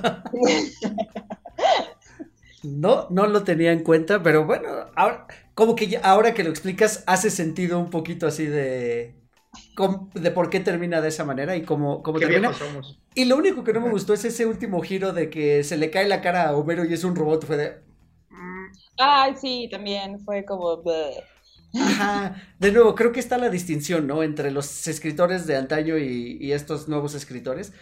No, 2.63 3.07
no 3.11 3.27
lo 3.27 3.43
tenía 3.43 3.71
en 3.71 3.83
cuenta, 3.83 4.21
pero 4.21 4.45
bueno, 4.45 4.67
ahora, 4.95 5.27
como 5.57 5.75
que 5.75 5.99
ahora 6.03 6.35
que 6.35 6.43
lo 6.43 6.51
explicas, 6.51 7.03
hace 7.07 7.31
sentido 7.31 7.79
un 7.79 7.89
poquito 7.89 8.27
así 8.27 8.45
de. 8.45 9.15
de 10.13 10.31
por 10.31 10.51
qué 10.51 10.59
termina 10.59 11.01
de 11.01 11.07
esa 11.07 11.25
manera 11.25 11.55
y 11.55 11.63
cómo, 11.63 12.03
cómo 12.03 12.19
termina. 12.19 12.51
Y 13.15 13.25
lo 13.25 13.37
único 13.37 13.63
que 13.63 13.73
no 13.73 13.81
me 13.81 13.89
gustó 13.89 14.13
es 14.13 14.23
ese 14.23 14.45
último 14.45 14.79
giro 14.83 15.13
de 15.13 15.31
que 15.31 15.63
se 15.63 15.77
le 15.77 15.89
cae 15.89 16.07
la 16.07 16.21
cara 16.21 16.47
a 16.47 16.55
Homero 16.55 16.85
y 16.85 16.93
es 16.93 17.03
un 17.03 17.15
robot. 17.15 17.43
Fue 17.47 17.57
de. 17.57 17.77
Ay, 18.99 19.35
sí, 19.35 19.67
también 19.71 20.19
fue 20.19 20.45
como. 20.45 20.83
Ajá. 21.79 22.35
De 22.59 22.71
nuevo, 22.71 22.93
creo 22.95 23.11
que 23.11 23.19
está 23.19 23.39
la 23.39 23.49
distinción, 23.49 24.05
¿no? 24.05 24.21
Entre 24.23 24.51
los 24.51 24.87
escritores 24.87 25.47
de 25.47 25.55
antaño 25.57 25.97
y, 25.97 26.37
y 26.39 26.51
estos 26.51 26.87
nuevos 26.87 27.15
escritores. 27.15 27.73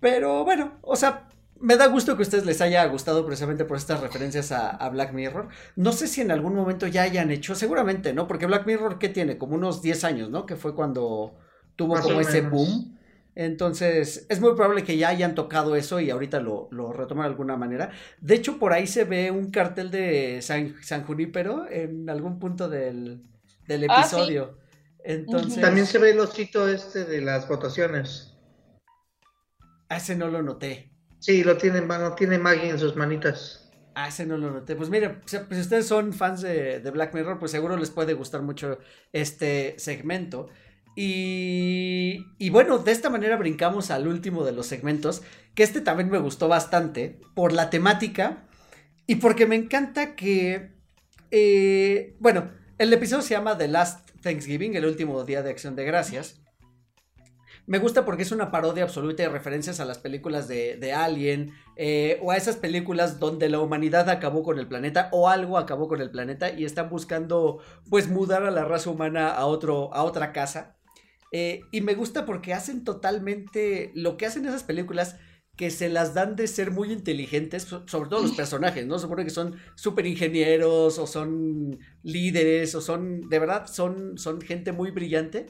Pero 0.00 0.44
bueno, 0.44 0.78
o 0.82 0.96
sea, 0.96 1.25
me 1.60 1.76
da 1.76 1.86
gusto 1.86 2.16
que 2.16 2.22
a 2.22 2.26
ustedes 2.26 2.44
les 2.44 2.60
haya 2.60 2.84
gustado 2.86 3.24
precisamente 3.24 3.64
por 3.64 3.76
estas 3.76 4.00
referencias 4.00 4.52
a, 4.52 4.88
Black 4.90 5.12
Mirror. 5.12 5.48
No 5.76 5.92
sé 5.92 6.06
si 6.06 6.20
en 6.20 6.30
algún 6.30 6.54
momento 6.54 6.86
ya 6.86 7.02
hayan 7.02 7.30
hecho, 7.30 7.54
seguramente, 7.54 8.12
¿no? 8.12 8.26
Porque 8.26 8.46
Black 8.46 8.66
Mirror, 8.66 8.98
¿qué 8.98 9.08
tiene? 9.08 9.38
Como 9.38 9.54
unos 9.54 9.82
10 9.82 10.04
años, 10.04 10.30
¿no? 10.30 10.46
Que 10.46 10.56
fue 10.56 10.74
cuando 10.74 11.36
tuvo 11.76 12.00
como 12.00 12.20
ese 12.20 12.42
boom. 12.42 12.98
Entonces, 13.34 14.26
es 14.30 14.40
muy 14.40 14.54
probable 14.54 14.82
que 14.82 14.96
ya 14.96 15.10
hayan 15.10 15.34
tocado 15.34 15.76
eso 15.76 16.00
y 16.00 16.10
ahorita 16.10 16.40
lo, 16.40 16.68
lo 16.70 16.92
retoman 16.92 17.24
de 17.24 17.30
alguna 17.30 17.56
manera. 17.56 17.90
De 18.20 18.34
hecho, 18.34 18.58
por 18.58 18.72
ahí 18.72 18.86
se 18.86 19.04
ve 19.04 19.30
un 19.30 19.50
cartel 19.50 19.90
de 19.90 20.40
San, 20.40 20.76
San 20.82 21.04
Junípero 21.04 21.66
en 21.70 22.08
algún 22.08 22.38
punto 22.38 22.68
del, 22.68 23.22
del 23.68 23.90
ah, 23.90 24.00
episodio. 24.00 24.58
Entonces... 25.04 25.60
También 25.60 25.86
se 25.86 25.98
ve 25.98 26.12
el 26.12 26.20
osito 26.20 26.66
este 26.66 27.04
de 27.04 27.20
las 27.20 27.46
votaciones. 27.46 28.34
ese 29.90 30.16
no 30.16 30.28
lo 30.28 30.42
noté. 30.42 30.95
Sí, 31.18 31.42
lo 31.44 31.56
tiene 31.56 31.80
mano, 31.80 32.14
tiene 32.14 32.38
Maggie 32.38 32.70
en 32.70 32.78
sus 32.78 32.96
manitas. 32.96 33.70
Ah, 33.94 34.08
ese 34.08 34.26
no 34.26 34.36
lo 34.36 34.50
noté. 34.50 34.76
Pues 34.76 34.90
mire, 34.90 35.10
pues, 35.10 35.42
si 35.50 35.60
ustedes 35.60 35.86
son 35.86 36.12
fans 36.12 36.42
de, 36.42 36.78
Black 36.92 37.14
Mirror, 37.14 37.38
pues 37.38 37.50
seguro 37.50 37.76
les 37.76 37.90
puede 37.90 38.12
gustar 38.12 38.42
mucho 38.42 38.78
este 39.12 39.74
segmento. 39.78 40.48
Y, 40.94 42.26
y, 42.38 42.50
bueno, 42.50 42.78
de 42.78 42.92
esta 42.92 43.10
manera 43.10 43.36
brincamos 43.36 43.90
al 43.90 44.06
último 44.06 44.44
de 44.44 44.52
los 44.52 44.66
segmentos, 44.66 45.22
que 45.54 45.62
este 45.62 45.80
también 45.80 46.10
me 46.10 46.18
gustó 46.18 46.48
bastante 46.48 47.20
por 47.34 47.52
la 47.52 47.70
temática 47.70 48.46
y 49.06 49.16
porque 49.16 49.46
me 49.46 49.56
encanta 49.56 50.16
que, 50.16 50.72
eh, 51.30 52.16
bueno, 52.18 52.50
el 52.78 52.92
episodio 52.92 53.22
se 53.22 53.34
llama 53.34 53.56
The 53.56 53.68
Last 53.68 54.10
Thanksgiving, 54.20 54.74
el 54.74 54.84
último 54.84 55.24
día 55.24 55.42
de 55.42 55.50
acción 55.50 55.76
de 55.76 55.84
gracias. 55.84 56.40
Me 57.66 57.80
gusta 57.80 58.04
porque 58.04 58.22
es 58.22 58.30
una 58.30 58.52
parodia 58.52 58.84
absoluta 58.84 59.24
de 59.24 59.28
referencias 59.28 59.80
a 59.80 59.84
las 59.84 59.98
películas 59.98 60.46
de, 60.46 60.92
Alien 60.92 61.52
eh, 61.74 62.18
o 62.22 62.30
a 62.30 62.36
esas 62.36 62.56
películas 62.56 63.18
donde 63.18 63.48
la 63.48 63.58
humanidad 63.58 64.08
acabó 64.08 64.44
con 64.44 64.60
el 64.60 64.68
planeta 64.68 65.08
o 65.10 65.28
algo 65.28 65.58
acabó 65.58 65.88
con 65.88 66.00
el 66.00 66.10
planeta 66.10 66.52
y 66.52 66.64
están 66.64 66.88
buscando 66.88 67.58
pues 67.90 68.08
mudar 68.08 68.44
a 68.44 68.52
la 68.52 68.64
raza 68.64 68.90
humana 68.90 69.30
a, 69.30 69.46
otro, 69.46 69.92
a 69.94 70.04
otra 70.04 70.32
casa. 70.32 70.76
Eh, 71.32 71.62
y 71.72 71.80
me 71.80 71.94
gusta 71.94 72.24
porque 72.24 72.54
hacen 72.54 72.84
totalmente 72.84 73.90
lo 73.94 74.16
que 74.16 74.26
hacen 74.26 74.46
esas 74.46 74.62
películas 74.62 75.16
que 75.56 75.70
se 75.70 75.88
las 75.88 76.14
dan 76.14 76.36
de 76.36 76.46
ser 76.46 76.70
muy 76.70 76.92
inteligentes, 76.92 77.64
sobre 77.64 78.08
todo 78.08 78.22
los 78.22 78.32
personajes, 78.36 78.86
¿no? 78.86 78.98
Se 78.98 79.02
supone 79.02 79.24
que 79.24 79.30
son 79.30 79.56
súper 79.74 80.06
ingenieros 80.06 80.98
o 81.00 81.06
son 81.06 81.78
líderes 82.04 82.76
o 82.76 82.80
son, 82.80 83.28
de 83.28 83.38
verdad, 83.40 83.66
son, 83.66 84.18
son 84.18 84.40
gente 84.40 84.70
muy 84.70 84.92
brillante, 84.92 85.46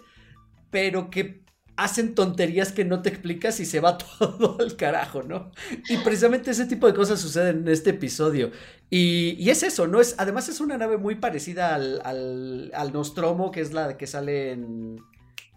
pero 0.71 1.11
que 1.11 1.46
hacen 1.77 2.15
tonterías 2.15 2.73
que 2.73 2.85
no 2.85 3.03
te 3.03 3.11
explicas 3.11 3.61
y 3.61 3.67
se 3.67 3.81
va 3.81 3.99
todo 4.19 4.57
al 4.59 4.77
carajo, 4.77 5.23
¿no? 5.23 5.51
Y 5.89 5.99
precisamente 5.99 6.51
ese 6.51 6.67
tipo 6.67 6.87
de 6.87 6.95
cosas 6.95 7.21
suceden 7.21 7.59
en 7.59 7.69
este 7.69 7.91
episodio. 7.91 8.51
Y, 8.91 9.49
es 9.51 9.63
eso, 9.63 9.87
¿no? 9.87 10.01
Es, 10.01 10.15
además 10.19 10.49
es 10.49 10.61
una 10.61 10.79
nave 10.79 10.97
muy 10.97 11.17
parecida 11.17 11.75
al, 11.75 12.01
al, 12.73 12.93
Nostromo, 12.93 13.51
que 13.51 13.61
es 13.61 13.73
la 13.73 13.97
que 13.97 14.07
sale 14.07 14.53
en... 14.53 14.97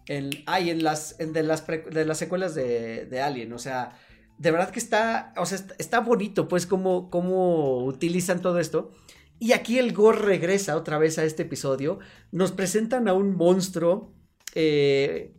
en 0.07 0.29
ay, 0.45 0.71
en 0.71 0.83
las, 0.83 1.17
de, 1.17 1.43
las 1.43 1.65
de 1.65 2.05
las 2.05 2.17
secuelas 2.17 2.55
de, 2.55 3.05
de, 3.05 3.21
Alien, 3.21 3.53
o 3.53 3.59
sea... 3.59 3.97
De 4.37 4.51
verdad 4.51 4.69
que 4.69 4.79
está, 4.79 5.33
o 5.35 5.45
sea, 5.45 5.59
está, 5.79 5.99
bonito, 5.99 6.47
pues, 6.47 6.65
cómo, 6.65 7.09
cómo 7.09 7.83
utilizan 7.83 8.41
todo 8.41 8.59
esto. 8.59 8.89
Y 9.37 9.51
aquí 9.51 9.79
el 9.79 9.91
Gore 9.91 10.19
regresa 10.19 10.77
otra 10.77 10.97
vez 10.97 11.19
a 11.19 11.25
este 11.25 11.43
episodio. 11.43 11.99
Nos 12.31 12.53
presentan 12.53 13.09
a 13.09 13.13
un 13.13 13.35
monstruo 13.35 14.13
eh, 14.55 15.33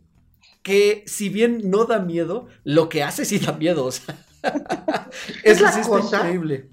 que 0.63 1.03
si 1.07 1.29
bien 1.29 1.69
no 1.69 1.85
da 1.85 1.99
miedo, 1.99 2.47
lo 2.63 2.89
que 2.89 3.03
hace 3.03 3.25
sí 3.25 3.39
da 3.39 3.53
miedo. 3.53 3.85
O 3.85 3.91
sea, 3.91 4.17
es, 5.43 5.61
la 5.61 5.99
increíble. 5.99 6.69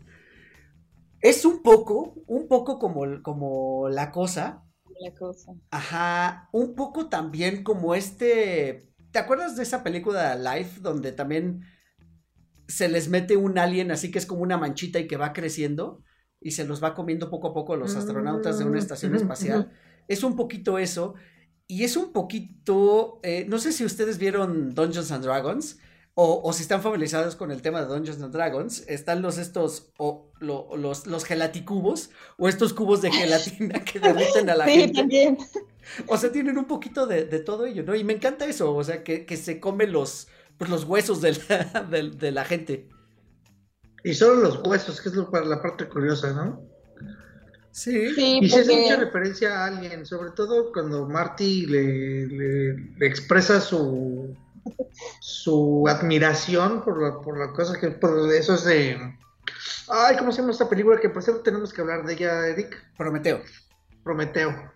Es 1.21 1.45
un 1.45 1.63
poco, 1.63 2.15
un 2.27 2.49
poco 2.49 2.79
como, 2.79 3.23
como 3.23 3.89
la 3.89 4.11
cosa. 4.11 4.65
La 5.01 5.15
cosa. 5.15 5.53
Ajá, 5.71 6.49
un 6.53 6.75
poco 6.75 7.09
también 7.09 7.63
como 7.63 7.95
este. 7.95 8.93
¿Te 9.11 9.19
acuerdas 9.19 9.57
de 9.57 9.63
esa 9.63 9.83
película 9.83 10.35
Life 10.35 10.81
donde 10.81 11.13
también 11.13 11.63
se 12.67 12.89
les 12.89 13.09
mete 13.09 13.37
un 13.37 13.59
alien 13.59 13.91
así 13.91 14.11
que 14.11 14.19
es 14.19 14.27
como 14.27 14.43
una 14.43 14.59
manchita 14.59 14.99
y 14.99 15.07
que 15.07 15.17
va 15.17 15.33
creciendo 15.33 16.03
y 16.41 16.51
se 16.51 16.65
los 16.65 16.85
va 16.85 16.95
comiendo 16.95 17.31
poco 17.31 17.49
a 17.49 17.55
poco 17.55 17.77
los 17.77 17.97
astronautas 17.97 18.59
de 18.59 18.65
una 18.67 18.79
estación 18.79 19.13
mm, 19.13 19.17
espacial? 19.17 19.73
Es 20.09 20.23
un 20.25 20.37
poquito 20.37 20.79
eso. 20.79 21.15
Y 21.69 21.85
es 21.85 21.97
un 21.97 22.13
poquito, 22.13 23.21
eh, 23.23 23.45
no 23.47 23.59
sé 23.59 23.73
si 23.73 23.85
ustedes 23.85 24.19
vieron 24.19 24.75
Dungeons 24.75 25.13
and 25.13 25.23
Dragons 25.23 25.79
o, 26.21 26.53
si 26.53 26.63
están 26.63 26.83
familiarizados 26.83 27.37
con 27.37 27.53
el 27.53 27.63
tema 27.63 27.81
de 27.81 27.87
Dungeons 27.87 28.21
and 28.21 28.33
Dragons, 28.33 28.83
están 28.89 29.23
los 29.23 29.39
estos, 29.39 29.93
o 29.99 30.33
los, 30.41 31.07
los 31.07 31.25
gelaticubos, 31.25 32.11
o 32.37 32.49
estos 32.49 32.73
cubos 32.73 33.03
de 33.03 33.13
gelatina 33.13 33.85
que 33.85 34.01
derriten 34.01 34.51
a 34.51 34.57
la 34.57 34.67
sí, 34.67 34.91
También. 34.91 35.39
O 36.09 36.19
sea, 36.19 36.33
tienen 36.33 36.59
un 36.59 36.65
poquito 36.65 37.07
de, 37.07 37.23
todo 37.39 37.67
ello, 37.67 37.85
¿no? 37.85 37.95
Y 37.95 38.03
me 38.03 38.15
encanta 38.15 38.47
eso, 38.47 38.75
o 38.75 38.83
sea, 38.83 39.05
que, 39.05 39.37
se 39.37 39.61
comen 39.61 39.93
los, 39.93 40.27
pues, 40.57 40.69
los 40.69 40.83
huesos 40.83 41.21
de 41.21 41.39
la, 41.49 41.83
de, 42.19 42.33
la 42.33 42.45
gente. 42.45 42.89
Y 44.03 44.13
solo 44.15 44.41
los 44.41 44.61
huesos, 44.67 45.01
que 45.01 45.11
es 45.11 45.15
lo, 45.15 45.31
para 45.31 45.47
la 45.47 45.63
parte 45.63 45.89
curiosa, 45.89 46.33
¿no? 46.33 46.61
Sí. 47.79 48.41
y 48.43 48.49
si 48.49 48.59
es 48.59 48.67
mucha 48.67 48.97
referencia 48.97 49.61
a 49.61 49.67
alguien, 49.67 50.05
sobre 50.05 50.31
todo 50.33 50.73
cuando 50.73 51.09
Marty 51.09 51.67
le 51.67 53.07
expresa 53.07 53.61
su 53.61 54.37
su 55.21 55.85
admiración 55.89 56.83
por 56.83 57.03
la, 57.03 57.21
por 57.21 57.39
la 57.39 57.53
cosa 57.53 57.79
que 57.79 57.91
por 57.91 58.33
eso 58.33 58.55
es 58.55 58.65
de 58.65 59.17
ay 59.89 60.17
cómo 60.17 60.33
se 60.33 60.41
llama 60.41 60.53
esta 60.53 60.69
película 60.69 61.01
que 61.01 61.09
por 61.09 61.23
cierto 61.23 61.43
tenemos 61.43 61.73
que 61.73 61.81
hablar 61.81 62.05
de 62.05 62.15
ella 62.15 62.49
Eric. 62.49 62.77
Prometeo. 62.97 63.43
Prometeo. 64.03 64.73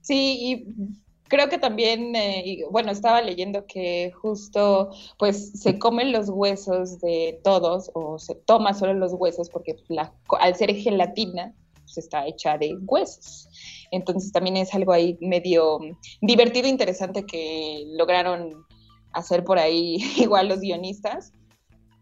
Sí 0.00 0.38
y 0.40 1.07
creo 1.28 1.48
que 1.48 1.58
también 1.58 2.14
eh, 2.16 2.64
bueno 2.70 2.90
estaba 2.90 3.22
leyendo 3.22 3.66
que 3.66 4.12
justo 4.12 4.90
pues 5.18 5.52
se 5.60 5.78
comen 5.78 6.12
los 6.12 6.28
huesos 6.28 7.00
de 7.00 7.40
todos 7.44 7.90
o 7.94 8.18
se 8.18 8.34
toma 8.34 8.74
solo 8.74 8.94
los 8.94 9.12
huesos 9.12 9.50
porque 9.50 9.76
la, 9.88 10.12
al 10.40 10.56
ser 10.56 10.74
gelatina 10.74 11.54
pues 11.82 11.98
está 11.98 12.26
hecha 12.26 12.58
de 12.58 12.76
huesos. 12.82 13.48
Entonces 13.90 14.32
también 14.32 14.56
es 14.58 14.74
algo 14.74 14.92
ahí 14.92 15.16
medio 15.20 15.78
divertido, 16.20 16.66
e 16.66 16.70
interesante 16.70 17.24
que 17.24 17.84
lograron 17.96 18.66
hacer 19.12 19.44
por 19.44 19.58
ahí 19.58 19.96
igual 20.16 20.48
los 20.48 20.60
guionistas 20.60 21.32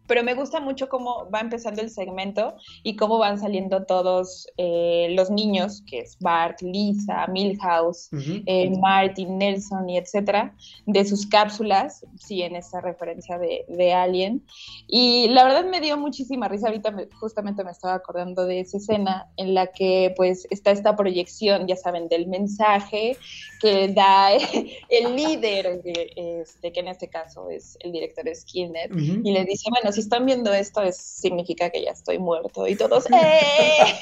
pero 0.07 0.22
me 0.22 0.34
gusta 0.34 0.61
mucho 0.61 0.88
cómo 0.88 1.28
va 1.30 1.40
empezando 1.40 1.82
el 1.82 1.90
segmento 1.90 2.54
y 2.82 2.96
cómo 2.96 3.18
van 3.18 3.38
saliendo 3.38 3.84
todos 3.84 4.46
eh, 4.57 5.09
los 5.11 5.30
niños, 5.30 5.82
que 5.86 6.00
es 6.00 6.16
Bart, 6.20 6.61
Lisa, 6.62 7.26
Milhouse, 7.28 8.09
eh, 8.46 8.70
Martin, 8.78 9.38
Nelson 9.38 9.88
y 9.88 9.98
etcétera, 9.98 10.54
de 10.86 11.04
sus 11.04 11.26
cápsulas, 11.26 12.04
sí, 12.18 12.42
en 12.42 12.57
esta 12.57 12.80
referencia 12.80 13.38
de, 13.38 13.64
de, 13.68 13.92
Alien. 13.92 14.44
Y 14.86 15.28
la 15.28 15.44
verdad 15.44 15.64
me 15.64 15.80
dio 15.80 15.96
muchísima 15.96 16.48
risa, 16.48 16.68
ahorita 16.68 16.94
justamente 17.20 17.64
me 17.64 17.70
estaba 17.70 17.94
acordando 17.94 18.44
de 18.44 18.61
esa 18.61 18.78
escena 18.78 19.30
en 19.36 19.54
la 19.54 19.68
que 19.68 20.12
pues 20.16 20.46
está 20.50 20.70
esta 20.70 20.96
proyección, 20.96 21.66
ya 21.66 21.76
saben, 21.76 22.09
del 22.09 22.26
mensaje 22.26 23.16
que 23.61 23.88
da 23.88 24.30
el 24.88 25.16
líder, 25.16 25.82
de, 25.82 26.40
este, 26.42 26.72
que 26.72 26.80
en 26.80 26.88
este 26.88 27.09
caso 27.09 27.50
es 27.50 27.76
el 27.80 27.92
director 27.92 28.24
Skinner, 28.34 28.90
y 28.96 29.32
le 29.32 29.44
dice, 29.44 29.68
bueno, 29.70 29.92
si 29.97 30.03
están 30.03 30.26
viendo 30.26 30.53
esto, 30.53 30.82
es, 30.82 30.97
significa 30.97 31.70
que 31.70 31.82
ya 31.82 31.90
estoy 31.90 32.18
muerto. 32.18 32.66
Y 32.66 32.76
todos, 32.76 33.07
¡eh! 33.11 33.99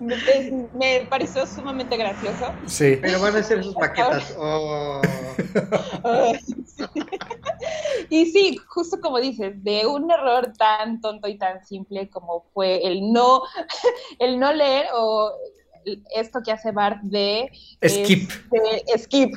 me, 0.00 1.06
pareció 1.08 1.46
sumamente 1.46 1.96
gracioso. 1.96 2.52
Sí. 2.66 2.98
Pero 3.00 3.20
van 3.20 3.36
a 3.36 3.42
ser 3.42 3.64
sus 3.64 3.76
maquetas. 3.76 4.36
Oh. 6.02 6.32
y 8.10 8.26
sí, 8.26 8.56
justo 8.68 9.00
como 9.00 9.18
dices, 9.18 9.62
de 9.64 9.86
un 9.86 10.10
error 10.10 10.52
tan 10.56 11.00
tonto 11.00 11.28
y 11.28 11.38
tan 11.38 11.64
simple 11.64 12.08
como 12.10 12.44
fue 12.52 12.86
el 12.86 13.12
no, 13.12 13.42
el 14.18 14.38
no 14.38 14.52
leer 14.52 14.86
o 14.94 15.32
esto 16.14 16.40
que 16.44 16.52
hace 16.52 16.72
Bart 16.72 17.00
de 17.02 17.50
skip. 17.86 18.30
skip. 18.98 19.34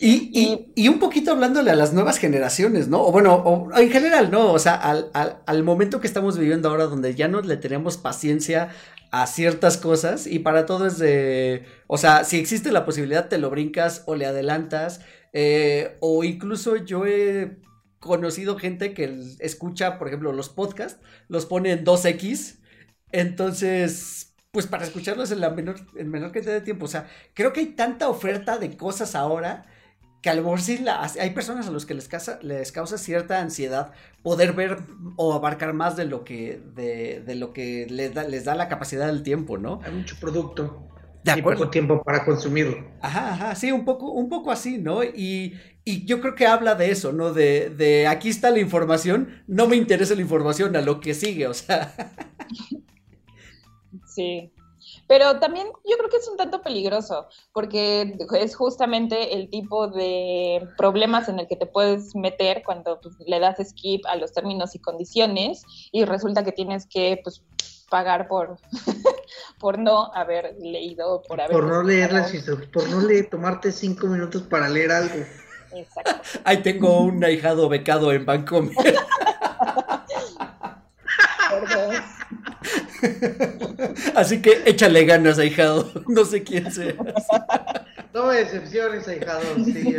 Y, 0.00 0.88
un 0.88 0.98
poquito 0.98 1.32
hablándole 1.32 1.70
a 1.70 1.74
las 1.74 1.92
nuevas 1.92 2.18
generaciones, 2.18 2.88
¿no? 2.88 3.02
O 3.06 3.12
bueno, 3.12 3.68
en 3.76 3.90
general, 3.90 4.30
¿no? 4.30 4.52
O 4.52 4.58
sea, 4.58 4.74
al, 4.74 5.62
momento 5.62 6.00
que 6.00 6.06
estamos 6.06 6.38
viviendo 6.38 6.68
ahora, 6.68 6.84
donde 6.84 7.14
ya 7.14 7.28
no 7.28 7.40
le 7.40 7.56
tenemos 7.56 7.96
paciencia 7.96 8.70
a 9.10 9.26
ciertas 9.26 9.76
cosas 9.78 10.26
y 10.26 10.40
para 10.40 10.66
todo 10.66 10.86
es 10.86 10.98
de, 10.98 11.64
o 11.86 11.96
sea, 11.96 12.24
si 12.24 12.38
existe 12.38 12.72
la 12.72 12.84
posibilidad, 12.84 13.28
te 13.28 13.38
lo 13.38 13.48
brincas 13.48 14.02
o 14.06 14.16
le 14.16 14.26
adelantas, 14.26 15.00
eh, 15.32 15.96
o 16.00 16.24
incluso 16.24 16.76
yo 16.76 17.06
he 17.06 17.58
conocido 18.00 18.58
gente 18.58 18.92
que 18.92 19.18
escucha, 19.38 19.98
por 19.98 20.08
ejemplo, 20.08 20.32
los 20.32 20.48
podcasts, 20.48 21.00
los 21.28 21.46
pone 21.46 21.70
en 21.72 21.84
2X, 21.84 22.58
entonces 23.12 24.23
pues 24.54 24.66
para 24.66 24.84
escucharlos 24.84 25.32
en 25.32 25.40
la 25.40 25.50
menor, 25.50 25.76
en 25.96 26.08
menor 26.08 26.32
cantidad 26.32 26.54
de 26.54 26.60
tiempo. 26.62 26.86
O 26.86 26.88
sea, 26.88 27.08
creo 27.34 27.52
que 27.52 27.60
hay 27.60 27.66
tanta 27.66 28.08
oferta 28.08 28.56
de 28.56 28.74
cosas 28.76 29.14
ahora 29.14 29.66
que 30.22 30.30
a 30.30 30.34
lo 30.34 30.42
mejor 30.42 30.62
sí 30.62 30.82
hay 31.20 31.30
personas 31.30 31.68
a 31.68 31.70
los 31.70 31.84
que 31.84 31.92
les 31.92 32.08
causa, 32.08 32.38
les 32.40 32.72
causa 32.72 32.96
cierta 32.96 33.40
ansiedad 33.40 33.92
poder 34.22 34.54
ver 34.54 34.78
o 35.16 35.34
abarcar 35.34 35.74
más 35.74 35.96
de 35.96 36.06
lo 36.06 36.24
que, 36.24 36.62
de, 36.74 37.34
lo 37.34 37.52
que 37.52 37.86
les 37.90 38.14
da, 38.14 38.24
les 38.24 38.44
da 38.46 38.54
la 38.54 38.68
capacidad 38.68 39.06
del 39.08 39.22
tiempo, 39.22 39.58
¿no? 39.58 39.80
Hay 39.84 39.92
mucho 39.92 40.16
producto. 40.18 40.88
De 41.24 41.38
y 41.38 41.42
poco 41.42 41.68
tiempo 41.68 42.02
para 42.02 42.24
consumirlo. 42.24 42.86
Ajá, 43.02 43.34
ajá, 43.34 43.54
sí, 43.54 43.70
un 43.70 43.84
poco, 43.84 44.12
un 44.12 44.30
poco 44.30 44.50
así, 44.50 44.78
¿no? 44.78 45.04
Y, 45.04 45.60
y 45.84 46.06
yo 46.06 46.20
creo 46.22 46.34
que 46.34 46.46
habla 46.46 46.74
de 46.74 46.90
eso, 46.90 47.12
¿no? 47.12 47.32
De, 47.34 47.68
de 47.68 48.06
aquí 48.06 48.30
está 48.30 48.50
la 48.50 48.60
información, 48.60 49.42
no 49.46 49.66
me 49.66 49.76
interesa 49.76 50.14
la 50.14 50.22
información, 50.22 50.74
a 50.76 50.80
lo 50.80 51.00
que 51.00 51.12
sigue, 51.12 51.48
o 51.48 51.54
sea. 51.54 51.92
Sí. 54.14 54.52
Pero 55.06 55.38
también 55.38 55.66
yo 55.88 55.96
creo 55.96 56.10
que 56.10 56.18
es 56.18 56.28
un 56.28 56.36
tanto 56.36 56.62
peligroso, 56.62 57.28
porque 57.52 58.16
es 58.38 58.54
justamente 58.54 59.34
el 59.34 59.48
tipo 59.48 59.88
de 59.88 60.68
problemas 60.76 61.28
en 61.28 61.38
el 61.38 61.48
que 61.48 61.56
te 61.56 61.66
puedes 61.66 62.14
meter 62.14 62.62
cuando 62.64 63.00
pues, 63.00 63.14
le 63.26 63.40
das 63.40 63.56
skip 63.66 64.04
a 64.06 64.16
los 64.16 64.32
términos 64.32 64.74
y 64.74 64.78
condiciones 64.78 65.64
y 65.90 66.04
resulta 66.04 66.44
que 66.44 66.52
tienes 66.52 66.86
que 66.86 67.20
pues, 67.22 67.42
pagar 67.88 68.28
por, 68.28 68.58
por 69.58 69.78
no 69.78 70.12
haber 70.14 70.54
leído, 70.58 71.22
por 71.26 71.40
haber... 71.40 71.56
Por 71.56 71.66
no 71.66 71.82
leer 71.82 72.12
las 72.12 72.32
por 72.72 72.88
no 72.88 73.00
leer, 73.00 73.30
tomarte 73.30 73.72
cinco 73.72 74.06
minutos 74.06 74.42
para 74.42 74.68
leer 74.68 74.92
algo. 74.92 75.24
Exacto. 75.72 76.12
Ahí 76.44 76.62
tengo 76.62 77.00
un 77.00 77.24
ahijado 77.24 77.68
becado 77.68 78.12
en 78.12 78.24
Bancomer. 78.24 78.74
Así 84.14 84.40
que 84.40 84.62
échale 84.66 85.04
ganas, 85.04 85.38
ahijado. 85.38 85.90
No 86.08 86.24
sé 86.24 86.42
quién 86.42 86.70
sea. 86.70 86.94
No 88.12 88.26
me 88.26 88.36
decepciones, 88.36 89.08
ahijado. 89.08 89.42
Sí, 89.64 89.96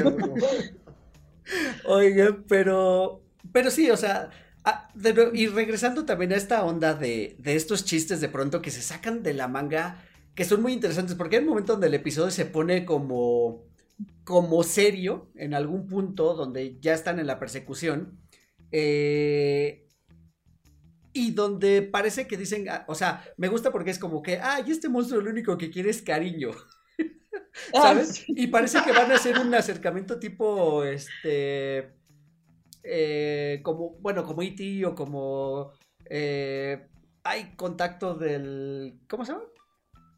Oiga, 1.86 2.38
pero. 2.48 3.22
Pero 3.52 3.70
sí, 3.70 3.92
o 3.92 3.98
sea. 3.98 4.30
y 5.34 5.48
regresando 5.48 6.06
también 6.06 6.34
a 6.34 6.38
esta 6.38 6.64
onda 6.64 6.94
de, 6.94 7.36
de 7.40 7.56
estos 7.56 7.86
chistes 7.86 8.22
de 8.22 8.30
pronto 8.30 8.62
que 8.62 8.72
se 8.72 8.82
sacan 8.82 9.22
de 9.24 9.34
la 9.34 9.48
manga, 9.48 10.04
que 10.34 10.46
son 10.46 10.62
muy 10.62 10.74
interesantes, 10.74 11.16
porque 11.16 11.38
hay 11.38 11.44
un 11.44 11.50
momento 11.50 11.74
donde 11.74 11.88
el 11.88 11.94
episodio 11.94 12.32
se 12.32 12.46
pone 12.46 12.86
como. 12.86 13.66
como 14.24 14.64
serio, 14.64 15.30
en 15.36 15.54
algún 15.54 15.88
punto 15.88 16.34
donde 16.34 16.80
ya 16.80 16.94
están 16.94 17.20
en 17.20 17.28
la 17.28 17.40
persecución. 17.40 18.20
Eh, 18.72 19.85
y 21.16 21.32
donde 21.32 21.82
parece 21.82 22.28
que 22.28 22.36
dicen, 22.36 22.68
ah, 22.70 22.84
o 22.90 22.94
sea, 22.94 23.24
me 23.38 23.48
gusta 23.48 23.72
porque 23.72 23.90
es 23.90 23.98
como 23.98 24.22
que, 24.22 24.38
ah, 24.38 24.60
y 24.68 24.70
este 24.70 24.90
monstruo 24.90 25.22
lo 25.22 25.30
único 25.32 25.58
que 25.58 25.72
quiere 25.72 25.90
es 25.90 26.02
cariño. 26.02 26.52
¿Sabes? 27.74 28.26
Y 28.28 28.48
parece 28.48 28.84
que 28.84 28.92
van 28.92 29.10
a 29.10 29.16
hacer 29.16 29.40
un 29.40 29.56
acercamiento 29.56 30.20
tipo, 30.20 30.84
este, 30.84 31.96
eh, 32.84 33.62
como, 33.64 33.92
bueno, 34.02 34.26
como 34.26 34.42
E.T. 34.42 34.86
o 34.86 34.94
como, 34.94 35.72
eh, 36.10 36.86
hay 37.24 37.56
contacto 37.56 38.16
del, 38.16 39.00
¿cómo 39.08 39.24
se 39.24 39.32
llama? 39.32 39.46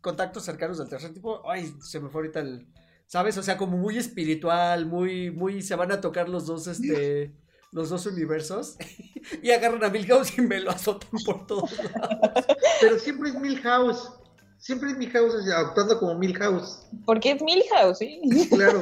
Contactos 0.01 0.45
cercanos 0.45 0.79
del 0.79 0.89
tercer 0.89 1.13
tipo. 1.13 1.47
Ay, 1.47 1.75
se 1.79 1.99
me 1.99 2.09
fue 2.09 2.21
ahorita 2.21 2.39
el, 2.39 2.65
¿sabes? 3.05 3.37
O 3.37 3.43
sea, 3.43 3.55
como 3.55 3.77
muy 3.77 3.99
espiritual, 3.99 4.87
muy, 4.87 5.29
muy, 5.29 5.61
se 5.61 5.75
van 5.75 5.91
a 5.91 6.01
tocar 6.01 6.27
los 6.27 6.47
dos, 6.47 6.65
este 6.65 7.35
los 7.77 7.89
dos 7.89 8.07
universos 8.07 8.75
y 9.43 9.51
agarran 9.51 9.83
a 9.83 9.89
Milhouse 9.89 10.37
y 10.37 10.41
me 10.41 10.59
lo 10.59 10.71
azotan 10.71 11.11
por 11.23 11.45
todos 11.45 11.71
lados. 11.77 12.45
Pero 12.81 12.99
siempre 12.99 13.29
es 13.29 13.35
Milhouse. 13.35 14.11
Siempre 14.57 14.89
es 14.89 14.97
Milhouse 14.97 15.35
actuando 15.55 15.99
como 15.99 16.15
Milhouse. 16.15 16.87
Porque 17.05 17.33
es 17.33 17.41
Milhouse, 17.43 17.99
sí. 17.99 18.19
Claro. 18.49 18.79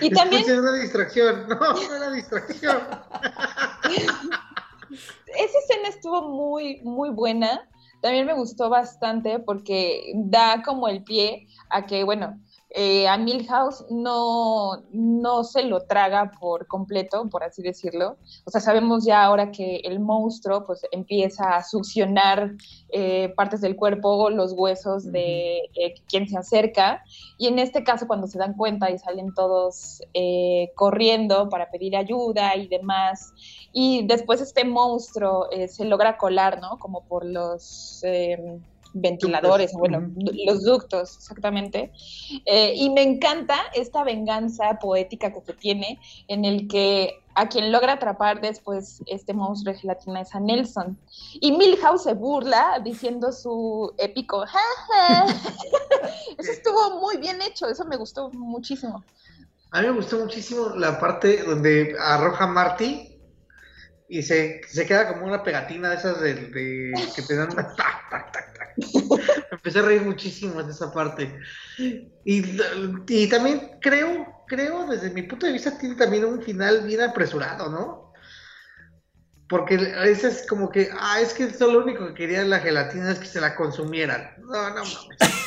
y 0.00 0.10
también. 0.10 0.42
Es 0.42 0.58
una 0.58 0.74
distracción. 0.74 1.46
No, 1.48 1.58
no 1.58 1.94
era 1.94 2.10
distracción. 2.10 2.78
Esa 3.88 5.58
escena 5.58 5.88
estuvo 5.88 6.28
muy, 6.28 6.80
muy 6.82 7.10
buena. 7.10 7.68
También 8.00 8.26
me 8.26 8.34
gustó 8.34 8.68
bastante 8.68 9.38
porque 9.38 10.12
da 10.16 10.62
como 10.64 10.88
el 10.88 11.04
pie 11.04 11.46
a 11.70 11.86
que, 11.86 12.02
bueno, 12.02 12.40
eh, 12.74 13.06
a 13.06 13.18
Milhouse 13.18 13.84
no, 13.90 14.82
no 14.92 15.44
se 15.44 15.64
lo 15.64 15.80
traga 15.80 16.30
por 16.40 16.66
completo, 16.66 17.28
por 17.28 17.44
así 17.44 17.62
decirlo. 17.62 18.16
O 18.44 18.50
sea, 18.50 18.60
sabemos 18.60 19.04
ya 19.04 19.22
ahora 19.22 19.50
que 19.50 19.76
el 19.84 20.00
monstruo 20.00 20.64
pues 20.66 20.82
empieza 20.90 21.56
a 21.56 21.62
succionar 21.62 22.52
eh, 22.88 23.32
partes 23.36 23.60
del 23.60 23.76
cuerpo, 23.76 24.30
los 24.30 24.52
huesos 24.52 25.10
de 25.12 25.58
eh, 25.74 25.94
quien 26.08 26.28
se 26.28 26.38
acerca. 26.38 27.02
Y 27.36 27.48
en 27.48 27.58
este 27.58 27.84
caso, 27.84 28.06
cuando 28.06 28.26
se 28.26 28.38
dan 28.38 28.54
cuenta 28.54 28.90
y 28.90 28.98
salen 28.98 29.34
todos 29.34 30.00
corriendo 30.74 31.48
para 31.48 31.70
pedir 31.70 31.96
ayuda 31.96 32.56
y 32.56 32.68
demás, 32.68 33.32
y 33.72 34.06
después 34.06 34.40
este 34.40 34.64
monstruo 34.64 35.48
se 35.68 35.84
logra 35.84 36.16
colar, 36.16 36.60
¿no? 36.60 36.78
Como 36.78 37.04
por 37.04 37.24
los 37.24 38.02
ventiladores, 38.94 39.72
bueno, 39.72 40.10
los 40.46 40.64
ductos, 40.64 41.16
exactamente. 41.16 41.92
Eh, 42.46 42.74
y 42.76 42.90
me 42.90 43.02
encanta 43.02 43.56
esta 43.74 44.04
venganza 44.04 44.78
poética 44.80 45.32
que 45.32 45.40
se 45.40 45.52
tiene 45.54 45.98
en 46.28 46.44
el 46.44 46.68
que 46.68 47.22
a 47.34 47.48
quien 47.48 47.72
logra 47.72 47.94
atrapar 47.94 48.40
después 48.40 49.02
este 49.06 49.32
monstruo 49.32 49.72
de 49.72 49.80
gelatina 49.80 50.20
es 50.20 50.34
a 50.34 50.40
Nelson. 50.40 50.98
Y 51.40 51.52
Milhouse 51.52 52.04
se 52.04 52.14
burla 52.14 52.80
diciendo 52.84 53.32
su 53.32 53.92
épico, 53.98 54.44
eso 56.38 56.52
estuvo 56.52 57.00
muy 57.00 57.16
bien 57.16 57.40
hecho, 57.42 57.68
eso 57.68 57.84
me 57.84 57.96
gustó 57.96 58.30
muchísimo. 58.30 59.04
A 59.70 59.80
mí 59.80 59.86
me 59.86 59.94
gustó 59.94 60.18
muchísimo 60.18 60.70
la 60.76 61.00
parte 61.00 61.42
donde 61.44 61.96
arroja 61.98 62.46
Marty 62.46 63.12
y 64.12 64.22
se, 64.22 64.60
se 64.68 64.84
queda 64.84 65.08
como 65.08 65.24
una 65.24 65.42
pegatina 65.42 65.88
de 65.88 65.96
esas 65.96 66.20
de, 66.20 66.34
de 66.34 66.92
que 67.16 67.22
te 67.22 67.34
dan 67.34 67.50
una 67.50 67.66
tac, 67.76 68.10
tac, 68.10 68.30
tac, 68.30 68.51
tac. 68.51 68.51
Empecé 69.50 69.78
a 69.78 69.82
reír 69.82 70.02
muchísimo 70.02 70.62
de 70.62 70.72
esa 70.72 70.92
parte. 70.92 71.38
Y, 72.24 72.42
y 73.08 73.26
también 73.28 73.78
creo, 73.80 74.26
creo, 74.46 74.86
desde 74.86 75.10
mi 75.10 75.22
punto 75.22 75.46
de 75.46 75.52
vista, 75.52 75.78
tiene 75.78 75.94
también 75.96 76.24
un 76.24 76.42
final 76.42 76.86
bien 76.86 77.02
apresurado, 77.02 77.68
¿no? 77.68 78.12
Porque 79.48 79.74
a 79.74 80.02
veces 80.02 80.46
como 80.48 80.70
que, 80.70 80.88
ah, 80.98 81.20
es 81.20 81.34
que 81.34 81.44
eso 81.44 81.70
lo 81.70 81.82
único 81.84 82.06
que 82.08 82.14
quería 82.14 82.42
la 82.44 82.60
gelatina 82.60 83.12
es 83.12 83.18
que 83.18 83.26
se 83.26 83.40
la 83.40 83.54
consumieran. 83.54 84.34
No, 84.38 84.70
no 84.70 84.82
mames. 84.84 85.42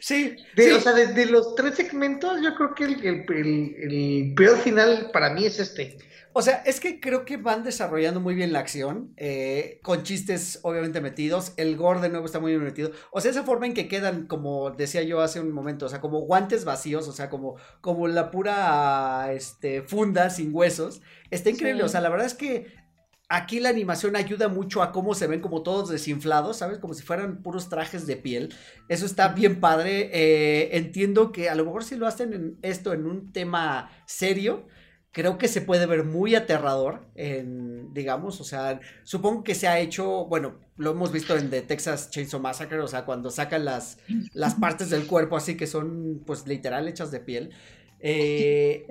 Sí. 0.00 0.36
sí, 0.56 0.70
O 0.70 0.80
sea, 0.80 0.92
de, 0.92 1.26
los 1.26 1.54
tres 1.54 1.74
segmentos, 1.76 2.40
yo 2.42 2.54
creo 2.54 2.74
que 2.74 2.84
el, 2.84 3.04
el, 3.04 3.74
el 3.78 4.34
peor 4.34 4.58
final 4.58 5.10
para 5.12 5.30
mí 5.30 5.46
es 5.46 5.58
este. 5.58 5.98
O 6.32 6.42
sea, 6.42 6.62
es 6.64 6.78
que 6.78 7.00
creo 7.00 7.24
que 7.24 7.36
van 7.36 7.64
desarrollando 7.64 8.20
muy 8.20 8.36
bien 8.36 8.52
la 8.52 8.60
acción, 8.60 9.12
eh, 9.16 9.80
con 9.82 10.04
chistes 10.04 10.60
obviamente 10.62 11.00
metidos, 11.00 11.54
el 11.56 11.76
gore 11.76 12.00
de 12.00 12.08
nuevo 12.08 12.26
está 12.26 12.38
muy 12.38 12.52
bien 12.52 12.62
metido, 12.62 12.92
o 13.10 13.20
sea, 13.20 13.32
esa 13.32 13.42
forma 13.42 13.66
en 13.66 13.74
que 13.74 13.88
quedan, 13.88 14.28
como 14.28 14.70
decía 14.70 15.02
yo 15.02 15.20
hace 15.20 15.40
un 15.40 15.50
momento, 15.50 15.86
o 15.86 15.88
sea, 15.88 16.00
como 16.00 16.20
guantes 16.20 16.64
vacíos, 16.64 17.08
o 17.08 17.12
sea, 17.12 17.28
como, 17.30 17.56
como 17.80 18.06
la 18.06 18.30
pura 18.30 19.32
este, 19.32 19.82
funda 19.82 20.30
sin 20.30 20.54
huesos, 20.54 21.02
está 21.30 21.50
increíble, 21.50 21.82
o 21.82 21.88
sea, 21.88 22.00
la 22.00 22.10
verdad 22.10 22.26
es 22.26 22.34
que 22.34 22.80
aquí 23.28 23.58
la 23.58 23.70
animación 23.70 24.14
ayuda 24.14 24.46
mucho 24.48 24.82
a 24.82 24.92
cómo 24.92 25.14
se 25.14 25.26
ven 25.26 25.40
como 25.40 25.62
todos 25.62 25.88
desinflados, 25.88 26.58
¿sabes? 26.58 26.78
Como 26.78 26.94
si 26.94 27.02
fueran 27.02 27.42
puros 27.42 27.68
trajes 27.68 28.06
de 28.06 28.16
piel. 28.16 28.52
Eso 28.88 29.06
está 29.06 29.28
bien 29.28 29.60
padre. 29.60 30.10
Eh, 30.12 30.76
entiendo 30.76 31.30
que 31.30 31.48
a 31.48 31.54
lo 31.54 31.64
mejor 31.64 31.84
si 31.84 31.94
lo 31.94 32.08
hacen 32.08 32.32
en 32.32 32.58
esto 32.62 32.92
en 32.92 33.06
un 33.06 33.32
tema 33.32 33.88
serio, 34.04 34.66
creo 35.12 35.38
que 35.38 35.48
se 35.48 35.60
puede 35.60 35.86
ver 35.86 36.04
muy 36.04 36.34
aterrador 36.34 37.06
en, 37.14 37.92
digamos, 37.92 38.40
o 38.40 38.44
sea, 38.44 38.80
supongo 39.02 39.42
que 39.42 39.54
se 39.54 39.66
ha 39.66 39.80
hecho, 39.80 40.26
bueno, 40.26 40.60
lo 40.76 40.92
hemos 40.92 41.10
visto 41.10 41.36
en 41.36 41.50
The 41.50 41.62
Texas 41.62 42.10
Chainsaw 42.10 42.40
Massacre, 42.40 42.80
o 42.80 42.88
sea, 42.88 43.04
cuando 43.04 43.30
sacan 43.30 43.64
las, 43.64 43.98
las 44.32 44.54
partes 44.54 44.90
del 44.90 45.06
cuerpo 45.06 45.36
así 45.36 45.56
que 45.56 45.66
son, 45.66 46.22
pues, 46.24 46.46
literal 46.46 46.86
hechas 46.88 47.10
de 47.10 47.20
piel. 47.20 47.50
Eh, 47.98 48.86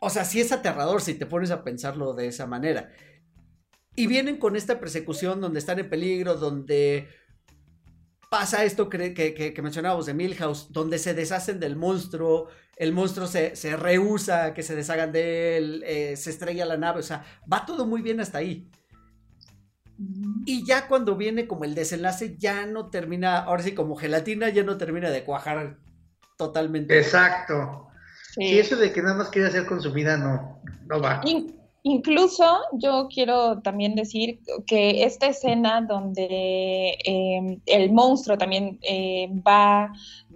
o 0.00 0.10
sea, 0.10 0.24
sí 0.24 0.40
es 0.40 0.50
aterrador 0.50 1.02
si 1.02 1.14
te 1.14 1.26
pones 1.26 1.50
a 1.50 1.62
pensarlo 1.62 2.14
de 2.14 2.26
esa 2.26 2.46
manera. 2.46 2.90
Y 3.94 4.06
vienen 4.06 4.38
con 4.38 4.56
esta 4.56 4.80
persecución 4.80 5.40
donde 5.40 5.58
están 5.60 5.78
en 5.78 5.90
peligro, 5.90 6.34
donde 6.34 7.08
pasa 8.30 8.64
esto 8.64 8.88
que, 8.88 9.12
que, 9.12 9.34
que, 9.34 9.62
mencionábamos 9.62 10.06
de 10.06 10.14
Milhouse, 10.14 10.68
donde 10.70 10.98
se 10.98 11.14
deshacen 11.14 11.58
del 11.58 11.74
monstruo, 11.76 12.48
el 12.76 12.92
monstruo 12.92 13.26
se, 13.26 13.56
se 13.56 13.76
rehúsa 13.76 14.54
que 14.54 14.62
se 14.62 14.76
deshagan 14.76 15.10
de 15.10 15.56
él, 15.56 15.82
eh, 15.84 16.16
se 16.16 16.30
estrella 16.30 16.64
la 16.64 16.76
nave, 16.76 17.00
o 17.00 17.02
sea, 17.02 17.24
va 17.52 17.66
todo 17.66 17.86
muy 17.86 18.02
bien 18.02 18.20
hasta 18.20 18.38
ahí. 18.38 18.70
Y 20.46 20.64
ya 20.64 20.86
cuando 20.86 21.16
viene 21.16 21.46
como 21.46 21.64
el 21.64 21.74
desenlace, 21.74 22.36
ya 22.38 22.64
no 22.66 22.88
termina, 22.88 23.38
ahora 23.38 23.64
sí, 23.64 23.72
como 23.72 23.96
gelatina, 23.96 24.48
ya 24.48 24.62
no 24.62 24.78
termina 24.78 25.10
de 25.10 25.24
cuajar 25.24 25.76
totalmente. 26.38 26.96
Exacto. 26.96 27.88
Sí. 28.32 28.60
eso 28.60 28.76
de 28.76 28.92
que 28.92 29.02
nada 29.02 29.16
más 29.16 29.28
quiere 29.28 29.50
ser 29.50 29.66
consumida 29.66 30.16
no, 30.16 30.62
no 30.86 31.00
va. 31.02 31.20
Incluso 31.82 32.44
yo 32.72 33.08
quiero 33.12 33.62
también 33.62 33.94
decir 33.94 34.40
que 34.66 35.02
esta 35.04 35.28
escena 35.28 35.80
donde 35.80 36.98
em, 37.04 37.58
el 37.64 37.90
monstruo 37.90 38.36
también 38.36 38.78
eh, 38.82 39.28
va 39.46 39.90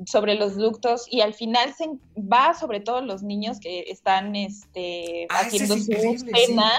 sobre 0.06 0.36
los 0.36 0.56
ductos 0.56 1.06
y 1.10 1.20
al 1.20 1.34
final 1.34 1.74
se 1.74 1.90
va 2.16 2.54
sobre 2.54 2.80
todos 2.80 3.04
los 3.04 3.22
niños 3.22 3.60
que 3.60 3.80
están 3.88 4.34
este, 4.36 5.26
ah, 5.28 5.40
haciendo 5.40 5.76
su 5.76 5.92
escena. 5.92 6.70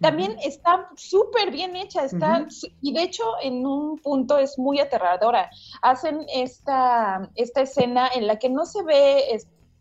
También 0.00 0.36
está 0.42 0.90
súper 0.96 1.50
bien 1.50 1.74
hecha, 1.76 2.04
está, 2.04 2.46
y 2.82 2.92
de 2.92 3.04
hecho 3.04 3.22
en 3.42 3.64
un 3.64 3.98
punto 4.00 4.36
es 4.36 4.58
muy 4.58 4.80
aterradora. 4.80 5.48
Hacen 5.80 6.26
esta, 6.34 7.30
esta 7.36 7.62
escena 7.62 8.10
en 8.14 8.26
la 8.26 8.38
que 8.38 8.50
no 8.50 8.66
se 8.66 8.82
ve 8.82 9.34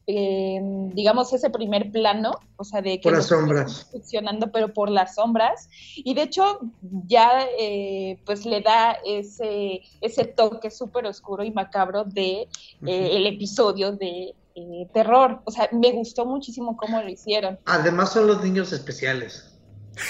digamos, 0.06 1.32
ese 1.34 1.49
primer 1.49 1.91
plano, 1.91 2.32
o 2.58 2.64
sea, 2.64 2.82
de 2.82 2.99
que 2.99 3.04
por 3.04 3.14
las 3.14 3.28
sombras. 3.28 3.88
funcionando, 3.91 4.51
pero 4.51 4.74
por 4.74 4.89
las 4.89 5.16
sombras. 5.16 5.70
Y 5.95 6.14
de 6.14 6.24
hecho, 6.24 6.60
ya 7.08 7.47
eh, 7.58 8.20
pues 8.26 8.45
le 8.45 8.62
da 8.62 8.97
ese, 9.06 9.82
ese 10.01 10.26
toque 10.26 10.70
súper 10.72 11.06
oscuro 11.06 11.43
y 11.43 11.51
macabro 11.51 12.04
de 12.04 12.47
eh, 12.86 13.10
el 13.14 13.28
episodio 13.28 13.93
de 13.93 14.36
eh, 14.56 14.88
terror. 14.93 15.41
O 15.45 15.51
sea, 15.51 15.70
me 15.72 15.91
gustó 15.91 16.26
muchísimo 16.26 16.76
cómo 16.76 17.01
lo 17.01 17.10
hicieron. 17.10 17.60
Además 17.66 18.14
son 18.14 18.28
los 18.28 18.43
niños 18.43 18.74
especiales. 18.74 19.49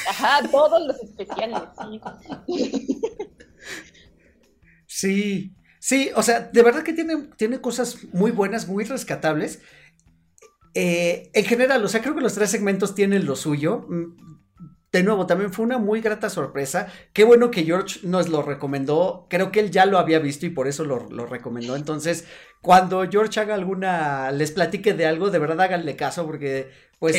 Ajá, 0.09 0.47
todos 0.49 0.81
los 0.87 0.97
especiales, 1.03 1.61
sí. 1.77 2.01
Sí, 4.95 5.55
sí, 5.79 6.11
o 6.15 6.21
sea, 6.21 6.39
de 6.39 6.61
verdad 6.61 6.83
que 6.83 6.93
tiene, 6.93 7.29
tiene 7.35 7.59
cosas 7.59 7.97
muy 8.13 8.29
buenas, 8.29 8.67
muy 8.67 8.83
rescatables. 8.83 9.59
Eh, 10.74 11.30
en 11.34 11.45
general, 11.45 11.84
o 11.84 11.88
sea, 11.88 12.01
creo 12.01 12.15
que 12.15 12.21
los 12.21 12.34
tres 12.34 12.49
segmentos 12.49 12.95
tienen 12.95 13.26
lo 13.26 13.36
suyo. 13.36 13.86
Mm, 13.89 14.34
de 14.91 15.03
nuevo, 15.03 15.26
también 15.26 15.51
fue 15.51 15.65
una 15.65 15.80
muy 15.80 16.01
grata 16.01 16.30
sorpresa. 16.30 16.88
Qué 17.13 17.24
bueno 17.24 17.49
que 17.49 17.63
George 17.63 18.01
nos 18.03 18.30
lo 18.30 18.43
recomendó. 18.43 19.26
Creo 19.28 19.51
que 19.51 19.59
él 19.59 19.71
ya 19.71 19.88
lo 19.88 19.97
había 19.97 20.19
visto 20.19 20.45
y 20.45 20.51
por 20.51 20.67
eso 20.67 20.86
lo, 20.86 21.26
recomendó. 21.26 21.76
Entonces, 21.76 22.26
cuando 22.61 23.03
George 23.09 23.39
haga 23.39 23.55
alguna, 23.55 24.32
les 24.32 24.51
platique 24.51 24.93
de 24.93 25.07
algo, 25.07 25.32
de 25.32 25.39
verdad 25.39 25.61
háganle 25.61 25.95
caso 25.95 26.28
porque, 26.28 26.69
pues, 26.99 27.17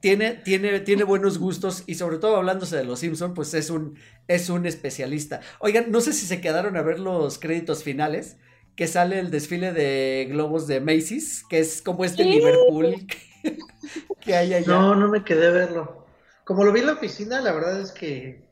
tiene, 0.00 0.32
tiene, 0.32 0.80
tiene 0.80 1.04
buenos 1.04 1.38
gustos 1.38 1.84
y 1.86 1.94
sobre 1.94 2.18
todo 2.18 2.36
hablándose 2.36 2.76
de 2.76 2.84
los 2.84 2.98
Simpson, 2.98 3.34
pues 3.34 3.54
es 3.54 3.70
un, 3.70 3.96
es 4.26 4.50
un 4.50 4.66
especialista. 4.66 5.40
Oigan, 5.60 5.92
no 5.92 6.00
sé 6.00 6.12
si 6.12 6.26
se 6.26 6.40
quedaron 6.40 6.76
a 6.76 6.82
ver 6.82 6.98
los 6.98 7.38
créditos 7.38 7.84
finales 7.84 8.36
que 8.76 8.86
sale 8.86 9.18
el 9.18 9.30
desfile 9.30 9.72
de 9.72 10.28
globos 10.30 10.66
de 10.66 10.80
Macy's, 10.80 11.44
que 11.48 11.58
es 11.58 11.80
como 11.80 12.04
este 12.04 12.24
Liverpool 12.24 13.06
que, 14.20 14.36
hay 14.36 14.52
allá. 14.52 14.66
No, 14.66 14.94
no 14.94 15.08
me 15.08 15.24
quedé 15.24 15.48
a 15.48 15.50
verlo. 15.50 16.06
Como 16.44 16.62
lo 16.64 16.72
vi 16.72 16.80
en 16.80 16.86
la 16.86 16.92
oficina, 16.92 17.40
la 17.40 17.52
verdad 17.52 17.80
es 17.80 17.90
que. 17.90 18.44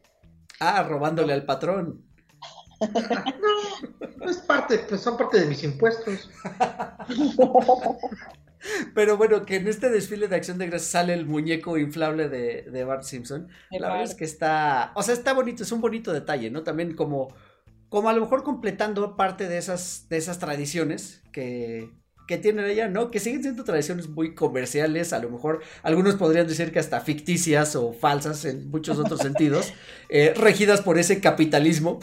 Ah, 0.61 0.83
robándole 0.83 1.35
al 1.35 1.45
patrón. 1.45 2.03
no, 2.81 4.31
es 4.31 4.39
parte, 4.39 4.79
pues 4.89 5.03
son 5.03 5.17
parte 5.17 5.41
de 5.41 5.47
mis 5.47 5.63
impuestos. 5.63 6.31
Pero 8.95 9.19
bueno, 9.19 9.45
que 9.45 9.57
en 9.57 9.69
este 9.69 9.91
desfile 9.91 10.27
de 10.27 10.37
acción 10.37 10.57
de 10.57 10.69
gracias 10.69 10.91
sale 10.91 11.13
el 11.13 11.27
muñeco 11.27 11.77
inflable 11.77 12.31
de, 12.31 12.63
de 12.63 12.85
Bart 12.85 13.03
Simpson. 13.03 13.49
La 13.71 13.89
verdad 13.89 14.05
es 14.05 14.15
que 14.15 14.25
está, 14.25 14.93
o 14.95 15.03
sea, 15.03 15.13
está 15.13 15.35
bonito, 15.35 15.65
es 15.65 15.73
un 15.73 15.83
bonito 15.83 16.15
detalle, 16.15 16.51
¿no? 16.51 16.63
También 16.63 16.95
como 16.95 17.35
como 17.95 18.09
a 18.09 18.13
lo 18.13 18.23
mejor 18.23 18.43
completando 18.43 19.15
parte 19.15 19.49
de 19.49 19.57
esas, 19.57 20.07
de 20.09 20.17
esas 20.17 20.41
tradiciones 20.41 21.23
que, 21.31 21.93
que 22.27 22.39
tienen 22.39 22.65
ella, 22.65 22.89
¿no? 22.89 23.13
Que 23.13 23.21
siguen 23.21 23.41
siendo 23.41 23.63
tradiciones 23.63 24.09
muy 24.09 24.35
comerciales, 24.35 25.13
a 25.13 25.21
lo 25.21 25.31
mejor 25.31 25.61
algunos 25.85 26.17
podrían 26.17 26.49
decir 26.49 26.73
que 26.73 26.81
hasta 26.81 26.99
ficticias 27.03 27.77
o 27.77 27.93
falsas 27.93 28.47
en 28.47 28.69
muchos 28.69 28.99
otros 28.99 29.21
sentidos, 29.23 29.73
eh, 30.09 30.35
regidas 30.37 30.81
por 30.81 30.99
ese 30.99 31.21
capitalismo. 31.21 32.01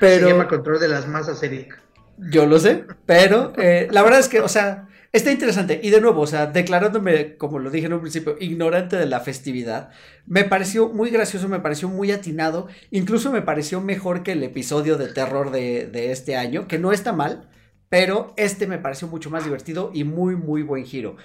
pero... 0.00 0.28
Se 0.28 0.32
llama 0.32 0.48
control 0.48 0.80
de 0.80 0.88
las 0.88 1.06
masas, 1.06 1.42
Eric. 1.42 1.78
Yo 2.16 2.46
lo 2.46 2.58
sé, 2.58 2.86
pero 3.04 3.52
eh, 3.58 3.86
la 3.90 4.02
verdad 4.02 4.20
es 4.20 4.28
que, 4.28 4.40
o 4.40 4.48
sea, 4.48 4.88
Está 5.12 5.32
interesante. 5.32 5.80
Y 5.82 5.90
de 5.90 6.00
nuevo, 6.00 6.20
o 6.20 6.26
sea, 6.26 6.46
declarándome, 6.46 7.36
como 7.36 7.58
lo 7.58 7.70
dije 7.70 7.86
en 7.86 7.94
un 7.94 8.00
principio, 8.00 8.36
ignorante 8.40 8.96
de 8.96 9.06
la 9.06 9.20
festividad, 9.20 9.90
me 10.26 10.44
pareció 10.44 10.90
muy 10.90 11.10
gracioso, 11.10 11.48
me 11.48 11.60
pareció 11.60 11.88
muy 11.88 12.12
atinado. 12.12 12.68
Incluso 12.90 13.32
me 13.32 13.42
pareció 13.42 13.80
mejor 13.80 14.22
que 14.22 14.32
el 14.32 14.42
episodio 14.42 14.98
de 14.98 15.08
terror 15.08 15.50
de, 15.50 16.12
este 16.12 16.36
año, 16.36 16.68
que 16.68 16.78
no 16.78 16.92
está 16.92 17.12
mal. 17.12 17.48
pero 17.88 18.34
este 18.36 18.66
me 18.66 18.78
pareció 18.78 19.08
mucho 19.08 19.30
más 19.30 19.44
divertido 19.44 19.90
y 19.94 20.04
muy, 20.04 20.36
muy 20.36 20.62
buen 20.62 20.84
giro. 20.84 21.16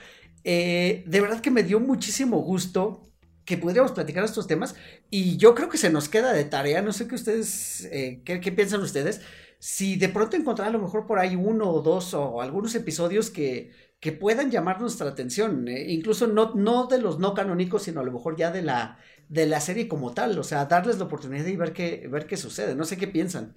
Eh, 0.45 1.03
de 1.05 1.21
verdad 1.21 1.41
que 1.41 1.51
me 1.51 1.63
dio 1.63 1.79
muchísimo 1.79 2.39
gusto 2.39 3.13
que 3.45 3.57
podríamos 3.57 3.91
platicar 3.91 4.23
estos 4.23 4.47
temas 4.47 4.75
y 5.09 5.37
yo 5.37 5.53
creo 5.55 5.69
que 5.69 5.77
se 5.77 5.89
nos 5.89 6.09
queda 6.09 6.31
de 6.33 6.45
tarea, 6.45 6.81
no 6.81 6.93
sé 6.93 7.07
qué 7.07 7.15
ustedes, 7.15 7.87
eh, 7.91 8.21
qué, 8.23 8.39
piensan 8.51 8.81
ustedes, 8.81 9.21
si 9.63 9.95
de 9.95 10.09
pronto 10.09 10.35
encontrar 10.35 10.67
a 10.67 10.71
lo 10.71 10.79
mejor 10.79 11.07
por 11.07 11.19
ahí 11.19 11.37
uno 11.37 11.71
o 11.71 11.81
dos 11.81 12.13
o 12.13 12.41
algunos 12.41 12.75
episodios 12.75 13.29
que, 13.29 13.71
que 14.01 14.11
puedan 14.11 14.51
llamar 14.51 14.81
nuestra 14.81 15.07
atención, 15.07 15.69
eh, 15.69 15.89
incluso 15.89 16.27
no, 16.27 16.53
no 16.53 16.87
de 16.87 16.97
los 16.97 17.17
no 17.17 17.33
canónicos, 17.33 17.83
sino 17.83 18.01
a 18.01 18.03
lo 18.03 18.11
mejor 18.11 18.35
ya 18.35 18.51
de 18.51 18.61
la, 18.61 18.99
de 19.29 19.45
la 19.45 19.61
serie 19.61 19.87
como 19.87 20.13
tal, 20.13 20.37
o 20.37 20.43
sea, 20.43 20.65
darles 20.65 20.97
la 20.97 21.05
oportunidad 21.05 21.45
y 21.45 21.55
ver 21.55 21.71
qué, 21.71 22.09
ver 22.11 22.27
qué 22.27 22.35
sucede, 22.35 22.75
no 22.75 22.83
sé 22.83 22.97
qué 22.97 23.07
piensan. 23.07 23.55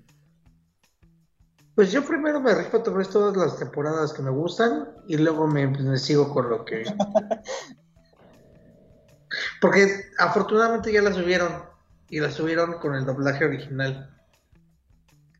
Pues 1.74 1.90
yo 1.90 2.04
primero 2.04 2.40
me 2.40 2.54
rifo 2.54 2.84
todas 2.84 3.36
las 3.36 3.58
temporadas 3.58 4.12
que 4.12 4.22
me 4.22 4.30
gustan 4.30 4.86
y 5.08 5.16
luego 5.16 5.48
me, 5.48 5.66
me 5.66 5.98
sigo 5.98 6.32
con 6.32 6.48
lo 6.48 6.64
que... 6.64 6.84
Porque 9.60 9.88
afortunadamente 10.18 10.92
ya 10.92 11.02
las 11.02 11.16
subieron 11.16 11.64
y 12.08 12.20
las 12.20 12.34
subieron 12.34 12.74
con 12.74 12.94
el 12.94 13.04
doblaje 13.04 13.44
original. 13.44 14.15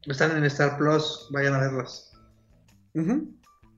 Están 0.07 0.37
en 0.37 0.45
Star 0.45 0.77
Plus, 0.77 1.29
vayan 1.31 1.55
a 1.55 1.59
verlas. 1.59 2.13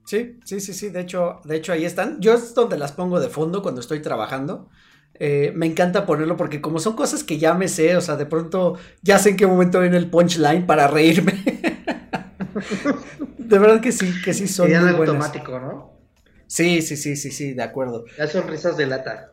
Sí, 0.05 0.39
sí, 0.45 0.59
sí, 0.59 0.73
sí. 0.73 0.89
De 0.89 1.01
hecho, 1.01 1.39
de 1.43 1.55
hecho 1.55 1.73
ahí 1.73 1.85
están. 1.85 2.19
Yo 2.19 2.33
es 2.33 2.53
donde 2.53 2.77
las 2.77 2.91
pongo 2.91 3.19
de 3.19 3.29
fondo 3.29 3.61
cuando 3.61 3.81
estoy 3.81 4.01
trabajando. 4.01 4.69
Eh, 5.15 5.51
me 5.55 5.65
encanta 5.65 6.05
ponerlo 6.05 6.37
porque 6.37 6.61
como 6.61 6.79
son 6.79 6.95
cosas 6.95 7.23
que 7.23 7.37
ya 7.37 7.53
me 7.53 7.67
sé, 7.67 7.97
o 7.97 8.01
sea, 8.01 8.15
de 8.15 8.25
pronto 8.25 8.77
ya 9.01 9.19
sé 9.19 9.31
en 9.31 9.37
qué 9.37 9.45
momento 9.45 9.81
viene 9.81 9.97
el 9.97 10.09
punchline 10.09 10.65
para 10.65 10.87
reírme. 10.87 11.43
de 13.37 13.59
verdad 13.59 13.81
que 13.81 13.91
sí, 13.91 14.13
que 14.23 14.33
sí 14.33 14.47
son 14.47 14.69
muy 14.69 14.77
automático, 14.77 15.59
¿no? 15.59 15.99
Sí, 16.47 16.81
sí, 16.81 16.95
sí, 16.95 17.15
sí, 17.15 17.31
sí, 17.31 17.53
de 17.53 17.63
acuerdo. 17.63 18.05
Las 18.17 18.31
sonrisas 18.31 18.77
de 18.77 18.87
lata. 18.87 19.31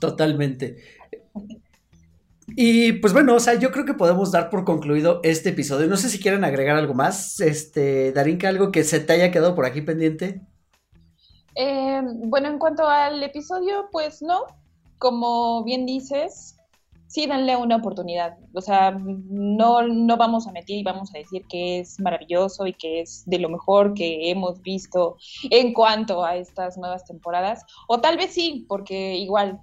Totalmente. 0.00 0.76
Y 2.48 2.92
pues 2.92 3.12
bueno, 3.12 3.34
o 3.34 3.40
sea, 3.40 3.54
yo 3.54 3.72
creo 3.72 3.84
que 3.84 3.94
podemos 3.94 4.30
dar 4.30 4.50
por 4.50 4.64
concluido 4.64 5.20
este 5.24 5.48
episodio. 5.50 5.88
No 5.88 5.96
sé 5.96 6.08
si 6.08 6.20
quieren 6.20 6.44
agregar 6.44 6.76
algo 6.76 6.94
más. 6.94 7.40
Este, 7.40 8.12
Darinka, 8.12 8.48
algo 8.48 8.70
que 8.70 8.84
se 8.84 9.00
te 9.00 9.14
haya 9.14 9.30
quedado 9.32 9.54
por 9.54 9.66
aquí 9.66 9.80
pendiente. 9.82 10.40
Eh, 11.56 12.02
bueno, 12.04 12.48
en 12.48 12.58
cuanto 12.58 12.86
al 12.86 13.22
episodio, 13.22 13.88
pues 13.90 14.22
no. 14.22 14.44
Como 14.98 15.64
bien 15.64 15.84
dices, 15.84 16.56
sí 17.08 17.26
denle 17.26 17.56
una 17.56 17.76
oportunidad. 17.76 18.36
O 18.54 18.60
sea, 18.60 18.92
no, 18.92 19.82
no 19.82 20.16
vamos 20.16 20.46
a 20.46 20.52
meter 20.52 20.76
y 20.76 20.82
vamos 20.82 21.14
a 21.14 21.18
decir 21.18 21.44
que 21.48 21.80
es 21.80 21.98
maravilloso 22.00 22.66
y 22.66 22.74
que 22.74 23.00
es 23.00 23.24
de 23.26 23.38
lo 23.38 23.48
mejor 23.48 23.94
que 23.94 24.30
hemos 24.30 24.62
visto 24.62 25.16
en 25.50 25.72
cuanto 25.72 26.24
a 26.24 26.36
estas 26.36 26.78
nuevas 26.78 27.04
temporadas. 27.04 27.64
O 27.88 28.00
tal 28.00 28.16
vez 28.16 28.32
sí, 28.32 28.66
porque 28.68 29.16
igual 29.16 29.60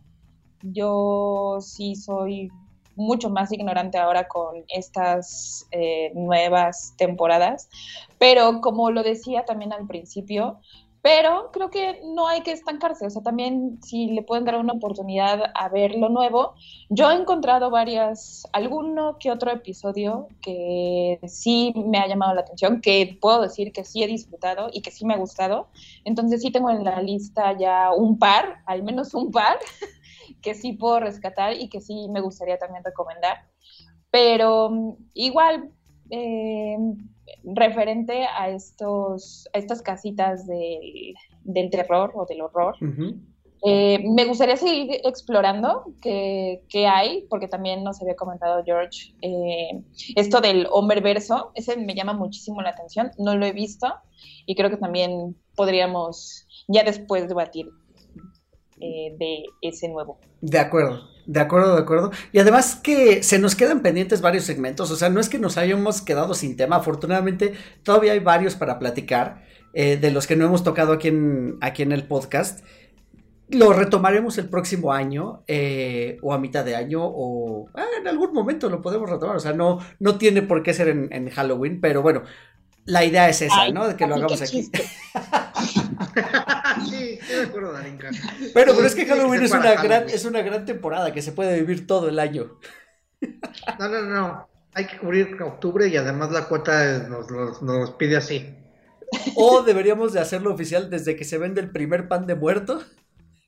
yo 0.61 1.57
sí 1.61 1.95
soy 1.95 2.49
mucho 2.95 3.29
más 3.29 3.51
ignorante 3.51 3.97
ahora 3.97 4.27
con 4.27 4.63
estas 4.67 5.67
eh, 5.71 6.11
nuevas 6.15 6.93
temporadas, 6.97 7.69
pero 8.17 8.61
como 8.61 8.91
lo 8.91 9.03
decía 9.03 9.45
también 9.45 9.73
al 9.73 9.87
principio, 9.87 10.59
pero 11.03 11.51
creo 11.51 11.69
que 11.69 11.99
no 12.05 12.27
hay 12.27 12.43
que 12.43 12.53
estancarse, 12.53 13.05
o 13.05 13.09
sea, 13.09 13.21
también 13.21 13.77
si 13.83 14.07
le 14.11 14.21
pueden 14.21 14.45
dar 14.45 14.55
una 14.55 14.71
oportunidad 14.71 15.51
a 15.53 15.67
ver 15.67 15.95
lo 15.95 16.07
nuevo, 16.07 16.53
yo 16.87 17.11
he 17.11 17.15
encontrado 17.15 17.69
varias, 17.69 18.47
alguno 18.53 19.17
que 19.19 19.29
otro 19.29 19.51
episodio 19.51 20.29
que 20.41 21.19
sí 21.27 21.73
me 21.75 21.97
ha 21.97 22.07
llamado 22.07 22.33
la 22.33 22.41
atención, 22.41 22.79
que 22.79 23.17
puedo 23.19 23.41
decir 23.41 23.73
que 23.73 23.83
sí 23.83 24.01
he 24.01 24.07
disfrutado 24.07 24.69
y 24.71 24.81
que 24.81 24.91
sí 24.91 25.05
me 25.05 25.13
ha 25.13 25.17
gustado, 25.17 25.67
entonces 26.05 26.41
sí 26.41 26.51
tengo 26.51 26.69
en 26.69 26.85
la 26.85 27.01
lista 27.01 27.51
ya 27.57 27.91
un 27.91 28.17
par, 28.17 28.61
al 28.65 28.81
menos 28.83 29.13
un 29.13 29.29
par, 29.29 29.57
que 30.41 30.55
sí 30.55 30.73
puedo 30.73 30.99
rescatar 30.99 31.53
y 31.53 31.69
que 31.69 31.81
sí 31.81 32.07
me 32.09 32.21
gustaría 32.21 32.57
también 32.57 32.83
recomendar, 32.83 33.45
pero 34.11 34.69
mm, 34.69 34.95
igual... 35.13 35.71
Eh, 36.09 36.77
referente 37.43 38.25
a 38.25 38.49
estos 38.49 39.47
a 39.53 39.57
estas 39.57 39.81
casitas 39.81 40.45
del 40.47 41.69
terror 41.69 42.11
o 42.15 42.25
del 42.25 42.41
horror. 42.41 42.75
Eh, 43.65 44.03
me 44.09 44.25
gustaría 44.25 44.57
seguir 44.57 44.99
explorando 45.05 45.85
qué, 46.01 46.59
hay, 46.85 47.25
porque 47.29 47.47
también 47.47 47.81
nos 47.81 48.01
había 48.01 48.15
comentado 48.15 48.61
George 48.65 49.13
eh, 49.21 49.81
esto 50.17 50.41
del 50.41 50.67
hombre 50.69 50.99
verso, 50.99 51.51
ese 51.55 51.77
me 51.77 51.95
llama 51.95 52.11
muchísimo 52.11 52.61
la 52.61 52.71
atención, 52.71 53.11
no 53.17 53.37
lo 53.37 53.45
he 53.45 53.53
visto 53.53 53.87
y 54.45 54.55
creo 54.55 54.69
que 54.69 54.75
también 54.75 55.37
podríamos 55.55 56.45
ya 56.67 56.83
después 56.83 57.29
debatir 57.29 57.69
eh, 58.83 59.15
de 59.17 59.45
ese 59.61 59.87
nuevo. 59.87 60.19
De 60.41 60.59
acuerdo, 60.59 61.07
de 61.25 61.39
acuerdo, 61.39 61.73
de 61.73 61.81
acuerdo. 61.81 62.11
Y 62.33 62.39
además 62.39 62.75
que 62.75 63.23
se 63.23 63.39
nos 63.39 63.55
quedan 63.55 63.81
pendientes 63.81 64.19
varios 64.19 64.43
segmentos, 64.43 64.91
o 64.91 64.97
sea, 64.97 65.09
no 65.09 65.21
es 65.21 65.29
que 65.29 65.39
nos 65.39 65.57
hayamos 65.57 66.01
quedado 66.01 66.33
sin 66.33 66.57
tema, 66.57 66.75
afortunadamente 66.75 67.53
todavía 67.83 68.11
hay 68.11 68.19
varios 68.19 68.55
para 68.55 68.79
platicar, 68.79 69.45
eh, 69.73 69.95
de 69.95 70.11
los 70.11 70.27
que 70.27 70.35
no 70.35 70.43
hemos 70.43 70.65
tocado 70.65 70.91
aquí 70.91 71.07
en, 71.07 71.57
aquí 71.61 71.81
en 71.81 71.93
el 71.93 72.03
podcast. 72.03 72.65
Lo 73.47 73.71
retomaremos 73.71 74.37
el 74.37 74.49
próximo 74.49 74.91
año 74.91 75.43
eh, 75.47 76.17
o 76.21 76.33
a 76.33 76.39
mitad 76.39 76.65
de 76.65 76.75
año 76.75 77.01
o 77.03 77.69
ah, 77.75 77.85
en 77.99 78.07
algún 78.07 78.33
momento 78.33 78.69
lo 78.69 78.81
podemos 78.81 79.09
retomar. 79.09 79.37
O 79.37 79.39
sea, 79.39 79.53
no, 79.53 79.79
no 79.99 80.17
tiene 80.17 80.41
por 80.41 80.61
qué 80.61 80.73
ser 80.73 80.89
en 80.89 81.29
Halloween, 81.29 81.79
pero 81.79 82.01
bueno, 82.01 82.23
la 82.85 83.05
idea 83.05 83.29
es 83.29 83.41
esa, 83.41 83.69
¿no? 83.69 83.87
De 83.87 83.95
que 83.95 84.05
lo 84.07 84.15
hagamos 84.15 84.41
aquí. 84.41 84.63
sí, 86.89 87.19
estoy 87.19 87.35
de 87.35 87.43
acuerdo, 87.43 87.73
Darinka. 87.73 88.09
Bueno, 88.53 88.73
pero 88.75 88.85
es 88.85 88.95
que 88.95 89.05
Halloween 89.05 89.43
es 89.43 89.51
una, 89.51 89.81
gran, 89.81 90.09
es 90.09 90.25
una 90.25 90.41
gran 90.41 90.65
temporada 90.65 91.13
que 91.13 91.21
se 91.21 91.31
puede 91.31 91.59
vivir 91.59 91.87
todo 91.87 92.09
el 92.09 92.19
año. 92.19 92.59
No, 93.79 93.87
no, 93.87 94.01
no. 94.01 94.49
Hay 94.73 94.85
que 94.85 94.97
cubrir 94.97 95.41
octubre 95.41 95.87
y 95.87 95.95
además 95.95 96.31
la 96.31 96.49
cuota 96.49 97.07
nos, 97.07 97.61
nos, 97.61 97.91
pide 97.91 98.17
así. 98.17 98.53
O 99.35 99.61
deberíamos 99.61 100.11
de 100.11 100.19
hacerlo 100.19 100.53
oficial 100.53 100.89
desde 100.89 101.15
que 101.15 101.23
se 101.23 101.37
vende 101.37 101.61
el 101.61 101.71
primer 101.71 102.09
pan 102.09 102.27
de 102.27 102.35
muerto. 102.35 102.83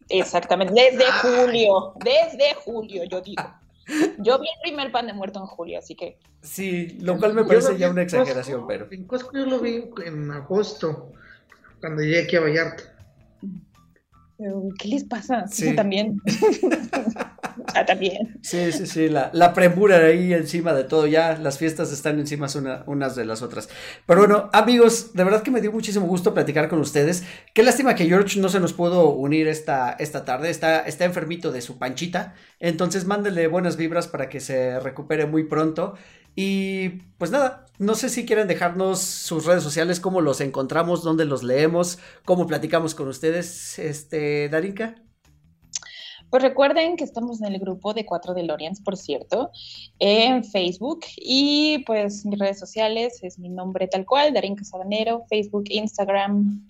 Exactamente, 0.08 0.74
desde 0.74 1.12
julio, 1.12 1.94
desde 2.00 2.54
julio, 2.64 3.04
yo 3.04 3.20
digo. 3.20 3.44
Yo 4.20 4.40
vi 4.40 4.48
el 4.48 4.62
primer 4.64 4.92
pan 4.92 5.08
de 5.08 5.14
muerto 5.14 5.40
en 5.40 5.46
julio, 5.46 5.80
así 5.80 5.96
que. 5.96 6.18
Sí, 6.42 6.98
lo 7.02 7.18
cual 7.18 7.34
me 7.34 7.46
parece 7.46 7.78
ya 7.78 7.90
una 7.90 8.02
exageración, 8.02 8.66
pero. 8.68 8.88
En 8.92 9.06
Costco 9.06 9.38
yo 9.38 9.46
lo 9.46 9.60
vi 9.60 9.90
en 10.04 10.32
agosto, 10.32 11.12
cuando 11.80 12.02
llegué 12.02 12.24
aquí 12.24 12.36
a 12.36 12.42
Vallarta. 12.42 12.84
¿Qué 14.80 14.88
les 14.88 15.04
pasa? 15.04 15.48
Sí. 15.48 15.76
también. 15.76 16.22
también. 17.86 18.40
Sí, 18.42 18.72
sí, 18.72 18.86
sí, 18.86 19.10
la, 19.10 19.30
la, 19.34 19.54
premura 19.54 19.98
ahí 19.98 20.34
encima 20.34 20.74
de 20.74 20.84
todo, 20.84 21.08
ya 21.08 21.38
las 21.38 21.58
fiestas 21.58 21.92
están 21.92 22.20
encima 22.20 22.48
una, 22.56 22.84
unas 22.86 23.16
de 23.16 23.26
las 23.26 23.42
otras. 23.42 23.70
Pero 24.06 24.22
bueno, 24.22 24.50
amigos, 24.54 25.14
de 25.14 25.24
verdad 25.24 25.44
que 25.44 25.52
me 25.52 25.62
dio 25.62 25.72
muchísimo 25.72 26.06
gusto 26.06 26.34
platicar 26.34 26.70
con 26.70 26.80
ustedes. 26.80 27.24
Qué 27.54 27.64
lástima 27.64 27.96
que 27.96 28.06
George 28.06 28.40
no 28.40 28.50
se 28.50 28.60
nos 28.60 28.74
pudo 28.74 29.10
unir 29.10 29.48
esta, 29.48 29.92
esta 30.00 30.26
tarde, 30.26 30.50
está, 30.50 30.80
está 30.82 31.06
enfermito 31.06 31.52
de 31.52 31.62
su 31.62 31.78
panchita, 31.78 32.36
entonces 32.60 33.06
mándele 33.06 33.48
buenas 33.48 33.78
vibras 33.78 34.08
para 34.08 34.30
que 34.30 34.40
se 34.40 34.80
recupere 34.80 35.26
muy 35.26 35.44
pronto. 35.46 35.96
Y 36.36 36.90
pues 37.18 37.32
nada, 37.32 37.66
no 37.80 37.96
sé 37.96 38.10
si 38.10 38.26
quieren 38.26 38.48
dejarnos 38.48 39.00
sus 39.00 39.46
redes 39.46 39.64
sociales, 39.64 40.02
cómo 40.02 40.20
los 40.20 40.42
encontramos, 40.42 41.02
dónde 41.02 41.26
los 41.26 41.44
leemos, 41.44 41.98
cómo 42.26 42.46
platicamos 42.46 42.94
con 42.94 43.08
ustedes, 43.08 43.80
este, 43.80 44.50
Darinka. 44.50 44.96
Pues 46.36 46.44
recuerden 46.44 46.98
que 46.98 47.06
estamos 47.06 47.42
en 47.42 47.54
el 47.54 47.62
grupo 47.62 47.94
de 47.94 48.06
Cuatro 48.06 48.34
DeLoreans, 48.34 48.82
por 48.82 48.98
cierto, 48.98 49.52
en 50.00 50.44
Facebook. 50.44 51.06
Y 51.16 51.86
pues 51.88 52.26
mis 52.26 52.38
redes 52.38 52.60
sociales 52.60 53.20
es 53.22 53.40
mi 53.40 53.48
nombre 53.48 53.88
tal 53.88 54.06
cual, 54.06 54.34
Darinka 54.34 54.66
Sabanero, 54.66 55.24
Facebook, 55.30 55.64
Instagram, 55.68 56.68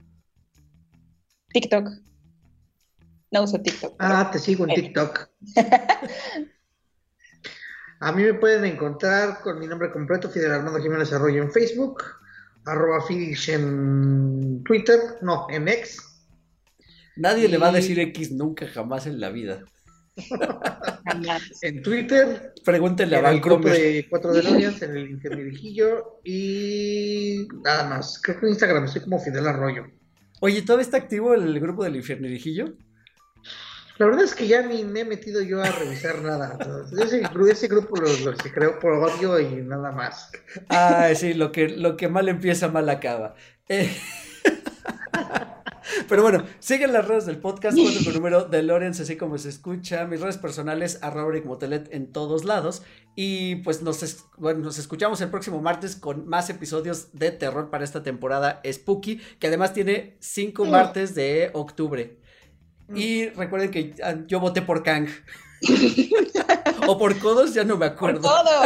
TikTok. 1.50 1.90
No 3.32 3.42
uso 3.42 3.60
TikTok. 3.60 3.96
Ah, 3.98 4.30
te 4.32 4.38
sigo 4.38 4.68
en 4.68 4.76
TikTok. 4.76 5.30
A 8.02 8.12
mí 8.12 8.22
me 8.22 8.36
pueden 8.36 8.66
encontrar 8.66 9.42
con 9.42 9.58
mi 9.58 9.66
nombre 9.66 9.92
completo, 9.92 10.30
Fidel 10.30 10.52
Armando 10.52 10.80
Jiménez 10.80 11.12
Arroyo 11.12 11.42
en 11.42 11.52
Facebook, 11.52 12.04
arroba 12.66 13.02
Fidish 13.02 13.50
en 13.50 14.64
Twitter, 14.64 15.00
no, 15.24 15.48
en 15.50 15.68
X. 15.70 16.15
Nadie 17.16 17.48
le 17.48 17.58
va 17.58 17.70
a 17.70 17.72
decir 17.72 18.00
X 18.00 18.32
nunca, 18.32 18.68
jamás 18.68 19.08
en 19.08 19.20
la 19.20 19.30
vida. 19.30 19.64
en 21.62 21.82
Twitter. 21.82 22.54
Pregúntenle 22.64 23.18
a 23.18 23.32
el 23.32 23.42
grupo 23.42 23.70
de 23.70 24.06
Cuatro 24.10 24.34
DeLoreans, 24.34 24.82
en 24.82 24.98
el 24.98 25.10
Infernirijillo 25.10 26.20
y 26.24 27.48
nada 27.64 27.90
más. 27.90 28.20
Creo 28.22 28.40
que 28.40 28.46
en 28.46 28.52
Instagram 28.52 28.86
estoy 28.86 29.02
como 29.02 29.20
Fidel 29.20 29.48
Arroyo. 29.48 29.86
Oye, 30.42 30.62
¿todavía 30.62 30.84
está 30.84 30.98
activo 30.98 31.34
el 31.34 31.60
grupo 31.60 31.84
del 31.84 31.96
Infernirijillo? 31.96 32.76
La 33.98 34.08
verdad 34.08 34.26
es 34.26 34.36
que 34.36 34.46
ya 34.46 34.62
ni 34.62 34.84
me 34.84 35.02
he 35.02 35.06
metido 35.06 35.42
yo 35.42 35.62
a 35.62 35.72
revisar 35.72 36.22
nada. 36.22 36.58
Ese, 37.02 37.24
ese 37.50 37.68
grupo 37.70 37.96
lo, 37.96 38.08
se 38.08 38.52
creó 38.52 38.78
por 38.78 38.92
odio 38.92 39.40
y 39.40 39.64
nada 39.64 39.92
más. 39.92 40.32
Ah, 40.68 41.10
sí, 41.16 41.34
lo 41.34 41.54
que, 41.54 41.70
lo 41.70 41.96
que 41.96 42.10
mal 42.10 42.28
empieza, 42.28 42.68
mal 42.68 42.90
acaba. 42.90 43.36
Eh, 43.70 43.90
Pero 46.10 46.24
bueno, 46.24 46.44
siguen 46.60 46.92
las 46.94 47.08
redes 47.08 47.26
del 47.26 47.38
podcast, 47.38 47.78
cuatro 47.80 48.02
con 48.04 48.14
número 48.14 48.44
de 48.46 48.64
Lorenz, 48.64 49.00
así 49.00 49.18
como 49.18 49.38
se 49.38 49.50
escucha. 49.50 50.06
Mis 50.06 50.20
redes 50.20 50.38
personales, 50.38 51.00
arroba 51.02 51.34
Motelet 51.46 51.94
en 51.94 52.12
todos 52.12 52.44
lados. 52.44 52.82
Y 53.16 53.58
pues 53.58 53.82
nos, 53.82 54.02
es- 54.04 54.26
bueno, 54.38 54.62
nos 54.62 54.78
escuchamos 54.80 55.22
el 55.22 55.30
próximo 55.30 55.62
martes 55.62 55.96
con 55.96 56.28
más 56.28 56.50
episodios 56.50 57.10
de 57.14 57.32
terror 57.32 57.70
para 57.70 57.84
esta 57.84 58.02
temporada 58.04 58.62
Spooky, 58.70 59.18
que 59.40 59.48
además 59.48 59.74
tiene 59.74 60.18
cinco 60.20 60.66
martes 60.66 61.14
de 61.16 61.52
octubre. 61.54 62.20
Y 62.94 63.30
recuerden 63.30 63.72
que 63.72 63.94
yo 64.28 64.40
voté 64.40 64.62
por 64.64 64.84
Kang. 64.84 65.08
o 66.88 66.98
por 66.98 67.18
Codos, 67.20 67.54
ya 67.54 67.64
no 67.64 67.78
me 67.78 67.86
acuerdo. 67.86 68.22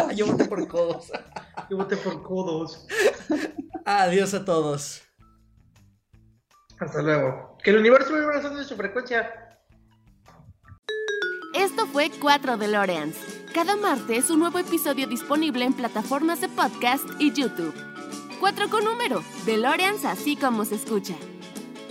Yo 0.15 0.25
voté 0.25 0.45
por 0.45 0.67
Codos. 0.67 1.11
Yo 1.69 1.77
voté 1.77 1.97
por 1.97 2.23
codos. 2.23 2.87
Adiós 3.85 4.33
a 4.33 4.43
todos. 4.43 5.01
Hasta 6.79 7.01
luego. 7.01 7.57
Que 7.63 7.71
el 7.71 7.77
universo 7.77 8.13
vibre 8.13 8.35
razón 8.35 8.55
de 8.55 8.63
su 8.63 8.75
frecuencia. 8.75 9.57
Esto 11.53 11.87
fue 11.87 12.09
4 12.21 12.57
DeLoreans. 12.57 13.15
Cada 13.53 13.75
martes 13.75 14.29
un 14.29 14.39
nuevo 14.39 14.59
episodio 14.59 15.07
disponible 15.07 15.65
en 15.65 15.73
plataformas 15.73 16.41
de 16.41 16.49
podcast 16.49 17.03
y 17.19 17.33
YouTube. 17.33 17.73
4 18.39 18.69
con 18.69 18.85
número, 18.85 19.23
DeLoreans 19.45 20.05
así 20.05 20.35
como 20.35 20.63
se 20.63 20.75
escucha. 20.75 21.15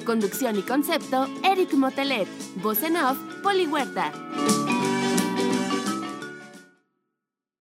Conducción 0.07 0.57
y 0.57 0.63
concepto, 0.63 1.29
Eric 1.45 1.75
Motelet. 1.75 2.29
Voz 2.63 2.83
en 2.83 2.97
off, 2.97 3.19
Poli 3.43 3.67
Huerta. 3.67 4.13